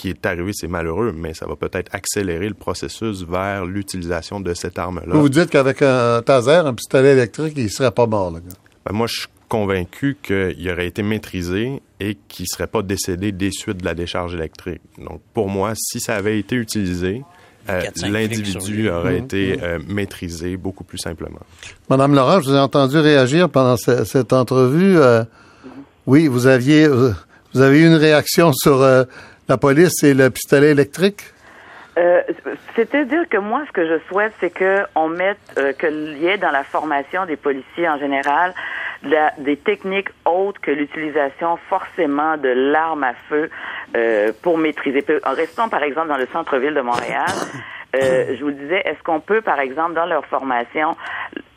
qui 0.01 0.09
est 0.09 0.25
arrivé, 0.25 0.53
c'est 0.55 0.67
malheureux, 0.67 1.13
mais 1.15 1.35
ça 1.35 1.47
va 1.47 1.57
peut-être 1.57 1.95
accélérer 1.95 2.49
le 2.49 2.55
processus 2.55 3.23
vers 3.23 3.67
l'utilisation 3.67 4.41
de 4.41 4.55
cette 4.55 4.79
arme-là. 4.79 5.15
Vous, 5.15 5.29
dites 5.29 5.51
qu'avec 5.51 5.83
un 5.83 6.23
taser, 6.23 6.53
un 6.53 6.73
pistolet 6.73 7.13
électrique, 7.13 7.53
il 7.59 7.69
serait 7.69 7.91
pas 7.91 8.07
mort, 8.07 8.31
le 8.31 8.39
gars. 8.39 8.57
Ben, 8.87 8.95
moi, 8.95 9.07
je 9.07 9.21
suis 9.21 9.29
convaincu 9.51 10.17
qu'il 10.23 10.71
aurait 10.71 10.87
été 10.87 11.03
maîtrisé 11.03 11.83
et 11.99 12.17
qu'il 12.29 12.47
serait 12.49 12.69
pas 12.69 12.81
décédé 12.81 13.31
des 13.31 13.51
suites 13.51 13.79
de 13.79 13.85
la 13.85 13.95
décharge 13.95 14.35
électrique. 14.35 14.81
Donc, 14.97 15.21
pour 15.35 15.51
moi, 15.51 15.73
si 15.77 16.01
ça 16.01 16.15
avait 16.15 16.39
été 16.39 16.57
utilisé, 16.57 17.23
euh, 17.69 17.83
l'individu 18.03 18.89
aurait 18.91 19.21
mmh. 19.21 19.25
été 19.25 19.57
mmh. 19.57 19.61
Euh, 19.63 19.79
maîtrisé 19.87 20.57
beaucoup 20.57 20.85
plus 20.85 20.99
simplement. 20.99 21.41
Madame 21.89 22.15
Laurent, 22.15 22.41
je 22.41 22.51
vous 22.51 22.55
ai 22.55 22.59
entendu 22.59 22.99
réagir 22.99 23.49
pendant 23.49 23.77
cette 23.77 24.33
entrevue. 24.33 24.99
Euh, 24.99 25.25
oui, 26.07 26.27
vous 26.27 26.47
aviez 26.47 26.89
vous 26.89 27.61
avez 27.61 27.81
eu 27.81 27.87
une 27.87 27.95
réaction 27.95 28.53
sur 28.53 28.79
la 28.81 29.57
police 29.59 30.03
et 30.03 30.15
le 30.15 30.31
pistolet 30.31 30.71
électrique? 30.71 31.23
C'est-à-dire 32.77 33.29
que 33.29 33.37
moi, 33.37 33.63
ce 33.67 33.73
que 33.73 33.87
je 33.87 33.99
souhaite, 34.09 34.33
c'est 34.41 34.51
qu'on 34.51 35.09
mette, 35.09 35.39
qu'il 35.79 36.19
y 36.19 36.27
ait 36.27 36.39
dans 36.39 36.51
la 36.51 36.65
formation 36.65 37.27
des 37.27 37.37
policiers 37.37 37.89
en 37.89 37.99
général 37.99 38.55
des 39.39 39.57
techniques 39.57 40.11
autres 40.25 40.61
que 40.61 40.71
l'utilisation 40.71 41.59
forcément 41.69 42.37
de 42.37 42.49
l'arme 42.49 43.05
à 43.05 43.15
feu 43.29 43.51
euh, 43.97 44.33
pour 44.43 44.59
maîtriser. 44.59 45.05
Restons 45.25 45.69
par 45.69 45.83
exemple 45.83 46.09
dans 46.09 46.19
le 46.19 46.27
centre-ville 46.33 46.75
de 46.75 46.81
Montréal. 46.81 47.27
Euh, 47.97 48.37
je 48.39 48.45
vous 48.45 48.53
disais, 48.53 48.83
est-ce 48.85 49.03
qu'on 49.03 49.19
peut, 49.19 49.41
par 49.41 49.59
exemple, 49.59 49.95
dans 49.95 50.07
leur 50.07 50.25
formation, 50.27 50.97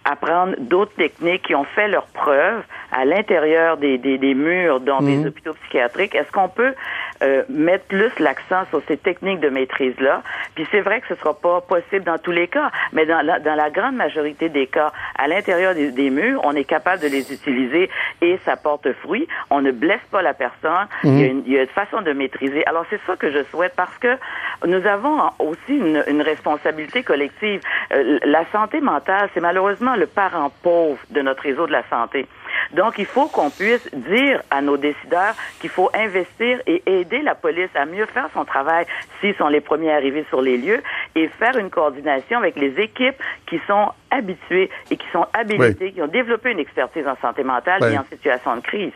apprendre 0.03 0.55
d'autres 0.57 0.95
techniques 0.95 1.43
qui 1.43 1.53
ont 1.53 1.63
fait 1.63 1.87
leurs 1.87 2.07
preuves 2.07 2.63
à 2.91 3.05
l'intérieur 3.05 3.77
des, 3.77 3.99
des, 3.99 4.17
des, 4.17 4.33
murs 4.33 4.79
dans 4.79 4.99
des 5.01 5.17
mhm. 5.17 5.27
hôpitaux 5.27 5.53
psychiatriques? 5.53 6.15
Est-ce 6.15 6.31
qu'on 6.31 6.49
peut 6.49 6.73
euh, 7.23 7.43
mettre 7.49 7.85
plus 7.85 8.11
l'accent 8.19 8.65
sur 8.69 8.81
ces 8.87 8.97
techniques 8.97 9.39
de 9.39 9.49
maîtrise-là? 9.49 10.23
Puis 10.55 10.67
c'est 10.71 10.81
vrai 10.81 11.01
que 11.01 11.07
ce 11.07 11.15
sera 11.15 11.33
pas 11.33 11.61
possible 11.61 12.03
dans 12.03 12.17
tous 12.17 12.31
les 12.31 12.47
cas, 12.47 12.71
mais 12.91 13.05
dans 13.05 13.21
la, 13.21 13.39
dans 13.39 13.55
la 13.55 13.69
grande 13.69 13.95
majorité 13.95 14.49
des 14.49 14.67
cas, 14.67 14.91
à 15.17 15.27
l'intérieur 15.27 15.73
des, 15.73 15.91
des, 15.91 16.09
murs, 16.09 16.41
on 16.43 16.53
est 16.55 16.63
capable 16.63 17.01
de 17.01 17.07
les 17.07 17.33
utiliser 17.33 17.89
et 18.21 18.39
ça 18.45 18.55
porte 18.55 18.91
fruit. 19.01 19.27
On 19.49 19.61
ne 19.61 19.71
blesse 19.71 20.05
pas 20.11 20.21
la 20.21 20.33
personne. 20.33 20.87
il, 21.03 21.19
y 21.19 21.23
a 21.23 21.27
mhm. 21.27 21.31
une, 21.31 21.43
il, 21.45 21.53
y 21.53 21.57
a 21.57 21.61
une, 21.61 21.67
façon 21.67 22.01
de 22.01 22.13
maîtriser. 22.13 22.65
Alors 22.65 22.85
c'est 22.89 22.99
ça 23.07 23.15
que 23.15 23.31
je 23.31 23.43
souhaite 23.45 23.73
parce 23.75 23.97
que 23.97 24.17
nous 24.65 24.85
avons 24.85 25.29
aussi 25.39 25.77
une, 25.77 26.03
une 26.07 26.21
responsabilité 26.21 27.03
collective. 27.03 27.61
Euh, 27.93 28.19
la 28.23 28.45
santé 28.51 28.81
mentale, 28.81 29.29
c'est 29.33 29.41
malheureusement 29.41 29.95
le 29.95 30.07
parent 30.07 30.51
pauvre 30.61 30.99
de 31.09 31.21
notre 31.21 31.43
réseau 31.43 31.67
de 31.67 31.71
la 31.71 31.83
santé. 31.89 32.27
Donc, 32.71 32.97
il 32.97 33.05
faut 33.05 33.27
qu'on 33.27 33.49
puisse 33.49 33.87
dire 33.93 34.41
à 34.49 34.61
nos 34.61 34.77
décideurs 34.77 35.35
qu'il 35.59 35.69
faut 35.69 35.89
investir 35.93 36.61
et 36.65 36.81
aider 36.85 37.21
la 37.21 37.35
police 37.35 37.69
à 37.75 37.85
mieux 37.85 38.05
faire 38.05 38.29
son 38.33 38.45
travail 38.45 38.85
s'ils 39.19 39.35
sont 39.35 39.47
les 39.47 39.61
premiers 39.61 39.91
arrivés 39.93 40.25
sur 40.29 40.41
les 40.41 40.57
lieux 40.57 40.81
et 41.15 41.27
faire 41.27 41.57
une 41.57 41.69
coordination 41.69 42.39
avec 42.39 42.55
les 42.55 42.79
équipes 42.79 43.21
qui 43.47 43.59
sont 43.67 43.91
habituées 44.11 44.69
et 44.91 44.97
qui 44.97 45.07
sont 45.11 45.25
habilitées, 45.33 45.91
qui 45.91 46.01
ont 46.01 46.07
développé 46.07 46.51
une 46.51 46.59
expertise 46.59 47.07
en 47.07 47.17
santé 47.21 47.43
mentale 47.43 47.83
et 47.91 47.97
en 47.97 48.05
situation 48.05 48.55
de 48.55 48.61
crise. 48.61 48.93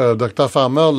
Euh, 0.00 0.14
docteur 0.14 0.50
Farmer, 0.50 0.90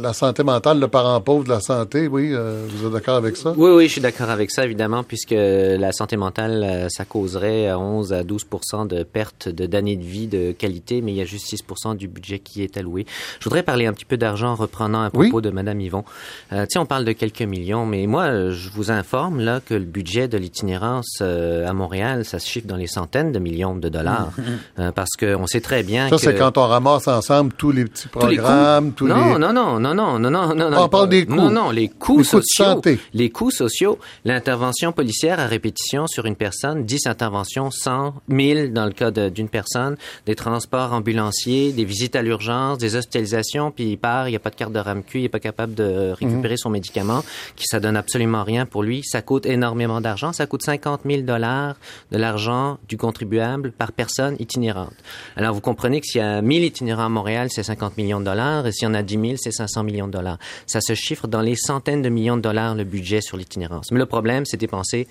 la 0.00 0.12
santé 0.12 0.44
mentale, 0.44 0.78
le 0.78 0.86
parent 0.86 1.20
pauvre 1.20 1.42
de 1.42 1.48
la 1.48 1.60
santé, 1.60 2.06
oui, 2.06 2.30
euh, 2.32 2.64
vous 2.68 2.86
êtes 2.86 2.92
d'accord 2.92 3.16
avec 3.16 3.36
ça? 3.36 3.52
Oui, 3.56 3.70
oui, 3.72 3.88
je 3.88 3.92
suis 3.92 4.00
d'accord 4.00 4.30
avec 4.30 4.52
ça, 4.52 4.64
évidemment, 4.64 5.02
puisque 5.02 5.34
la 5.34 5.90
santé 5.90 6.16
mentale, 6.16 6.62
euh, 6.62 6.88
ça 6.88 7.04
causerait 7.04 7.72
11 7.74 8.12
à 8.12 8.22
12% 8.22 8.86
de 8.86 9.02
perte 9.02 9.48
d'années 9.48 9.96
de 9.96 10.04
vie 10.04 10.28
de 10.28 10.52
qualité, 10.52 11.00
mais 11.00 11.10
il 11.12 11.16
y 11.16 11.20
a 11.20 11.24
juste 11.24 11.52
6% 11.52 11.96
du 11.96 12.06
budget 12.06 12.38
qui 12.38 12.62
est 12.62 12.76
alloué. 12.76 13.06
Je 13.40 13.44
voudrais 13.44 13.64
parler 13.64 13.86
un 13.86 13.92
petit 13.92 14.04
peu 14.04 14.16
d'argent 14.16 14.50
en 14.52 14.54
reprenant 14.54 15.00
un 15.00 15.10
propos 15.10 15.40
de 15.40 15.50
Mme 15.50 15.80
Yvon. 15.80 16.04
Euh, 16.52 16.66
on 16.76 16.86
parle 16.86 17.04
de 17.04 17.12
quelques 17.12 17.42
millions, 17.42 17.86
mais 17.86 18.06
moi, 18.06 18.50
je 18.50 18.68
vous 18.70 18.92
informe 18.92 19.40
là 19.40 19.60
que 19.60 19.74
le 19.74 19.84
budget 19.84 20.28
de 20.28 20.38
l'itinérance 20.38 21.20
à 21.20 21.72
Montréal, 21.72 22.24
ça 22.24 22.38
se 22.38 22.46
chiffre 22.46 22.66
dans 22.68 22.76
les 22.76 22.86
centaines 22.86 23.32
de 23.32 23.38
millions 23.40 23.74
de 23.74 23.88
dollars, 23.88 24.30
parce 24.94 25.10
qu'on 25.18 25.46
sait 25.46 25.60
très 25.60 25.82
bien 25.82 26.08
ça, 26.08 26.16
que... 26.16 26.22
Ça, 26.22 26.30
c'est 26.30 26.38
quand 26.38 26.56
on 26.58 26.66
ramasse 26.68 27.08
ensemble 27.08 27.52
tous 27.52 27.72
les 27.72 27.84
petits 27.84 28.08
programmes 28.08 28.43
Instagram, 28.44 28.92
non, 29.00 29.06
les... 29.06 29.38
Non, 29.38 29.52
non, 29.52 29.80
non, 29.80 29.94
non, 29.94 30.18
non, 30.18 30.54
non, 30.54 30.70
non. 30.70 30.82
On 30.82 30.88
parle 30.88 31.08
des 31.08 31.26
coûts. 31.26 31.34
Non, 31.34 31.50
non, 31.50 31.70
les 31.70 31.88
coûts 31.88 32.18
les 32.18 32.24
sociaux. 32.24 32.38
Coûts 32.38 32.70
de 32.70 32.74
santé. 32.74 32.98
Les 33.12 33.30
coûts 33.30 33.50
sociaux. 33.50 33.98
L'intervention 34.24 34.92
policière 34.92 35.40
à 35.40 35.46
répétition 35.46 36.06
sur 36.06 36.26
une 36.26 36.36
personne, 36.36 36.84
10 36.84 37.06
interventions, 37.06 37.70
100, 37.70 38.14
1000 38.28 38.72
dans 38.72 38.86
le 38.86 38.92
cas 38.92 39.10
d'une 39.10 39.48
personne, 39.48 39.96
des 40.26 40.34
transports 40.34 40.92
ambulanciers, 40.92 41.72
des 41.72 41.84
visites 41.84 42.16
à 42.16 42.22
l'urgence, 42.22 42.78
des 42.78 42.96
hospitalisations, 42.96 43.70
puis 43.70 43.92
il 43.92 43.96
part, 43.96 44.28
il 44.28 44.32
n'y 44.32 44.36
a 44.36 44.40
pas 44.40 44.50
de 44.50 44.56
carte 44.56 44.72
de 44.72 44.78
RAMQ, 44.78 45.18
il 45.18 45.22
n'est 45.22 45.28
pas 45.28 45.40
capable 45.40 45.74
de 45.74 46.12
récupérer 46.12 46.54
mhm. 46.54 46.58
son 46.58 46.70
médicament, 46.70 47.24
qui 47.56 47.66
ça 47.66 47.80
donne 47.80 47.96
absolument 47.96 48.44
rien 48.44 48.66
pour 48.66 48.82
lui. 48.82 49.02
Ça 49.04 49.22
coûte 49.22 49.46
énormément 49.46 50.00
d'argent. 50.00 50.32
Ça 50.32 50.46
coûte 50.46 50.62
50 50.62 51.02
000 51.04 51.22
dollars 51.22 51.76
de 52.12 52.18
l'argent 52.18 52.78
du 52.88 52.96
contribuable 52.96 53.72
par 53.72 53.92
personne 53.92 54.36
itinérante. 54.38 54.94
Alors, 55.36 55.54
vous 55.54 55.60
comprenez 55.60 56.00
que 56.00 56.06
s'il 56.06 56.20
y 56.20 56.24
a 56.24 56.42
1000 56.42 56.64
itinérants 56.64 57.06
à 57.06 57.08
Montréal, 57.08 57.48
c'est 57.50 57.62
50 57.62 57.96
millions 57.96 58.20
dollars 58.20 58.33
et 58.66 58.72
s'il 58.72 58.86
y 58.86 58.90
en 58.90 58.94
a 58.94 59.02
10 59.02 59.14
000, 59.14 59.34
c'est 59.36 59.52
500 59.52 59.84
millions 59.84 60.06
de 60.06 60.12
dollars. 60.12 60.38
Ça 60.66 60.80
se 60.80 60.94
chiffre 60.94 61.26
dans 61.26 61.40
les 61.40 61.56
centaines 61.56 62.02
de 62.02 62.08
millions 62.08 62.36
de 62.36 62.42
dollars 62.42 62.74
le 62.74 62.84
budget 62.84 63.20
sur 63.20 63.36
l'itinérance. 63.36 63.90
Mais 63.90 63.98
le 63.98 64.06
problème, 64.06 64.44
c'est 64.44 64.56
dépensé 64.56 65.08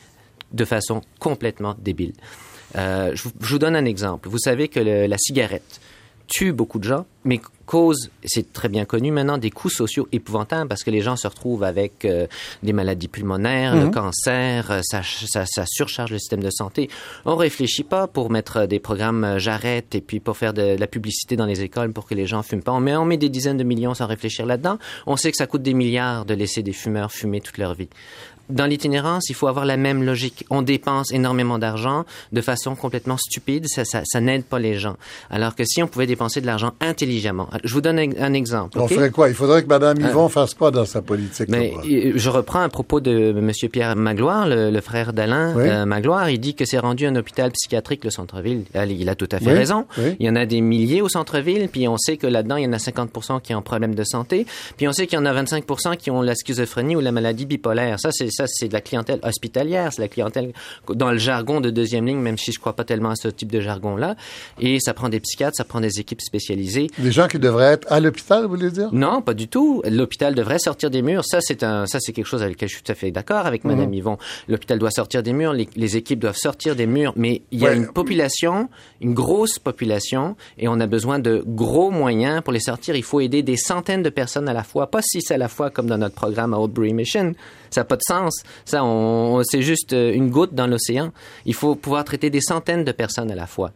de 0.52 0.66
façon 0.66 1.02
complètement 1.20 1.76
débile. 1.80 2.14
Euh, 2.76 3.12
je, 3.14 3.30
vous 3.40 3.60
donne 3.60 3.76
un 3.76 3.86
exemple. 3.86 4.30
Vous 4.30 4.40
savez 4.40 4.68
que 4.68 4.80
la 4.80 5.18
cigarette 5.18 5.80
tue 6.34 6.52
beaucoup 6.52 6.80
de 6.80 6.84
gens, 6.84 7.06
mais 7.26 7.40
cause, 7.68 8.10
c'est 8.26 8.52
très 8.54 8.70
bien 8.70 8.86
connu 8.86 9.12
maintenant, 9.12 9.38
des 9.38 9.52
coûts 9.52 9.70
sociaux 9.70 10.08
épouvantables 10.12 10.68
parce 10.68 10.84
que 10.84 10.90
les 10.90 11.02
gens 11.02 11.16
se 11.16 11.28
retrouvent 11.28 11.64
avec 11.64 12.06
euh, 12.06 12.26
des 12.64 12.74
maladies 12.74 13.08
pulmonaires, 13.08 13.76
le 13.76 13.86
mhm. 13.86 13.92
cancer, 13.92 14.72
euh, 14.72 14.80
ça, 14.84 15.02
ça, 15.04 15.46
ça, 15.46 15.64
surcharge 15.68 16.12
le 16.12 16.18
système 16.18 16.42
de 16.42 16.50
santé. 16.50 16.90
On 17.26 17.36
réfléchit 17.36 17.84
pas 17.84 18.08
pour 18.08 18.32
mettre 18.32 18.66
des 18.66 18.80
programmes 18.80 19.24
euh, 19.24 19.40
j'arrête 19.40 19.94
et 19.94 20.02
puis 20.02 20.20
pour 20.20 20.36
faire 20.36 20.54
de, 20.54 20.76
la 20.76 20.88
publicité 20.88 21.36
dans 21.36 21.46
les 21.46 21.62
écoles 21.62 21.94
pour 21.94 22.08
que 22.08 22.16
les 22.16 22.26
gens 22.26 22.42
fument 22.42 22.64
pas. 22.64 22.72
On 22.72 22.80
met, 22.80 22.96
on 22.96 23.06
met 23.06 23.18
des 23.18 23.30
dizaines 23.30 23.58
de 23.58 23.64
millions 23.64 23.94
sans 23.94 24.08
réfléchir 24.08 24.48
là-dedans. 24.48 24.80
On 25.06 25.18
sait 25.18 25.30
que 25.30 25.38
ça 25.38 25.46
coûte 25.46 25.62
des 25.62 25.76
milliards 25.76 26.26
de 26.26 26.34
laisser 26.34 26.64
des 26.64 26.74
fumeurs 26.74 27.12
fumer 27.12 27.42
toute 27.42 27.60
leur 27.60 27.76
vie 27.76 27.90
dans 28.50 28.66
l'itinérance, 28.66 29.30
il 29.30 29.36
faut 29.36 29.48
avoir 29.48 29.66
la 29.66 29.78
même 29.78 30.04
logique. 30.04 30.46
On 30.50 30.62
dépense 30.62 31.12
énormément 31.12 31.60
d'argent 31.60 32.06
de 32.32 32.42
façon 32.42 32.76
complètement 32.76 33.18
stupide, 33.18 33.68
ça, 33.68 33.86
ça, 33.86 34.02
ça 34.06 34.22
n'aide 34.22 34.44
pas 34.44 34.60
les 34.60 34.78
gens. 34.78 34.96
Alors 35.30 35.56
que 35.56 35.64
si 35.66 35.82
on 35.82 35.88
pouvait 35.88 36.08
dépenser 36.08 36.42
de 36.42 36.46
l'argent 36.46 36.74
intelligemment, 36.82 37.50
je 37.64 37.74
vous 37.74 37.82
donne 37.82 38.00
un, 38.00 38.34
exemple. 38.34 38.80
On 38.80 38.88
ferait 38.88 39.12
quoi? 39.12 39.30
Il 39.30 39.36
faudrait 39.36 39.64
que 39.64 39.68
Mme 39.68 40.04
euh, 40.04 40.10
Yvon 40.10 40.30
fasse 40.30 40.54
quoi 40.54 40.72
dans 40.72 40.86
sa 40.86 41.02
politique 41.02 41.48
Mais 41.50 41.74
je 42.16 42.30
reprends 42.30 42.60
un 42.60 42.70
propos 42.70 43.00
de 43.00 43.34
M. 43.38 43.52
Pierre 43.72 43.96
Magloire, 43.96 44.48
le, 44.48 44.82
frère 44.82 45.14
d'Alain 45.14 45.58
euh, 45.58 45.86
Magloire. 45.86 46.30
Il 46.30 46.40
dit 46.40 46.56
que 46.56 46.66
c'est 46.66 46.80
rendu 46.80 47.06
un 47.06 47.16
hôpital 47.16 47.52
psychiatrique 47.52 48.04
le 48.04 48.10
centre-ville. 48.10 48.64
Il 48.76 49.08
a 49.10 49.16
tout 49.16 49.30
à 49.32 49.40
fait 49.40 49.54
raison. 49.54 49.86
Il 50.20 50.26
y 50.26 50.30
en 50.30 50.36
a 50.36 50.46
des 50.46 50.62
milliers 50.62 51.02
au 51.02 51.10
centre-ville, 51.10 51.70
puis 51.70 51.88
on 51.88 51.98
sait 51.98 52.18
que 52.18 52.28
là-dedans 52.28 52.58
il 52.58 52.64
y 52.64 52.68
en 52.68 52.74
a 52.74 52.78
50% 52.78 53.42
qui 53.42 53.54
ont 53.54 53.60
un 53.60 53.62
problème 53.62 53.96
de 53.96 54.04
santé, 54.04 54.46
puis 54.78 54.88
on 54.88 54.94
sait 54.94 55.08
qu'il 55.08 55.18
y 55.18 55.22
en 55.22 55.26
a 55.26 55.44
25% 55.44 55.98
qui 55.98 56.12
ont 56.12 56.22
la 56.22 56.36
schizophrénie 56.36 56.96
ou 56.96 57.00
la 57.00 57.12
maladie 57.12 57.46
bipolaire. 57.46 58.00
Ça 58.00 58.12
c'est 58.12 58.30
ça, 58.34 58.46
c'est 58.48 58.68
de 58.68 58.74
la 58.74 58.82
clientèle 58.82 59.20
hospitalière, 59.24 59.92
c'est 59.94 60.02
la 60.02 60.08
clientèle 60.08 60.54
dans 60.90 61.12
le 61.12 61.18
jargon 61.18 61.62
de 61.62 61.70
deuxième 61.70 62.06
ligne, 62.06 62.20
même 62.20 62.38
si 62.38 62.52
je 62.52 62.60
crois 62.60 62.76
pas 62.76 62.84
tellement 62.84 63.12
à 63.12 63.16
ce 63.16 63.28
type 63.28 63.52
de 63.52 63.62
jargon-là. 63.62 64.16
Et 64.60 64.80
ça 64.80 64.94
prend 64.94 65.10
des 65.10 65.20
psychiatres, 65.20 65.56
ça 65.58 65.64
prend 65.64 65.82
des 65.82 66.00
équipes 66.00 66.22
spécialisées. 66.22 66.88
Des 66.98 67.12
gens 67.12 67.28
qui 67.28 67.40
devraient 67.40 67.74
être 67.74 67.92
à 67.92 68.00
l'hôpital, 68.00 68.44
vous 68.44 68.50
voulez 68.50 68.72
dire? 68.72 68.90
Non, 68.92 69.22
pas 69.22 69.34
du 69.34 69.48
tout. 69.48 69.82
L'hôpital 69.90 70.36
devrait 70.36 70.60
sortir 70.60 70.90
des 70.90 71.02
murs. 71.02 71.24
Ça, 71.26 71.40
c'est 71.42 71.64
un, 71.64 71.86
ça, 71.86 72.00
c'est 72.00 72.14
quelque 72.14 72.28
chose 72.28 72.42
avec 72.42 72.56
lequel 72.56 72.70
je 72.70 72.76
suis 72.76 72.84
tout 72.84 72.92
à 72.92 72.96
fait 72.96 73.12
d'accord 73.12 73.46
avec 73.46 73.64
Madame 73.64 73.88
mhm. 73.88 73.94
Yvon. 73.94 74.18
L'hôpital 74.48 74.80
doit 74.80 74.92
sortir 74.92 75.24
des 75.24 75.34
murs, 75.34 75.54
les, 75.54 75.98
équipes 75.98 76.20
doivent 76.20 76.38
sortir 76.38 76.76
des 76.76 76.88
murs, 76.88 77.14
mais 77.16 77.44
il 77.52 77.60
y 77.60 77.68
a 77.68 77.74
une 77.74 77.88
population, 77.88 78.70
une 79.02 79.14
grosse 79.14 79.60
population, 79.60 80.36
et 80.58 80.68
on 80.68 80.80
a 80.80 80.88
besoin 80.88 81.20
de 81.20 81.44
gros 81.46 81.92
moyens 81.92 82.42
pour 82.42 82.54
les 82.54 82.60
sortir. 82.60 82.96
Il 82.96 83.04
faut 83.04 83.20
aider 83.20 83.44
des 83.44 83.58
centaines 83.58 84.02
de 84.02 84.10
personnes 84.10 84.50
à 84.50 84.54
la 84.54 84.64
fois, 84.64 84.90
pas 84.90 85.02
six 85.02 85.30
à 85.32 85.38
la 85.38 85.48
fois 85.48 85.70
comme 85.70 85.88
dans 85.88 85.98
notre 85.98 86.16
programme 86.16 86.54
à 86.54 86.58
Oldbury 86.58 86.94
Mission. 86.94 87.34
Ça 87.70 87.82
n'a 87.82 87.86
pas 87.86 87.96
de 87.96 88.04
sens. 88.08 88.23
Ça, 88.66 88.84
on, 88.84 89.42
c'est 89.44 89.62
juste 89.62 89.94
euh, 89.94 90.14
une 90.14 90.30
goutte 90.30 90.54
dans 90.54 90.68
l'océan. 90.68 91.12
Il 91.46 91.54
faut 91.54 91.76
pouvoir 91.76 92.04
traiter 92.04 92.30
des 92.30 92.42
centaines 92.42 92.84
de 92.84 92.92
personnes 92.92 93.32
à 93.32 93.36
la 93.36 93.48
fois. 93.48 93.72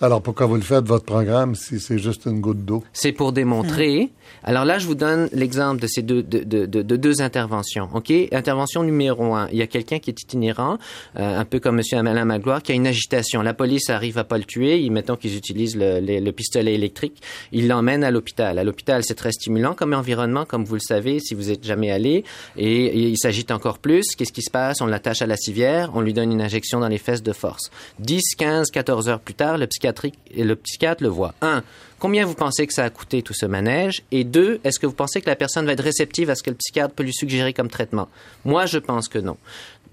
Alors 0.00 0.20
pourquoi 0.22 0.46
vous 0.46 0.56
le 0.56 0.62
faites, 0.62 0.84
votre 0.84 1.04
programme, 1.04 1.54
si 1.54 1.80
c'est 1.80 1.98
juste 1.98 2.26
une 2.26 2.40
goutte 2.40 2.64
d'eau? 2.64 2.82
C'est 2.92 3.12
pour 3.12 3.32
démontrer 3.32 4.10
alors 4.42 4.64
là, 4.64 4.78
je 4.78 4.86
vous 4.86 4.94
donne 4.94 5.28
l'exemple 5.32 5.80
de 5.80 5.86
ces 5.86 6.02
deux, 6.02 6.22
de, 6.22 6.42
de, 6.42 6.66
de, 6.66 6.96
deux 6.96 7.22
interventions. 7.22 7.88
OK? 7.94 8.12
Intervention 8.32 8.82
numéro 8.82 9.34
un. 9.34 9.48
Il 9.50 9.58
y 9.58 9.62
a 9.62 9.66
quelqu'un 9.66 9.98
qui 9.98 10.10
est 10.10 10.20
itinérant, 10.20 10.78
euh, 11.18 11.38
un 11.38 11.44
peu 11.44 11.60
comme 11.60 11.80
M. 11.80 12.06
Alain 12.06 12.24
Magloire, 12.24 12.62
qui 12.62 12.72
a 12.72 12.74
une 12.74 12.86
agitation. 12.86 13.42
La 13.42 13.54
police 13.54 13.88
arrive 13.90 14.18
à 14.18 14.24
pas 14.24 14.38
le 14.38 14.44
tuer. 14.44 14.80
Ils, 14.80 14.90
mettons 14.90 15.16
qu'ils 15.16 15.36
utilisent 15.36 15.76
le, 15.76 16.00
le, 16.00 16.32
pistolet 16.32 16.74
électrique. 16.74 17.22
Ils 17.52 17.68
l'emmènent 17.68 18.04
à 18.04 18.10
l'hôpital. 18.10 18.58
À 18.58 18.64
l'hôpital, 18.64 19.02
c'est 19.04 19.14
très 19.14 19.32
stimulant 19.32 19.74
comme 19.74 19.94
environnement, 19.94 20.44
comme 20.44 20.64
vous 20.64 20.74
le 20.74 20.80
savez, 20.80 21.20
si 21.20 21.34
vous 21.34 21.50
êtes 21.50 21.64
jamais 21.64 21.90
allé. 21.90 22.24
Et, 22.56 23.08
il 23.08 23.18
s'agite 23.18 23.50
encore 23.50 23.78
plus. 23.78 24.14
Qu'est-ce 24.16 24.32
qui 24.32 24.42
se 24.42 24.50
passe? 24.50 24.80
On 24.80 24.86
l'attache 24.86 25.22
à 25.22 25.26
la 25.26 25.36
civière. 25.36 25.90
On 25.94 26.00
lui 26.00 26.12
donne 26.12 26.32
une 26.32 26.42
injection 26.42 26.80
dans 26.80 26.88
les 26.88 26.98
fesses 26.98 27.22
de 27.22 27.32
force. 27.32 27.70
10, 28.00 28.34
15, 28.36 28.70
14 28.70 29.08
heures 29.08 29.20
plus 29.20 29.34
tard, 29.34 29.56
le, 29.56 29.66
le 29.84 30.54
psychiatre 30.54 31.02
le 31.02 31.08
voit. 31.08 31.34
Un, 31.42 31.62
Combien 32.04 32.26
vous 32.26 32.34
pensez 32.34 32.66
que 32.66 32.74
ça 32.74 32.84
a 32.84 32.90
coûté 32.90 33.22
tout 33.22 33.32
ce 33.32 33.46
manège? 33.46 34.02
Et 34.12 34.24
deux, 34.24 34.60
est-ce 34.62 34.78
que 34.78 34.84
vous 34.84 34.92
pensez 34.92 35.22
que 35.22 35.26
la 35.26 35.36
personne 35.36 35.64
va 35.64 35.72
être 35.72 35.82
réceptive 35.82 36.28
à 36.28 36.34
ce 36.34 36.42
que 36.42 36.50
le 36.50 36.56
psychiatre 36.56 36.94
peut 36.94 37.02
lui 37.02 37.14
suggérer 37.14 37.54
comme 37.54 37.70
traitement? 37.70 38.10
Moi, 38.44 38.66
je 38.66 38.76
pense 38.76 39.08
que 39.08 39.18
non. 39.18 39.38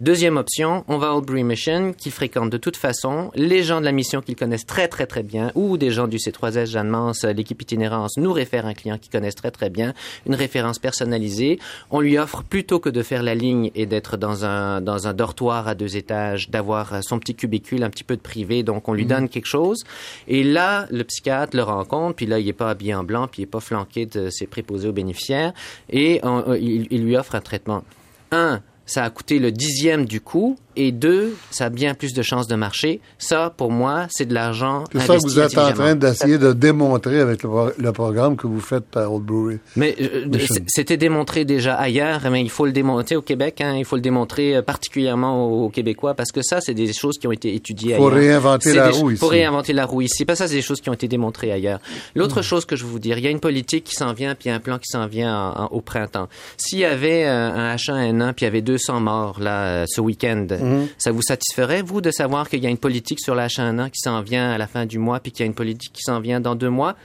Deuxième 0.01 0.37
option, 0.37 0.83
on 0.87 0.97
va 0.97 1.09
à 1.09 1.11
Oldbury 1.11 1.43
Mission, 1.43 1.93
qui 1.95 2.09
fréquente 2.09 2.49
de 2.49 2.57
toute 2.57 2.75
façon 2.75 3.29
les 3.35 3.61
gens 3.61 3.79
de 3.81 3.85
la 3.85 3.91
mission 3.91 4.23
qu'ils 4.23 4.35
connaissent 4.35 4.65
très 4.65 4.87
très 4.87 5.05
très 5.05 5.21
bien, 5.21 5.51
ou 5.53 5.77
des 5.77 5.91
gens 5.91 6.07
du 6.07 6.17
C3S 6.17 6.71
Jeanne 6.71 6.87
Mance, 6.87 7.23
l'équipe 7.23 7.61
itinérance 7.61 8.17
nous 8.17 8.33
réfère 8.33 8.65
un 8.65 8.73
client 8.73 8.97
qu'ils 8.97 9.11
connaissent 9.11 9.35
très 9.35 9.51
très 9.51 9.69
bien, 9.69 9.93
une 10.25 10.33
référence 10.33 10.79
personnalisée. 10.79 11.59
On 11.91 11.99
lui 11.99 12.17
offre 12.17 12.41
plutôt 12.41 12.79
que 12.79 12.89
de 12.89 13.03
faire 13.03 13.21
la 13.21 13.35
ligne 13.35 13.69
et 13.75 13.85
d'être 13.85 14.17
dans 14.17 14.43
un 14.43 14.81
dans 14.81 15.07
un 15.07 15.13
dortoir 15.13 15.67
à 15.67 15.75
deux 15.75 15.95
étages, 15.95 16.49
d'avoir 16.49 17.03
son 17.03 17.19
petit 17.19 17.35
cubicule, 17.35 17.83
un 17.83 17.91
petit 17.91 18.03
peu 18.03 18.15
de 18.15 18.21
privé, 18.21 18.63
donc 18.63 18.89
on 18.89 18.93
lui 18.93 19.03
mhm. 19.03 19.09
donne 19.09 19.29
quelque 19.29 19.45
chose. 19.45 19.83
Et 20.27 20.43
là, 20.43 20.87
le 20.89 21.03
psychiatre 21.03 21.55
le 21.55 21.61
rencontre, 21.61 22.15
puis 22.15 22.25
là 22.25 22.39
il 22.39 22.47
est 22.47 22.53
pas 22.53 22.71
habillé 22.71 22.95
en 22.95 23.03
blanc, 23.03 23.27
puis 23.27 23.43
il 23.43 23.43
est 23.43 23.51
pas 23.51 23.59
flanqué 23.59 24.07
de 24.07 24.31
ses 24.31 24.47
préposés 24.47 24.87
aux 24.87 24.93
bénéficiaires, 24.93 25.53
et 25.91 26.21
il, 26.59 26.87
il 26.89 27.03
lui 27.03 27.15
offre 27.15 27.35
un 27.35 27.41
traitement. 27.41 27.83
Un, 28.31 28.61
ça 28.85 29.03
a 29.03 29.09
coûté 29.09 29.39
le 29.39 29.51
dixième 29.51 30.05
du 30.05 30.21
coût 30.21 30.57
et 30.75 30.91
deux, 30.91 31.35
ça 31.49 31.65
a 31.65 31.69
bien 31.69 31.93
plus 31.93 32.13
de 32.13 32.21
chances 32.21 32.47
de 32.47 32.55
marcher. 32.55 33.01
Ça, 33.17 33.53
pour 33.55 33.71
moi, 33.71 34.07
c'est 34.09 34.25
de 34.25 34.33
l'argent. 34.33 34.83
C'est 34.91 34.99
ça 34.99 35.17
que 35.17 35.23
vous 35.23 35.39
êtes 35.39 35.57
en 35.57 35.71
train 35.73 35.95
d'essayer 35.95 36.37
de 36.37 36.53
démontrer 36.53 37.19
avec 37.19 37.43
le, 37.43 37.91
programme 37.91 38.35
que 38.35 38.47
vous 38.47 38.59
faites 38.59 38.95
à 38.95 39.09
Old 39.09 39.23
Brewery. 39.23 39.59
Mais 39.75 39.95
euh, 40.01 40.25
c'était 40.67 40.97
démontré 40.97 41.45
déjà 41.45 41.75
ailleurs, 41.75 42.21
mais 42.31 42.41
il 42.41 42.49
faut 42.49 42.65
le 42.65 42.71
démontrer 42.71 43.15
au 43.15 43.21
Québec. 43.21 43.61
Hein, 43.61 43.75
il 43.77 43.85
faut 43.85 43.95
le 43.95 44.01
démontrer 44.01 44.55
euh, 44.55 44.61
particulièrement 44.61 45.47
aux, 45.47 45.69
Québécois 45.69 46.13
parce 46.13 46.31
que 46.31 46.41
ça, 46.41 46.59
c'est 46.59 46.73
des 46.73 46.91
choses 46.93 47.17
qui 47.17 47.27
ont 47.27 47.31
été 47.31 47.53
étudiées 47.53 47.95
faut 47.95 48.05
Réinventer 48.05 48.73
la 48.73 48.89
roue 48.89 49.11
ici. 49.11 49.19
Faut 49.19 49.27
réinventer 49.27 49.73
la 49.73 49.85
roue 49.85 50.01
ici. 50.01 50.25
Pas 50.25 50.35
ça, 50.35 50.47
c'est 50.47 50.55
des 50.55 50.61
choses 50.61 50.81
qui 50.81 50.89
ont 50.89 50.93
été 50.93 51.07
démontrées 51.07 51.51
ailleurs. 51.51 51.79
L'autre 52.15 52.39
hmm. 52.39 52.43
chose 52.43 52.65
que 52.65 52.75
je 52.75 52.83
veux 52.83 52.91
vous 52.91 52.99
dire, 52.99 53.17
il 53.17 53.23
y 53.23 53.27
a 53.27 53.29
une 53.29 53.39
politique 53.39 53.83
qui 53.85 53.95
s'en 53.95 54.13
vient, 54.13 54.35
puis 54.35 54.49
un 54.49 54.59
plan 54.59 54.77
qui 54.77 54.87
s'en 54.87 55.07
vient 55.07 55.69
au 55.71 55.81
printemps. 55.81 56.27
S'il 56.57 56.79
y 56.79 56.85
avait 56.85 57.25
euh, 57.25 57.51
un 57.51 57.75
H1N1, 57.75 58.33
puis 58.33 58.43
il 58.43 58.45
y 58.45 58.47
avait 58.47 58.61
200 58.61 58.99
morts 58.99 59.39
là 59.39 59.85
ce 59.87 60.01
week-end, 60.01 60.47
hmm. 60.61 60.87
ça 60.97 61.11
vous 61.11 61.21
satisferait, 61.21 61.81
vous, 61.81 62.01
de 62.01 62.11
savoir 62.11 62.49
qu'il 62.49 62.63
y 62.63 62.67
a 62.67 62.69
une 62.69 62.77
politique 62.77 63.19
sur 63.19 63.35
la 63.35 63.47
H1N1 63.47 63.89
qui 63.89 63.99
s'en 63.99 64.21
vient 64.21 64.51
à 64.51 64.57
la 64.57 64.67
fin 64.67 64.85
du 64.85 64.99
mois, 64.99 65.19
puis 65.19 65.31
qu'il 65.31 65.41
y 65.41 65.43
a 65.43 65.47
une 65.47 65.55
politique 65.55 65.93
qui 65.93 66.03
s'en 66.03 66.19
vient 66.19 66.39
dans 66.39 66.55
deux 66.55 66.69
mois? 66.69 66.95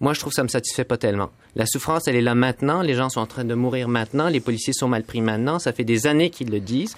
Moi, 0.00 0.14
je 0.14 0.20
trouve 0.20 0.30
que 0.30 0.36
ça 0.36 0.44
me 0.44 0.48
satisfait 0.48 0.84
pas 0.84 0.96
tellement. 0.96 1.30
La 1.56 1.66
souffrance, 1.66 2.06
elle 2.06 2.14
est 2.14 2.22
là 2.22 2.36
maintenant. 2.36 2.82
Les 2.82 2.94
gens 2.94 3.08
sont 3.08 3.20
en 3.20 3.26
train 3.26 3.44
de 3.44 3.54
mourir 3.54 3.88
maintenant. 3.88 4.28
Les 4.28 4.38
policiers 4.38 4.72
sont 4.72 4.86
mal 4.86 5.02
pris 5.02 5.20
maintenant. 5.20 5.58
Ça 5.58 5.72
fait 5.72 5.82
des 5.82 6.06
années 6.06 6.30
qu'ils 6.30 6.50
le 6.50 6.60
disent. 6.60 6.94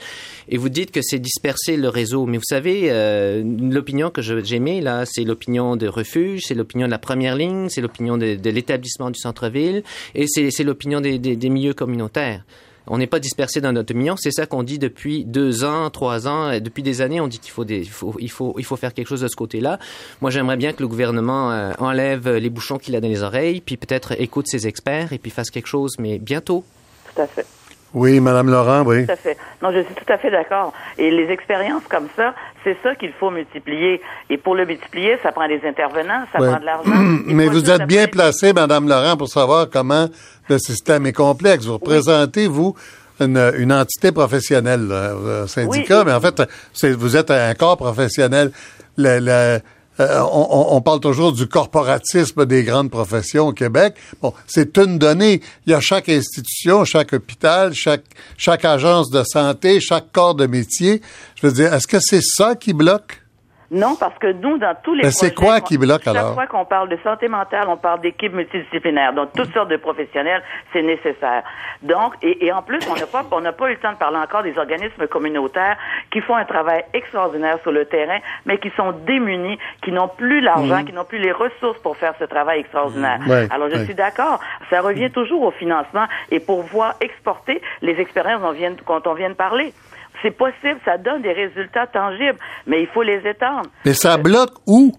Et 0.50 0.58
vous 0.58 0.68
dites 0.68 0.90
que 0.90 1.00
c'est 1.00 1.18
disperser 1.18 1.78
le 1.78 1.88
réseau. 1.88 2.26
Mais 2.26 2.36
vous 2.36 2.44
savez, 2.44 2.88
euh, 2.90 3.42
l'opinion 3.42 4.11
que 4.11 4.20
j'aimais, 4.20 4.82
là, 4.82 5.04
c'est 5.06 5.24
l'opinion 5.24 5.76
de 5.76 5.88
refuge, 5.88 6.42
c'est 6.46 6.54
l'opinion 6.54 6.86
de 6.86 6.90
la 6.90 6.98
première 6.98 7.36
ligne, 7.36 7.70
c'est 7.70 7.80
l'opinion 7.80 8.18
de, 8.18 8.36
l'établissement 8.50 9.11
du 9.11 9.18
centre-ville 9.18 9.82
et 10.14 10.26
c'est 10.26 10.64
l'opinion 10.64 11.00
des 11.00 11.48
milieux 11.48 11.74
communautaires. 11.74 12.44
On 12.93 12.99
n'est 12.99 13.07
pas 13.07 13.20
dispersé 13.20 13.61
dans 13.61 13.72
notre 13.72 13.93
opinion. 13.93 14.16
C'est 14.18 14.32
ça 14.32 14.47
qu'on 14.47 14.64
dit 14.64 14.80
depuis 14.80 15.24
deux 15.24 15.64
ans, 15.64 15.88
trois 15.91 16.26
ans, 16.26 16.59
depuis 16.59 16.82
des 16.82 17.01
années. 17.01 17.20
On 17.20 17.28
dit 17.28 17.38
qu'il 17.38 17.53
faut, 17.53 17.64
il 17.64 17.88
faut, 17.88 18.16
il 18.18 18.30
faut, 18.30 18.55
il 18.59 18.64
faut 18.64 18.76
faire 18.76 18.93
quelque 18.93 19.07
chose 19.07 19.20
de 19.20 19.28
ce 19.28 19.36
côté-là. 19.36 19.78
Moi, 20.20 20.30
j'aimerais 20.32 20.57
bien 20.57 20.72
que 20.72 20.82
le 20.82 20.88
gouvernement 20.88 21.53
euh, 21.53 21.72
enlève 21.78 22.28
les 22.28 22.51
bouchons 22.51 22.78
qu'il 22.78 22.97
a 22.97 23.01
dans 23.01 23.09
les 23.09 23.22
oreilles, 23.22 23.61
puis 23.61 23.76
peut-être 23.76 24.20
écoute 24.20 24.49
ses 24.49 24.66
experts 24.66 25.12
et 25.12 25.18
puis 25.18 25.30
fasse 25.30 25.51
quelque 25.51 25.68
chose, 25.68 25.93
mais 26.01 26.18
bientôt. 26.18 26.64
Tout 27.14 27.22
à 27.22 27.26
fait. 27.28 27.47
Oui, 27.93 28.20
Madame 28.20 28.49
Laurent, 28.51 28.82
oui. 28.82 29.05
Tout 29.05 29.12
à 29.12 29.16
fait. 29.16 29.36
Non, 29.62 29.72
je 29.72 29.80
suis 29.80 29.95
tout 29.95 30.12
à 30.12 30.16
fait 30.16 30.30
d'accord. 30.30 30.72
Et 30.97 31.11
les 31.11 31.28
expériences 31.32 31.82
comme 31.91 32.07
ça, 32.14 32.34
c'est 32.62 32.76
ça 32.82 32.95
qu'il 32.95 33.12
faut 33.12 33.30
multiplier. 33.30 34.01
Et 34.28 34.38
pour 34.38 34.55
le 34.55 34.64
multiplier, 34.64 35.18
ça 35.22 35.32
prend 35.32 35.49
des 35.49 35.61
intervenants, 35.66 36.24
ça 36.32 36.38
prend 36.38 36.61
de 36.61 36.64
l'argent. 36.64 36.91
Mais 37.26 37.47
vous 37.47 37.68
êtes 37.68 37.86
bien 37.86 38.07
placée, 38.07 38.53
Madame 38.53 38.88
Laurent, 38.88 39.16
pour 39.16 39.28
savoir 39.28 39.68
comment 39.68 40.07
le 40.51 40.59
système 40.59 41.07
est 41.07 41.12
complexe. 41.12 41.64
Vous 41.64 41.74
représentez, 41.74 42.46
vous, 42.46 42.74
une, 43.20 43.72
entité 43.72 44.12
professionnelle, 44.12 44.90
un 44.92 45.46
syndicat, 45.46 46.05
mais 46.05 46.12
en 46.12 46.20
fait, 46.20 46.42
vous 46.82 47.16
êtes 47.16 47.30
un 47.30 47.55
corps 47.55 47.76
professionnel. 47.76 48.53
Le, 48.96 49.61
euh, 50.01 50.22
on, 50.32 50.80
parle 50.80 51.01
toujours 51.01 51.32
du 51.32 51.46
corporatisme 51.46 52.46
des 52.46 52.62
grandes 52.62 52.90
professions 52.90 53.48
au 53.48 53.53
Québec. 53.53 53.94
Bon, 54.22 54.32
c'est 54.46 54.78
une 54.78 54.98
donnée. 54.98 55.42
Il 55.66 55.72
y 55.72 55.74
a 55.74 55.80
chaque 55.80 56.09
institution, 56.09 56.86
chaque 56.86 57.12
hôpital, 57.12 57.74
chaque, 57.74 58.05
chaque 58.38 58.64
agence 58.64 59.11
de 59.11 59.22
santé, 59.24 59.78
chaque 59.80 60.11
corps 60.11 60.34
de 60.34 60.46
métier. 60.46 61.03
Je 61.34 61.46
veux 61.46 61.53
dire, 61.53 61.74
est-ce 61.74 61.86
que 61.86 61.98
c'est 62.01 62.22
ça 62.22 62.55
qui 62.55 62.72
bloque? 62.72 63.20
Non, 63.71 63.95
parce 63.95 64.18
que 64.18 64.33
nous, 64.33 64.59
dans 64.59 64.75
tous 64.83 64.95
les 64.95 65.05
Mais 65.05 65.11
c'est 65.12 65.33
quoi 65.33 65.61
qui 65.61 65.79
bloque 65.79 66.05
alors? 66.09 66.23
Chaque 66.23 66.35
fois 66.35 66.47
qu'on 66.49 66.64
parle 66.64 66.89
de 66.89 66.99
santé 67.05 67.29
mentale, 67.29 67.66
on 67.68 67.77
parle 67.77 68.01
d'équipes 68.01 68.33
multidisciplinaires. 68.33 69.12
Donc, 69.12 69.33
toutes 69.33 69.53
sortes 69.53 69.68
de 69.68 69.77
professionnels, 69.77 70.43
c'est 70.73 70.83
nécessaire. 70.83 71.45
Donc, 71.83 72.14
et, 72.23 72.53
en 72.53 72.62
plus, 72.62 72.81
on 72.91 72.97
n'a 72.97 73.07
pas, 73.07 73.25
on 73.31 73.41
n'a 73.41 73.53
pas 73.53 73.68
eu 73.68 73.75
le 73.75 73.79
temps 73.79 73.93
de 73.93 73.97
parler 73.97 74.18
encore 74.18 74.43
des 74.43 74.59
organismes 74.59 75.07
communautaires 75.07 75.77
qui 76.11 76.21
font 76.21 76.35
un 76.35 76.45
travail 76.45 76.85
extraordinaire 76.95 77.59
sur 77.62 77.71
le 77.71 77.85
terrain, 77.85 78.18
mais 78.45 78.59
qui 78.59 78.71
sont 78.71 78.91
démunis, 79.07 79.59
qui 79.83 79.93
n'ont 79.93 80.09
plus 80.09 80.41
l'argent, 80.41 80.81
mmh. 80.81 80.87
qui 80.87 80.93
n'ont 80.93 81.05
plus 81.05 81.18
les 81.18 81.33
ressources 81.33 81.79
pour 81.81 81.97
faire 81.97 82.14
ce 82.18 82.25
travail 82.25 82.61
extraordinaire. 82.61 83.21
Mmh. 83.21 83.53
Alors, 83.53 83.68
je 83.71 83.85
suis 83.85 83.95
d'accord. 83.95 84.41
Ça 84.68 84.81
revient 84.81 85.12
toujours 85.12 85.43
au 85.43 85.53
financement 85.53 86.07
et 86.33 86.41
pour 86.41 86.62
voir 86.62 86.95
exporter 87.01 87.62
les 87.83 88.01
expériences 88.01 88.43
dont 88.43 88.49
on 88.49 88.53
vient, 88.53 88.73
dont 88.73 89.03
on 89.07 89.14
vient 89.14 89.31
de 89.31 89.35
parler. 89.35 89.73
C'est 90.23 90.31
possible, 90.31 90.79
ça 90.85 90.99
donne 90.99 91.23
des 91.23 91.33
résultats 91.33 91.87
tangibles, 91.87 92.39
mais 92.66 92.83
il 92.83 92.89
faut 92.89 93.03
les 93.03 93.27
étendre. 93.27 93.68
Mais 93.85 93.95
ça 93.95 94.16
bloque 94.16 94.53
où? 94.66 94.93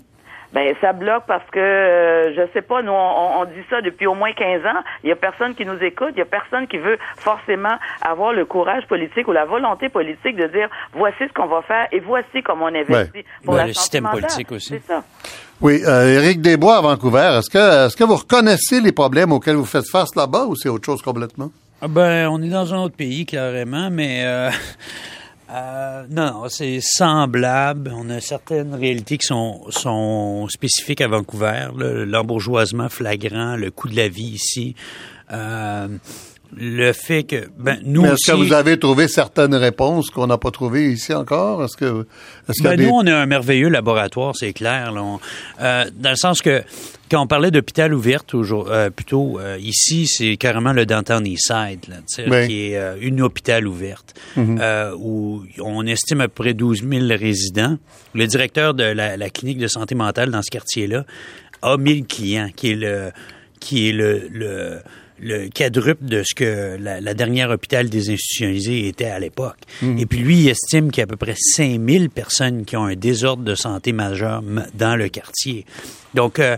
Ben 0.53 0.75
ça 0.81 0.91
bloque 0.91 1.23
parce 1.27 1.49
que 1.49 1.59
euh, 1.59 2.33
je 2.35 2.41
sais 2.53 2.61
pas, 2.61 2.81
nous 2.81 2.91
on, 2.91 3.45
dit 3.45 3.63
ça 3.69 3.79
depuis 3.81 4.05
au 4.05 4.15
moins 4.15 4.33
15 4.33 4.65
ans. 4.65 4.81
Il 5.03 5.09
y 5.09 5.11
a 5.13 5.15
personne 5.15 5.55
qui 5.55 5.65
nous 5.65 5.81
écoute, 5.81 6.09
il 6.11 6.19
y 6.19 6.21
a 6.21 6.25
personne 6.25 6.67
qui 6.67 6.77
veut 6.77 6.97
forcément 7.15 7.75
avoir 8.01 8.33
le 8.33 8.43
courage 8.43 8.85
politique 8.87 9.29
ou 9.29 9.31
la 9.31 9.45
volonté 9.45 9.87
politique 9.87 10.35
de 10.35 10.47
dire 10.47 10.67
voici 10.93 11.19
ce 11.19 11.33
qu'on 11.33 11.47
va 11.47 11.61
faire 11.61 11.87
et 11.93 12.01
voici 12.01 12.43
comment 12.43 12.65
on 12.65 12.75
investit 12.75 13.23
pour 13.45 13.55
la 13.55 13.67
le 13.67 13.73
système 13.73 14.09
politique 14.09 14.51
aussi. 14.51 14.73
C'est 14.73 14.87
ça. 14.87 15.03
Oui, 15.61 15.81
euh, 15.87 16.19
Éric 16.19 16.41
Desbois 16.41 16.77
à 16.77 16.81
Vancouver, 16.81 17.37
est-ce 17.37 17.49
que 17.49 17.85
est-ce 17.85 17.95
que 17.95 18.03
vous 18.03 18.17
reconnaissez 18.17 18.81
les 18.81 18.91
problèmes 18.91 19.31
auxquels 19.31 19.55
vous 19.55 19.65
faites 19.65 19.89
face 19.89 20.13
là-bas 20.17 20.45
ou 20.47 20.55
c'est 20.57 20.69
autre 20.69 20.85
chose 20.85 21.01
complètement? 21.01 21.49
Ben, 21.87 22.27
on 22.29 22.41
est 22.41 22.49
dans 22.49 22.73
un 22.73 22.79
autre 22.79 22.95
pays, 22.95 23.25
carrément, 23.25 23.89
mais 23.89 24.23
euh, 24.23 24.51
euh, 25.51 26.03
non, 26.09 26.47
c'est 26.49 26.79
semblable. 26.81 27.91
On 27.95 28.09
a 28.09 28.19
certaines 28.19 28.75
réalités 28.75 29.17
qui 29.17 29.25
sont, 29.25 29.61
sont 29.69 30.47
spécifiques 30.49 31.01
à 31.01 31.07
Vancouver. 31.07 31.69
L'embourgeoisement 31.75 32.89
flagrant, 32.89 33.55
le 33.55 33.71
coût 33.71 33.87
de 33.89 33.95
la 33.95 34.07
vie 34.07 34.33
ici. 34.35 34.75
Euh, 35.31 35.87
le 36.55 36.91
fait 36.91 37.23
que 37.23 37.47
ben 37.57 37.79
nous 37.83 38.05
est-ce 38.05 38.31
que 38.31 38.37
vous 38.37 38.53
avez 38.53 38.77
trouvé 38.77 39.07
certaines 39.07 39.55
réponses 39.55 40.09
qu'on 40.09 40.27
n'a 40.27 40.37
pas 40.37 40.51
trouvées 40.51 40.91
ici 40.91 41.13
encore? 41.13 41.63
Est-ce 41.63 41.77
que, 41.77 42.05
est 42.49 42.63
ben, 42.63 42.79
nous 42.79 42.89
on 42.89 43.05
est 43.05 43.11
un 43.11 43.25
merveilleux 43.25 43.69
laboratoire, 43.69 44.35
c'est 44.35 44.53
clair. 44.53 44.91
Là. 44.91 45.17
Euh, 45.61 45.85
dans 45.97 46.09
le 46.09 46.15
sens 46.15 46.41
que 46.41 46.63
quand 47.11 47.21
on 47.21 47.27
parlait 47.27 47.51
d'hôpital 47.51 47.93
ouvert, 47.93 48.23
toujours 48.23 48.71
euh, 48.71 48.89
plutôt 48.89 49.37
euh, 49.37 49.57
ici, 49.59 50.07
c'est 50.07 50.37
carrément 50.37 50.71
le 50.71 50.85
Downtown 50.85 51.27
Eastside, 51.27 51.81
là, 51.89 52.47
qui 52.47 52.67
est 52.67 52.77
euh, 52.77 52.95
une 53.01 53.21
hôpital 53.21 53.67
ouverte, 53.67 54.13
mhm. 54.37 54.61
où 54.97 55.43
on 55.59 55.85
estime 55.85 56.21
à 56.21 56.29
peu 56.29 56.43
près 56.43 56.53
12 56.53 56.85
000 56.89 57.07
résidents. 57.09 57.77
Le 58.13 58.27
directeur 58.27 58.73
de 58.73 58.85
la, 58.85 59.17
la 59.17 59.29
clinique 59.29 59.57
de 59.57 59.67
santé 59.67 59.93
mentale 59.93 60.31
dans 60.31 60.41
ce 60.41 60.49
quartier-là 60.49 61.03
a 61.61 61.75
1000 61.75 62.05
clients, 62.05 62.49
qui 62.55 62.71
est 62.71 62.75
le 62.75 63.11
qui 63.59 63.89
est 63.89 63.93
le, 63.93 64.27
le 64.31 64.79
le 65.21 65.49
quadruple 65.49 66.05
de 66.05 66.23
ce 66.23 66.33
que 66.33 66.77
la, 66.79 67.13
dernière 67.13 67.51
hôpital 67.51 67.89
désinstitutionnalisé 67.89 68.87
était 68.87 69.05
à 69.05 69.19
l'époque. 69.19 69.59
Mhm. 69.81 69.99
Et 69.99 70.05
puis 70.05 70.19
lui, 70.19 70.39
il 70.39 70.49
estime 70.49 70.91
qu'il 70.91 71.01
y 71.01 71.01
a 71.01 71.05
à 71.05 71.07
peu 71.07 71.17
près 71.17 71.35
5000 71.37 72.09
personnes 72.09 72.65
qui 72.65 72.75
ont 72.75 72.85
un 72.85 72.95
désordre 72.95 73.43
de 73.43 73.55
santé 73.55 73.93
majeur 73.93 74.43
dans 74.73 74.95
le 74.95 75.09
quartier. 75.09 75.65
Donc, 76.15 76.39
euh, 76.39 76.57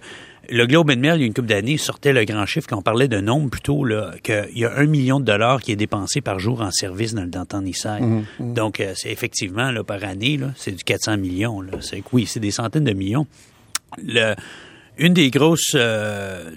le 0.49 0.66
Globe 0.66 0.91
and 0.91 0.97
Mail, 0.97 1.16
il 1.16 1.22
y 1.22 1.24
a 1.24 1.28
une 1.28 1.34
couple 1.34 1.47
d'années, 1.47 1.78
sortait 1.78 2.14
le 2.14 2.26
grand 2.26 2.45
chiffre, 2.45 2.68
qu'on 2.68 2.82
parlait 2.82 3.07
de 3.07 3.20
nombre 3.20 3.49
plutôt, 3.49 3.86
là, 3.86 4.14
qu'il 4.24 4.57
y 4.57 4.66
a 4.66 4.78
un 4.78 4.86
million 4.86 5.20
de 5.20 5.26
dollars 5.26 5.61
qui 5.61 5.72
est 5.72 5.78
dépensé 5.78 6.22
par 6.22 6.39
jour 6.39 6.61
en 6.61 6.72
service 6.72 7.14
dans 7.14 7.24
le 7.24 7.30
Danton 7.30 7.66
Eastside. 7.66 8.01
Mhm, 8.01 8.26
mhm. 8.39 8.53
Donc, 8.53 8.80
euh, 8.80 8.93
c'est 8.95 9.11
effectivement, 9.11 9.72
là, 9.72 9.84
par 9.84 10.03
année, 10.03 10.38
là, 10.38 10.51
c'est 10.55 10.72
du 10.72 10.84
400 10.84 11.18
millions. 11.18 11.61
Là. 11.61 11.74
C'est, 11.82 12.03
oui, 12.11 12.26
c'est 12.26 12.39
des 12.39 12.51
centaines 12.51 12.84
de 12.84 12.93
millions. 12.93 13.28
Le, 14.03 14.36
une 14.97 15.14
des 15.14 15.30
grosses 15.30 15.74
euh, 15.76 16.51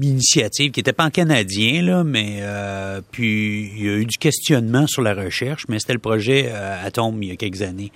initiative 0.00 0.70
qui 0.70 0.80
n'était 0.80 0.92
pas 0.92 1.04
en 1.04 1.10
canadien, 1.10 1.82
là, 1.82 2.04
mais 2.04 2.38
euh, 2.40 3.00
puis 3.10 3.70
il 3.76 3.84
y 3.84 3.88
a 3.88 3.92
eu 3.94 4.04
du 4.04 4.18
questionnement 4.18 4.86
sur 4.86 5.02
la 5.02 5.14
recherche, 5.14 5.64
mais 5.68 5.78
c'était 5.78 5.92
le 5.92 5.98
projet 5.98 6.48
euh, 6.48 6.86
Atom 6.86 7.22
il 7.22 7.28
y 7.30 7.32
a 7.32 7.36
quelques 7.36 7.62
années 7.62 7.92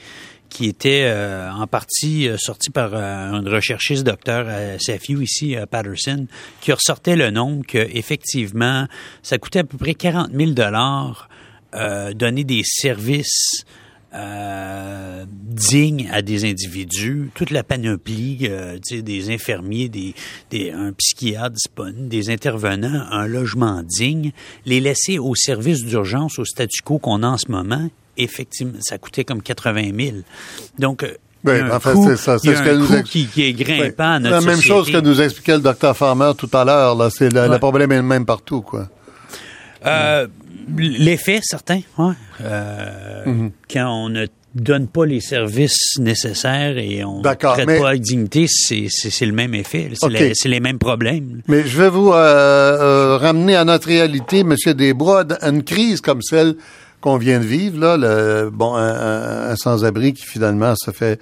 qui 0.49 0.67
était 0.67 1.05
euh, 1.07 1.51
en 1.51 1.67
partie 1.67 2.29
sorti 2.39 2.71
par 2.71 2.95
un 2.95 3.43
recherchiste 3.43 4.05
docteur 4.05 4.49
à 4.49 4.79
SFU 4.79 5.23
ici 5.23 5.57
à 5.57 5.67
Patterson, 5.67 6.27
qui 6.61 6.73
ressortait 6.73 7.17
le 7.17 7.31
nombre 7.31 7.67
que 7.67 7.79
effectivement 7.79 8.87
ça 9.23 9.39
coûtait 9.39 9.61
à 9.61 9.65
peu 9.65 9.77
près 9.77 9.95
40 9.95 10.31
000 10.33 10.53
dollars 10.53 11.29
donner 12.15 12.45
des 12.45 12.63
services 12.65 13.67
euh, 14.17 15.25
digne 15.29 16.09
à 16.13 16.23
des 16.23 16.45
individus, 16.45 17.31
toute 17.35 17.51
la 17.51 17.63
panoplie, 17.63 18.41
euh, 18.43 18.79
des 18.91 19.31
infirmiers, 19.31 19.89
des, 19.89 20.15
des, 20.51 20.71
un 20.71 20.93
psychiatre 20.93 21.51
disponible, 21.51 22.09
des 22.09 22.31
intervenants, 22.31 23.05
un 23.11 23.27
logement 23.27 23.83
digne, 23.83 24.33
les 24.65 24.81
laisser 24.81 25.19
au 25.19 25.35
service 25.35 25.85
d'urgence, 25.85 26.39
au 26.39 26.45
statu 26.45 26.83
quo 26.83 26.99
qu'on 26.99 27.23
a 27.23 27.29
en 27.29 27.39
ce 27.39 27.51
moment, 27.51 27.89
effectivement, 28.17 28.79
ça 28.81 28.99
coûtait 28.99 29.25
comme 29.25 29.43
80 29.43 29.91
000. 29.99 30.17
Donc, 30.79 31.03
euh, 31.03 31.15
oui, 31.45 31.63
en 31.63 31.81
fait, 31.81 31.95
c'est 32.05 32.17
ça. 32.17 32.39
C'est 32.39 32.57
ce 32.57 32.63
que 32.63 32.75
nous 32.75 33.03
qui, 33.05 33.27
qui, 33.27 33.45
est 33.45 33.53
grimpant 33.53 34.15
à 34.15 34.19
notre 34.19 34.35
La 34.35 34.41
même 34.41 34.61
chose 34.61 34.91
que 34.91 34.99
nous 34.99 35.21
expliquait 35.21 35.55
le 35.55 35.63
docteur 35.63 35.97
Farmer 35.97 36.33
tout 36.37 36.51
à 36.53 36.65
l'heure. 36.65 36.97
Là, 36.97 37.09
c'est 37.11 37.33
le, 37.33 37.59
problème 37.59 37.93
est 37.93 37.97
le 37.97 38.03
même 38.03 38.27
partout, 38.27 38.63
quoi. 38.63 38.89
Euh, 39.85 40.27
L'effet, 40.77 41.41
certain, 41.43 41.81
ouais. 41.99 42.13
Euh, 42.41 43.25
mhm. 43.27 43.51
Quand 43.71 43.89
on 43.89 44.09
ne 44.09 44.27
donne 44.55 44.89
pas 44.89 45.05
les 45.05 45.21
services 45.21 45.99
nécessaires 45.99 46.79
et 46.79 47.05
on 47.05 47.19
ne 47.19 47.23
traite 47.23 47.67
pas 47.67 47.89
avec 47.89 48.01
dignité, 48.03 48.47
c'est 48.49 49.27
le 49.27 49.33
même 49.33 49.55
effet. 49.55 49.91
C'est 50.35 50.49
les 50.49 50.61
mêmes 50.61 50.79
problèmes. 50.79 51.43
Mais 51.49 51.65
je 51.67 51.81
vais 51.81 51.89
vous 51.89 52.13
euh, 52.13 52.17
euh, 52.17 53.17
ramener 53.19 53.57
à 53.57 53.65
notre 53.65 53.89
réalité, 53.89 54.41
M. 54.41 54.55
Desbois. 54.75 55.25
Une 55.43 55.63
crise 55.63 56.01
comme 56.01 56.23
celle 56.23 56.57
qu'on 57.01 57.19
vient 57.19 57.39
de 57.39 57.45
vivre, 57.45 57.79
là, 57.79 57.97
le, 57.97 58.51
bon, 58.51 58.75
un, 58.75 59.55
sans-abri 59.57 60.15
qui 60.15 60.25
finalement 60.25 60.75
se 60.77 60.91
fait 60.91 61.21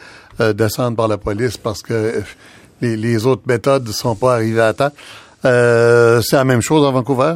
descendre 0.54 0.96
par 0.96 1.08
la 1.08 1.18
police 1.18 1.56
parce 1.56 1.82
que 1.82 2.22
les, 2.80 2.96
les 2.96 3.26
autres 3.26 3.42
méthodes 3.46 3.86
ne 3.86 3.92
sont 3.92 4.14
pas 4.14 4.34
arrivées 4.34 4.60
à 4.62 4.72
temps. 4.72 4.92
c'est 5.42 6.36
la 6.36 6.44
même 6.44 6.62
chose 6.62 6.86
à 6.86 6.90
Vancouver? 6.90 7.34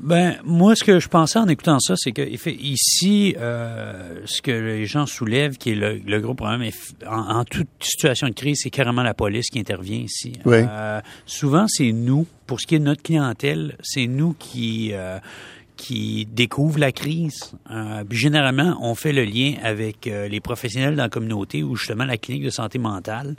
Ben 0.00 0.38
moi, 0.44 0.74
ce 0.74 0.82
que 0.82 0.98
je 0.98 1.08
pensais 1.08 1.38
en 1.38 1.46
écoutant 1.46 1.78
ça, 1.78 1.94
c'est 1.96 2.12
que 2.12 2.22
ici, 2.22 3.36
euh, 3.38 4.22
ce 4.24 4.40
que 4.40 4.50
les 4.50 4.86
gens 4.86 5.04
soulèvent, 5.04 5.58
qui 5.58 5.72
est 5.72 5.74
le, 5.74 6.20
gros 6.20 6.34
problème, 6.34 6.70
en, 7.06 7.44
toute 7.44 7.68
situation 7.80 8.28
de 8.28 8.32
crise, 8.32 8.60
c'est 8.62 8.70
carrément 8.70 9.02
la 9.02 9.12
police 9.12 9.50
qui 9.50 9.58
intervient 9.58 9.98
ici. 9.98 10.32
Euh, 10.46 11.00
souvent, 11.26 11.66
c'est 11.68 11.92
nous, 11.92 12.26
pour 12.46 12.60
ce 12.60 12.66
qui 12.66 12.76
est 12.76 12.78
de 12.78 12.84
notre 12.84 13.02
clientèle, 13.02 13.76
c'est 13.82 14.06
nous 14.06 14.34
qui 14.38 14.90
euh, 14.92 15.18
qui 15.80 16.28
découvrent 16.30 16.78
la 16.78 16.92
crise. 16.92 17.52
Euh, 17.70 18.04
généralement, 18.10 18.76
on 18.82 18.94
fait 18.94 19.14
le 19.14 19.24
lien 19.24 19.54
avec 19.62 20.06
euh, 20.06 20.28
les 20.28 20.40
professionnels 20.40 20.94
dans 20.94 21.04
la 21.04 21.08
communauté 21.08 21.62
ou 21.62 21.74
justement 21.74 22.04
la 22.04 22.18
clinique 22.18 22.44
de 22.44 22.50
santé 22.50 22.78
mentale, 22.78 23.34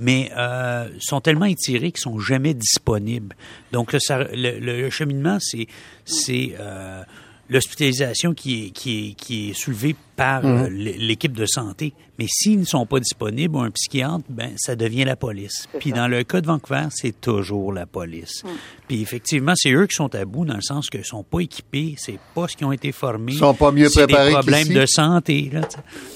mais 0.00 0.30
euh, 0.36 0.88
sont 0.98 1.20
tellement 1.20 1.44
étirés 1.44 1.92
qu'ils 1.92 2.00
sont 2.00 2.18
jamais 2.18 2.54
disponibles. 2.54 3.36
Donc, 3.72 3.92
le, 3.92 4.58
le 4.58 4.90
cheminement, 4.90 5.38
c'est 5.40 5.66
c'est 6.04 6.54
euh, 6.58 7.02
l'hospitalisation 7.50 8.32
qui 8.32 8.66
est, 8.66 8.70
qui, 8.70 9.08
est, 9.08 9.14
qui 9.14 9.50
est 9.50 9.52
soulevée 9.54 9.96
par 10.16 10.44
mhm. 10.44 10.64
euh, 10.64 10.68
l'équipe 10.70 11.32
de 11.32 11.46
santé. 11.46 11.92
Mais 12.18 12.26
s'ils 12.28 12.60
ne 12.60 12.64
sont 12.64 12.86
pas 12.86 13.00
disponibles 13.00 13.56
ou 13.56 13.60
un 13.60 13.70
psychiatre, 13.70 14.24
ben 14.28 14.52
ça 14.56 14.76
devient 14.76 15.04
la 15.04 15.16
police. 15.16 15.66
Puis 15.78 15.92
dans 15.92 16.06
le 16.06 16.22
cas 16.22 16.40
de 16.40 16.46
Vancouver, 16.46 16.86
c'est 16.90 17.20
toujours 17.20 17.72
la 17.72 17.86
police. 17.86 18.44
Mhm. 18.44 18.50
Puis 18.88 19.02
effectivement, 19.02 19.52
c'est 19.56 19.72
eux 19.72 19.86
qui 19.86 19.96
sont 19.96 20.14
à 20.14 20.24
bout 20.24 20.44
dans 20.44 20.56
le 20.56 20.62
sens 20.62 20.88
qu'ils 20.88 21.04
sont 21.04 21.24
pas 21.24 21.40
équipés, 21.40 21.94
c'est 21.98 22.18
pas 22.34 22.46
ce 22.46 22.56
qu'ils 22.56 22.66
ont 22.66 22.72
été 22.72 22.92
formés. 22.92 23.32
Ils 23.32 23.38
sont 23.38 23.54
pas 23.54 23.72
mieux 23.72 23.90
préparés 23.90 24.28
des 24.28 24.34
problèmes 24.34 24.68
de 24.68 24.86
santé. 24.86 25.50
Là, 25.52 25.62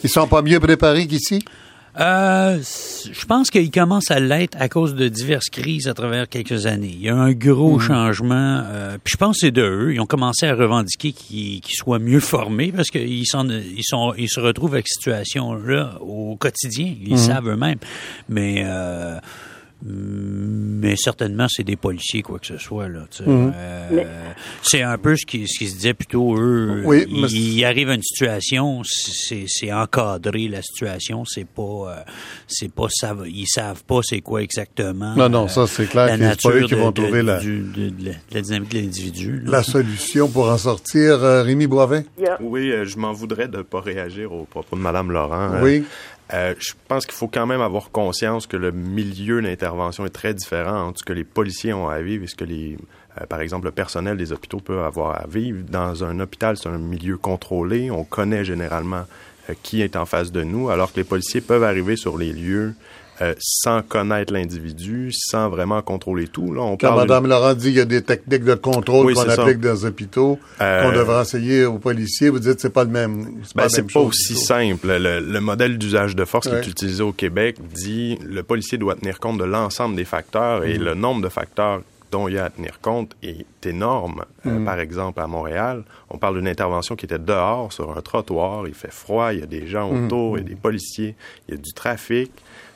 Ils 0.02 0.10
sont 0.10 0.28
pas 0.28 0.42
mieux 0.42 0.60
préparés 0.60 1.06
qu'ici? 1.06 1.44
Euh, 2.00 2.58
je 2.60 3.24
pense 3.26 3.50
qu'il 3.50 3.70
commence 3.70 4.10
à 4.10 4.18
l'être 4.18 4.56
à 4.60 4.68
cause 4.68 4.94
de 4.94 5.06
diverses 5.08 5.48
crises 5.48 5.86
à 5.86 5.94
travers 5.94 6.28
quelques 6.28 6.66
années. 6.66 6.92
Il 6.92 7.02
y 7.02 7.08
a 7.08 7.16
un 7.16 7.32
gros 7.32 7.74
mhm. 7.74 7.80
changement. 7.80 8.62
Euh, 8.64 8.98
puis 9.02 9.12
je 9.12 9.16
pense 9.16 9.36
que 9.36 9.46
c'est 9.46 9.52
de 9.52 9.62
eux. 9.62 9.94
Ils 9.94 10.00
ont 10.00 10.06
commencé 10.06 10.46
à 10.46 10.54
revendiquer 10.54 11.12
qu'ils 11.12 11.62
soient 11.68 12.00
mieux 12.00 12.20
formés 12.20 12.72
parce 12.72 12.90
qu'ils 12.90 13.20
ils 13.20 13.26
sont, 13.26 14.14
ils 14.16 14.28
se 14.28 14.40
retrouvent 14.40 14.74
avec 14.74 14.88
cette 14.88 15.02
situation-là 15.02 15.98
au 16.00 16.36
quotidien. 16.36 16.94
Ils 17.00 17.12
mhm. 17.12 17.18
savent 17.18 17.48
eux-mêmes. 17.48 17.78
Mais 18.28 18.62
euh, 18.66 19.18
mais 19.86 20.96
certainement 20.96 21.46
c'est 21.48 21.62
des 21.62 21.76
policiers 21.76 22.22
quoi 22.22 22.38
que 22.38 22.46
ce 22.46 22.58
soit 22.58 22.88
là. 22.88 23.00
Mhm. 23.26 23.52
Euh, 23.54 24.04
c'est 24.62 24.82
un 24.82 24.96
peu 24.96 25.14
ce 25.14 25.26
qui, 25.26 25.46
ce 25.46 25.58
qui 25.58 25.68
se 25.68 25.76
disait 25.76 25.94
plutôt 25.94 26.38
eux. 26.38 26.82
Oui, 26.84 27.04
il, 27.08 27.64
arrive 27.64 27.90
à 27.90 27.94
une 27.94 28.02
situation, 28.02 28.82
c'est 28.84 29.72
encadré 29.72 30.48
la 30.48 30.62
situation, 30.62 31.24
c'est 31.26 31.46
pas 31.46 31.62
euh, 31.62 32.02
c'est 32.46 32.72
pas 32.72 32.86
ça, 32.88 33.14
ils 33.26 33.46
savent 33.46 33.84
pas 33.84 34.00
c'est 34.02 34.20
quoi 34.20 34.42
exactement. 34.42 35.14
Non 35.16 35.28
non 35.28 35.48
ça 35.48 35.66
c'est 35.66 35.86
clair. 35.86 36.06
La 36.06 36.16
nature 36.16 36.66
qui 36.66 36.74
vont 36.74 36.92
trouver 36.92 37.22
la, 37.22 37.40
la, 38.32 38.40
dynamique 38.40 38.70
de 38.70 38.78
l'individu. 38.78 39.42
La 39.44 39.62
solution 39.62 40.28
pour 40.28 40.48
en 40.48 40.58
sortir, 40.58 41.22
euh, 41.22 41.42
Rémi 41.42 41.66
Boivin? 41.66 42.04
Oui, 42.40 42.72
je 42.84 42.96
m'en 42.96 43.12
voudrais 43.12 43.48
de 43.48 43.60
pas 43.60 43.80
réagir 43.80 44.32
au 44.32 44.44
propos 44.44 44.76
de 44.76 44.80
Madame 44.80 45.12
Laurent. 45.12 45.60
Oui. 45.62 45.78
Euh, 45.78 45.82
je 46.30 46.72
pense 46.88 47.06
qu'il 47.06 47.14
faut 47.14 47.28
quand 47.28 47.46
même 47.46 47.60
avoir 47.60 47.90
conscience 47.90 48.46
que 48.46 48.56
le 48.56 48.72
milieu 48.72 49.42
d'intervention 49.42 50.06
est 50.06 50.10
très 50.10 50.34
différent 50.34 50.88
entre 50.88 51.00
ce 51.00 51.04
que 51.04 51.12
les 51.12 51.24
policiers 51.24 51.72
ont 51.72 51.88
à 51.88 52.00
vivre 52.00 52.24
et 52.24 52.26
ce 52.26 52.34
que 52.34 52.44
les, 52.44 52.76
euh, 53.20 53.26
par 53.26 53.40
exemple, 53.40 53.66
le 53.66 53.72
personnel 53.72 54.16
des 54.16 54.32
hôpitaux 54.32 54.58
peut 54.58 54.82
avoir 54.82 55.20
à 55.20 55.26
vivre. 55.26 55.62
Dans 55.68 56.04
un 56.04 56.18
hôpital, 56.20 56.56
c'est 56.56 56.68
un 56.68 56.78
milieu 56.78 57.16
contrôlé. 57.16 57.90
On 57.90 58.04
connaît 58.04 58.44
généralement 58.44 59.04
euh, 59.50 59.54
qui 59.62 59.82
est 59.82 59.96
en 59.96 60.06
face 60.06 60.32
de 60.32 60.42
nous, 60.42 60.70
alors 60.70 60.92
que 60.92 60.98
les 60.98 61.04
policiers 61.04 61.40
peuvent 61.40 61.64
arriver 61.64 61.96
sur 61.96 62.18
les 62.18 62.32
lieux 62.32 62.74
euh, 63.20 63.34
sans 63.38 63.82
connaître 63.82 64.32
l'individu, 64.32 65.10
sans 65.12 65.48
vraiment 65.48 65.82
contrôler 65.82 66.28
tout. 66.28 66.52
Là, 66.52 66.62
on 66.62 66.76
Quand 66.76 66.96
Mme 66.96 67.26
Laurent 67.28 67.54
dit 67.54 67.68
qu'il 67.68 67.76
y 67.76 67.80
a 67.80 67.84
des 67.84 68.02
techniques 68.02 68.44
de 68.44 68.54
contrôle 68.54 69.14
qu'on 69.14 69.28
applique 69.28 69.60
dans 69.60 69.72
les 69.72 69.84
hôpitaux, 69.84 70.38
euh, 70.60 70.82
qu'on 70.82 70.96
devrait 70.96 71.20
enseigner 71.20 71.64
aux 71.64 71.78
policiers, 71.78 72.28
vous 72.28 72.38
dites 72.38 72.56
que 72.56 72.60
c'est 72.60 72.72
pas 72.72 72.84
le 72.84 72.90
même. 72.90 73.26
C'est 73.44 73.54
pas, 73.54 73.68
ben, 73.68 73.86
pas 73.86 74.00
aussi 74.00 74.36
simple. 74.36 74.88
Le, 74.88 75.40
modèle 75.40 75.78
d'usage 75.78 76.16
de 76.16 76.24
force 76.24 76.48
qui 76.48 76.54
est 76.54 76.66
utilisé 76.66 77.02
au 77.02 77.12
Québec 77.12 77.56
dit 77.74 78.18
le 78.24 78.42
policier 78.42 78.78
doit 78.78 78.94
tenir 78.94 79.20
compte 79.20 79.38
de 79.38 79.44
l'ensemble 79.44 79.94
des 79.94 80.04
facteurs 80.04 80.64
et 80.64 80.78
mm. 80.78 80.82
le 80.82 80.94
nombre 80.94 81.22
de 81.22 81.28
facteurs 81.28 81.82
dont 82.14 82.28
il 82.28 82.34
y 82.34 82.38
a 82.38 82.44
à 82.44 82.50
tenir 82.50 82.78
compte 82.80 83.16
est 83.24 83.66
énorme. 83.66 84.24
Euh, 84.46 84.60
mm. 84.60 84.64
par 84.64 84.78
exemple, 84.78 85.20
à 85.20 85.26
Montréal, 85.26 85.82
on 86.10 86.16
parle 86.16 86.36
d'une 86.36 86.46
intervention 86.46 86.94
qui 86.94 87.06
était 87.06 87.18
dehors, 87.18 87.72
sur 87.72 87.96
un 87.96 88.00
trottoir, 88.02 88.68
il 88.68 88.74
fait 88.74 88.92
froid, 88.92 89.32
il 89.32 89.40
y 89.40 89.42
a 89.42 89.46
des 89.46 89.66
gens 89.66 89.90
mm. 89.90 90.06
autour, 90.06 90.38
il 90.38 90.44
y 90.44 90.46
a 90.46 90.48
des 90.50 90.54
policiers, 90.54 91.16
il 91.48 91.56
y 91.56 91.58
a 91.58 91.60
du 91.60 91.72
trafic. 91.72 92.30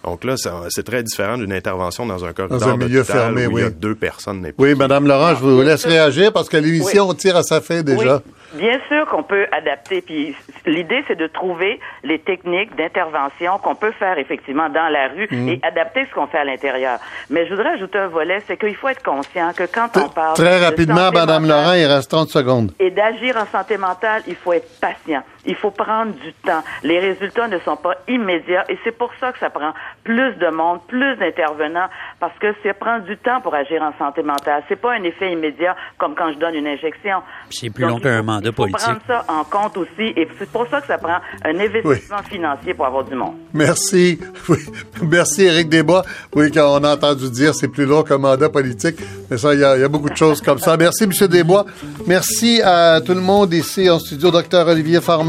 Donc 0.05 0.25
là, 0.25 0.35
c'est 0.71 0.83
très 0.83 1.05
différent 1.05 1.39
d'une 1.39 1.53
intervention 1.53 2.05
dans 2.05 2.25
un 2.25 2.33
corridor 2.33 2.59
dans 2.59 2.69
un 2.69 2.77
milieu 2.77 3.05
fermé, 3.05 3.47
où 3.47 3.59
il 3.59 3.63
y 3.63 3.67
a 3.67 3.71
deux 3.71 3.95
personnes. 3.95 4.45
Oui, 4.59 4.75
Madame 4.75 5.07
Laurent, 5.07 5.37
je 5.37 5.45
vous 5.45 5.63
laisse 5.63 5.85
réagir 5.85 6.33
parce 6.33 6.49
que 6.49 6.57
l'émission 6.57 7.13
tire 7.15 7.37
à 7.37 7.45
sa 7.45 7.61
fin 7.61 7.83
déjà. 7.83 8.23
Bien 8.55 8.79
sûr 8.89 9.07
qu'on 9.07 9.23
peut 9.23 9.47
adapter. 9.53 10.01
Puis 10.01 10.35
l'idée, 10.67 11.05
c'est 11.07 11.19
de 11.19 11.27
trouver 11.27 11.81
les 12.03 12.19
techniques 12.19 12.75
d'intervention 12.77 13.59
qu'on 13.59 13.75
peut 13.75 13.93
faire 13.93 14.19
effectivement 14.19 14.69
dans 14.69 14.89
la 14.89 15.09
rue 15.09 15.29
mm. 15.31 15.49
et 15.49 15.61
adapter 15.63 16.07
ce 16.09 16.15
qu'on 16.15 16.27
fait 16.27 16.39
à 16.39 16.45
l'intérieur. 16.45 16.99
Mais 17.31 17.47
je 17.47 17.55
voudrais 17.55 17.71
ajouter 17.75 17.99
un 17.99 18.09
volet, 18.09 18.39
c'est 18.47 18.57
qu'il 18.57 18.75
faut 18.77 18.89
être 18.89 19.03
conscient 19.03 19.53
que 19.55 19.65
quand 19.65 19.97
on 19.97 20.09
parle 20.09 20.35
très 20.35 20.65
rapidement, 20.65 21.11
Madame 21.13 21.47
Laurent, 21.47 21.75
il 21.75 21.87
reste 21.87 22.11
30 22.11 22.29
secondes. 22.29 22.73
Et 22.79 22.91
d'agir 22.91 23.37
en 23.37 23.47
santé 23.47 23.77
mentale, 23.77 24.23
il 24.27 24.37
faut 24.37 24.53
être 24.53 24.81
patient. 24.81 25.23
Il 25.47 25.55
faut 25.55 25.71
prendre 25.71 26.13
du 26.13 26.33
temps. 26.45 26.63
Les 26.83 26.99
résultats 26.99 27.49
ne 27.49 27.59
sont 27.61 27.77
pas 27.77 27.95
immédiats 28.09 28.65
et 28.69 28.79
c'est 28.85 28.97
pour 28.97 29.11
ça 29.21 29.33
que 29.33 29.39
ça 29.39 29.51
prend 29.51 29.73
plus 30.05 30.35
de 30.37 30.49
monde, 30.49 30.81
plus 30.87 31.17
d'intervenants 31.17 31.89
parce 32.21 32.37
que 32.39 32.55
ça 32.63 32.75
prend 32.75 32.99
du 33.01 33.17
temps 33.17 33.41
pour 33.41 33.55
agir 33.55 33.83
en 33.83 33.93
santé 33.99 34.23
mentale. 34.23 34.63
C'est 34.69 34.81
pas 34.81 34.95
un 34.95 35.03
effet 35.03 35.33
immédiat 35.33 35.77
comme 35.99 36.15
quand 36.15 36.33
je 36.33 36.39
donne 36.39 36.55
une 36.55 36.67
injection. 36.67 37.23
C'est 37.51 37.71
plus 37.71 37.85
long 37.85 37.99
qu'un 37.99 38.23
mandat 38.23 38.53
politique. 38.53 38.81
Il 38.81 38.95
faut 38.95 39.01
prendre 39.01 39.25
ça 39.27 39.33
en 39.33 39.45
compte 39.45 39.77
aussi 39.77 40.13
et 40.17 40.29
c'est 40.39 40.51
pour 40.51 40.67
ça 40.69 40.81
que 40.81 40.87
ça 40.87 40.99
prend 40.99 41.19
un 41.45 41.59
investissement 41.59 42.23
financier 42.29 42.75
pour 42.75 42.87
avoir 42.87 43.05
du 43.05 43.15
monde. 43.15 43.35
Merci. 43.53 44.21
Merci 45.03 45.43
Éric 45.45 45.69
Desbois. 45.69 46.03
Oui, 46.35 46.51
quand 46.53 46.81
on 46.81 46.85
a 46.85 46.95
entendu 46.95 47.31
dire 47.31 47.55
c'est 47.55 47.69
plus 47.69 47.87
long 47.87 48.03
qu'un 48.03 48.19
mandat 48.19 48.49
politique, 48.49 48.97
mais 49.31 49.39
ça, 49.39 49.55
il 49.55 49.61
y, 49.61 49.65
a 49.65 49.89
beaucoup 49.89 50.11
de 50.11 50.17
choses 50.17 50.41
comme 50.41 50.59
ça. 50.59 50.77
Merci, 50.77 51.05
M. 51.05 51.13
Desbois. 51.29 51.65
Merci 52.07 52.61
à 52.63 53.01
tout 53.01 53.15
le 53.15 53.21
monde 53.21 53.53
ici 53.53 53.89
en 53.91 53.99
studio, 53.99 54.31
Dr. 54.31 54.67
Olivier 54.67 55.01
Farmer, 55.01 55.28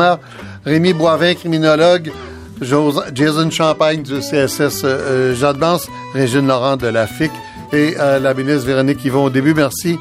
Rémi 0.65 0.93
Boivin, 0.93 1.33
criminologue, 1.33 2.11
Jason 3.13 3.49
Champagne 3.49 4.03
du 4.03 4.19
CSS 4.19 4.81
euh, 4.83 5.35
Jeanne 5.35 5.57
Régine 6.13 6.47
Laurent 6.47 6.77
de 6.77 6.87
la 6.87 7.07
FIC 7.07 7.31
et 7.71 7.95
euh, 7.99 8.19
la 8.19 8.33
ministre 8.33 8.65
Véronique 8.65 9.03
Yvon 9.05 9.25
au 9.25 9.29
début. 9.29 9.53
Merci 9.53 9.97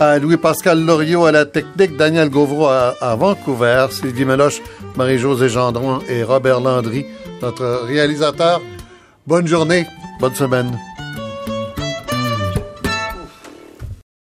à 0.00 0.18
Louis-Pascal 0.18 0.84
Loriot 0.84 1.26
à 1.26 1.32
la 1.32 1.44
technique, 1.44 1.96
Daniel 1.96 2.30
Gauvreau 2.30 2.66
à, 2.66 2.94
à 3.00 3.14
Vancouver, 3.16 3.86
Sylvie 3.90 4.24
Meloche, 4.24 4.62
Marie-Josée 4.96 5.48
Gendron 5.48 6.00
et 6.08 6.22
Robert 6.22 6.60
Landry, 6.60 7.04
notre 7.42 7.84
réalisateur. 7.86 8.62
Bonne 9.26 9.46
journée, 9.46 9.86
bonne 10.20 10.34
semaine. 10.34 10.78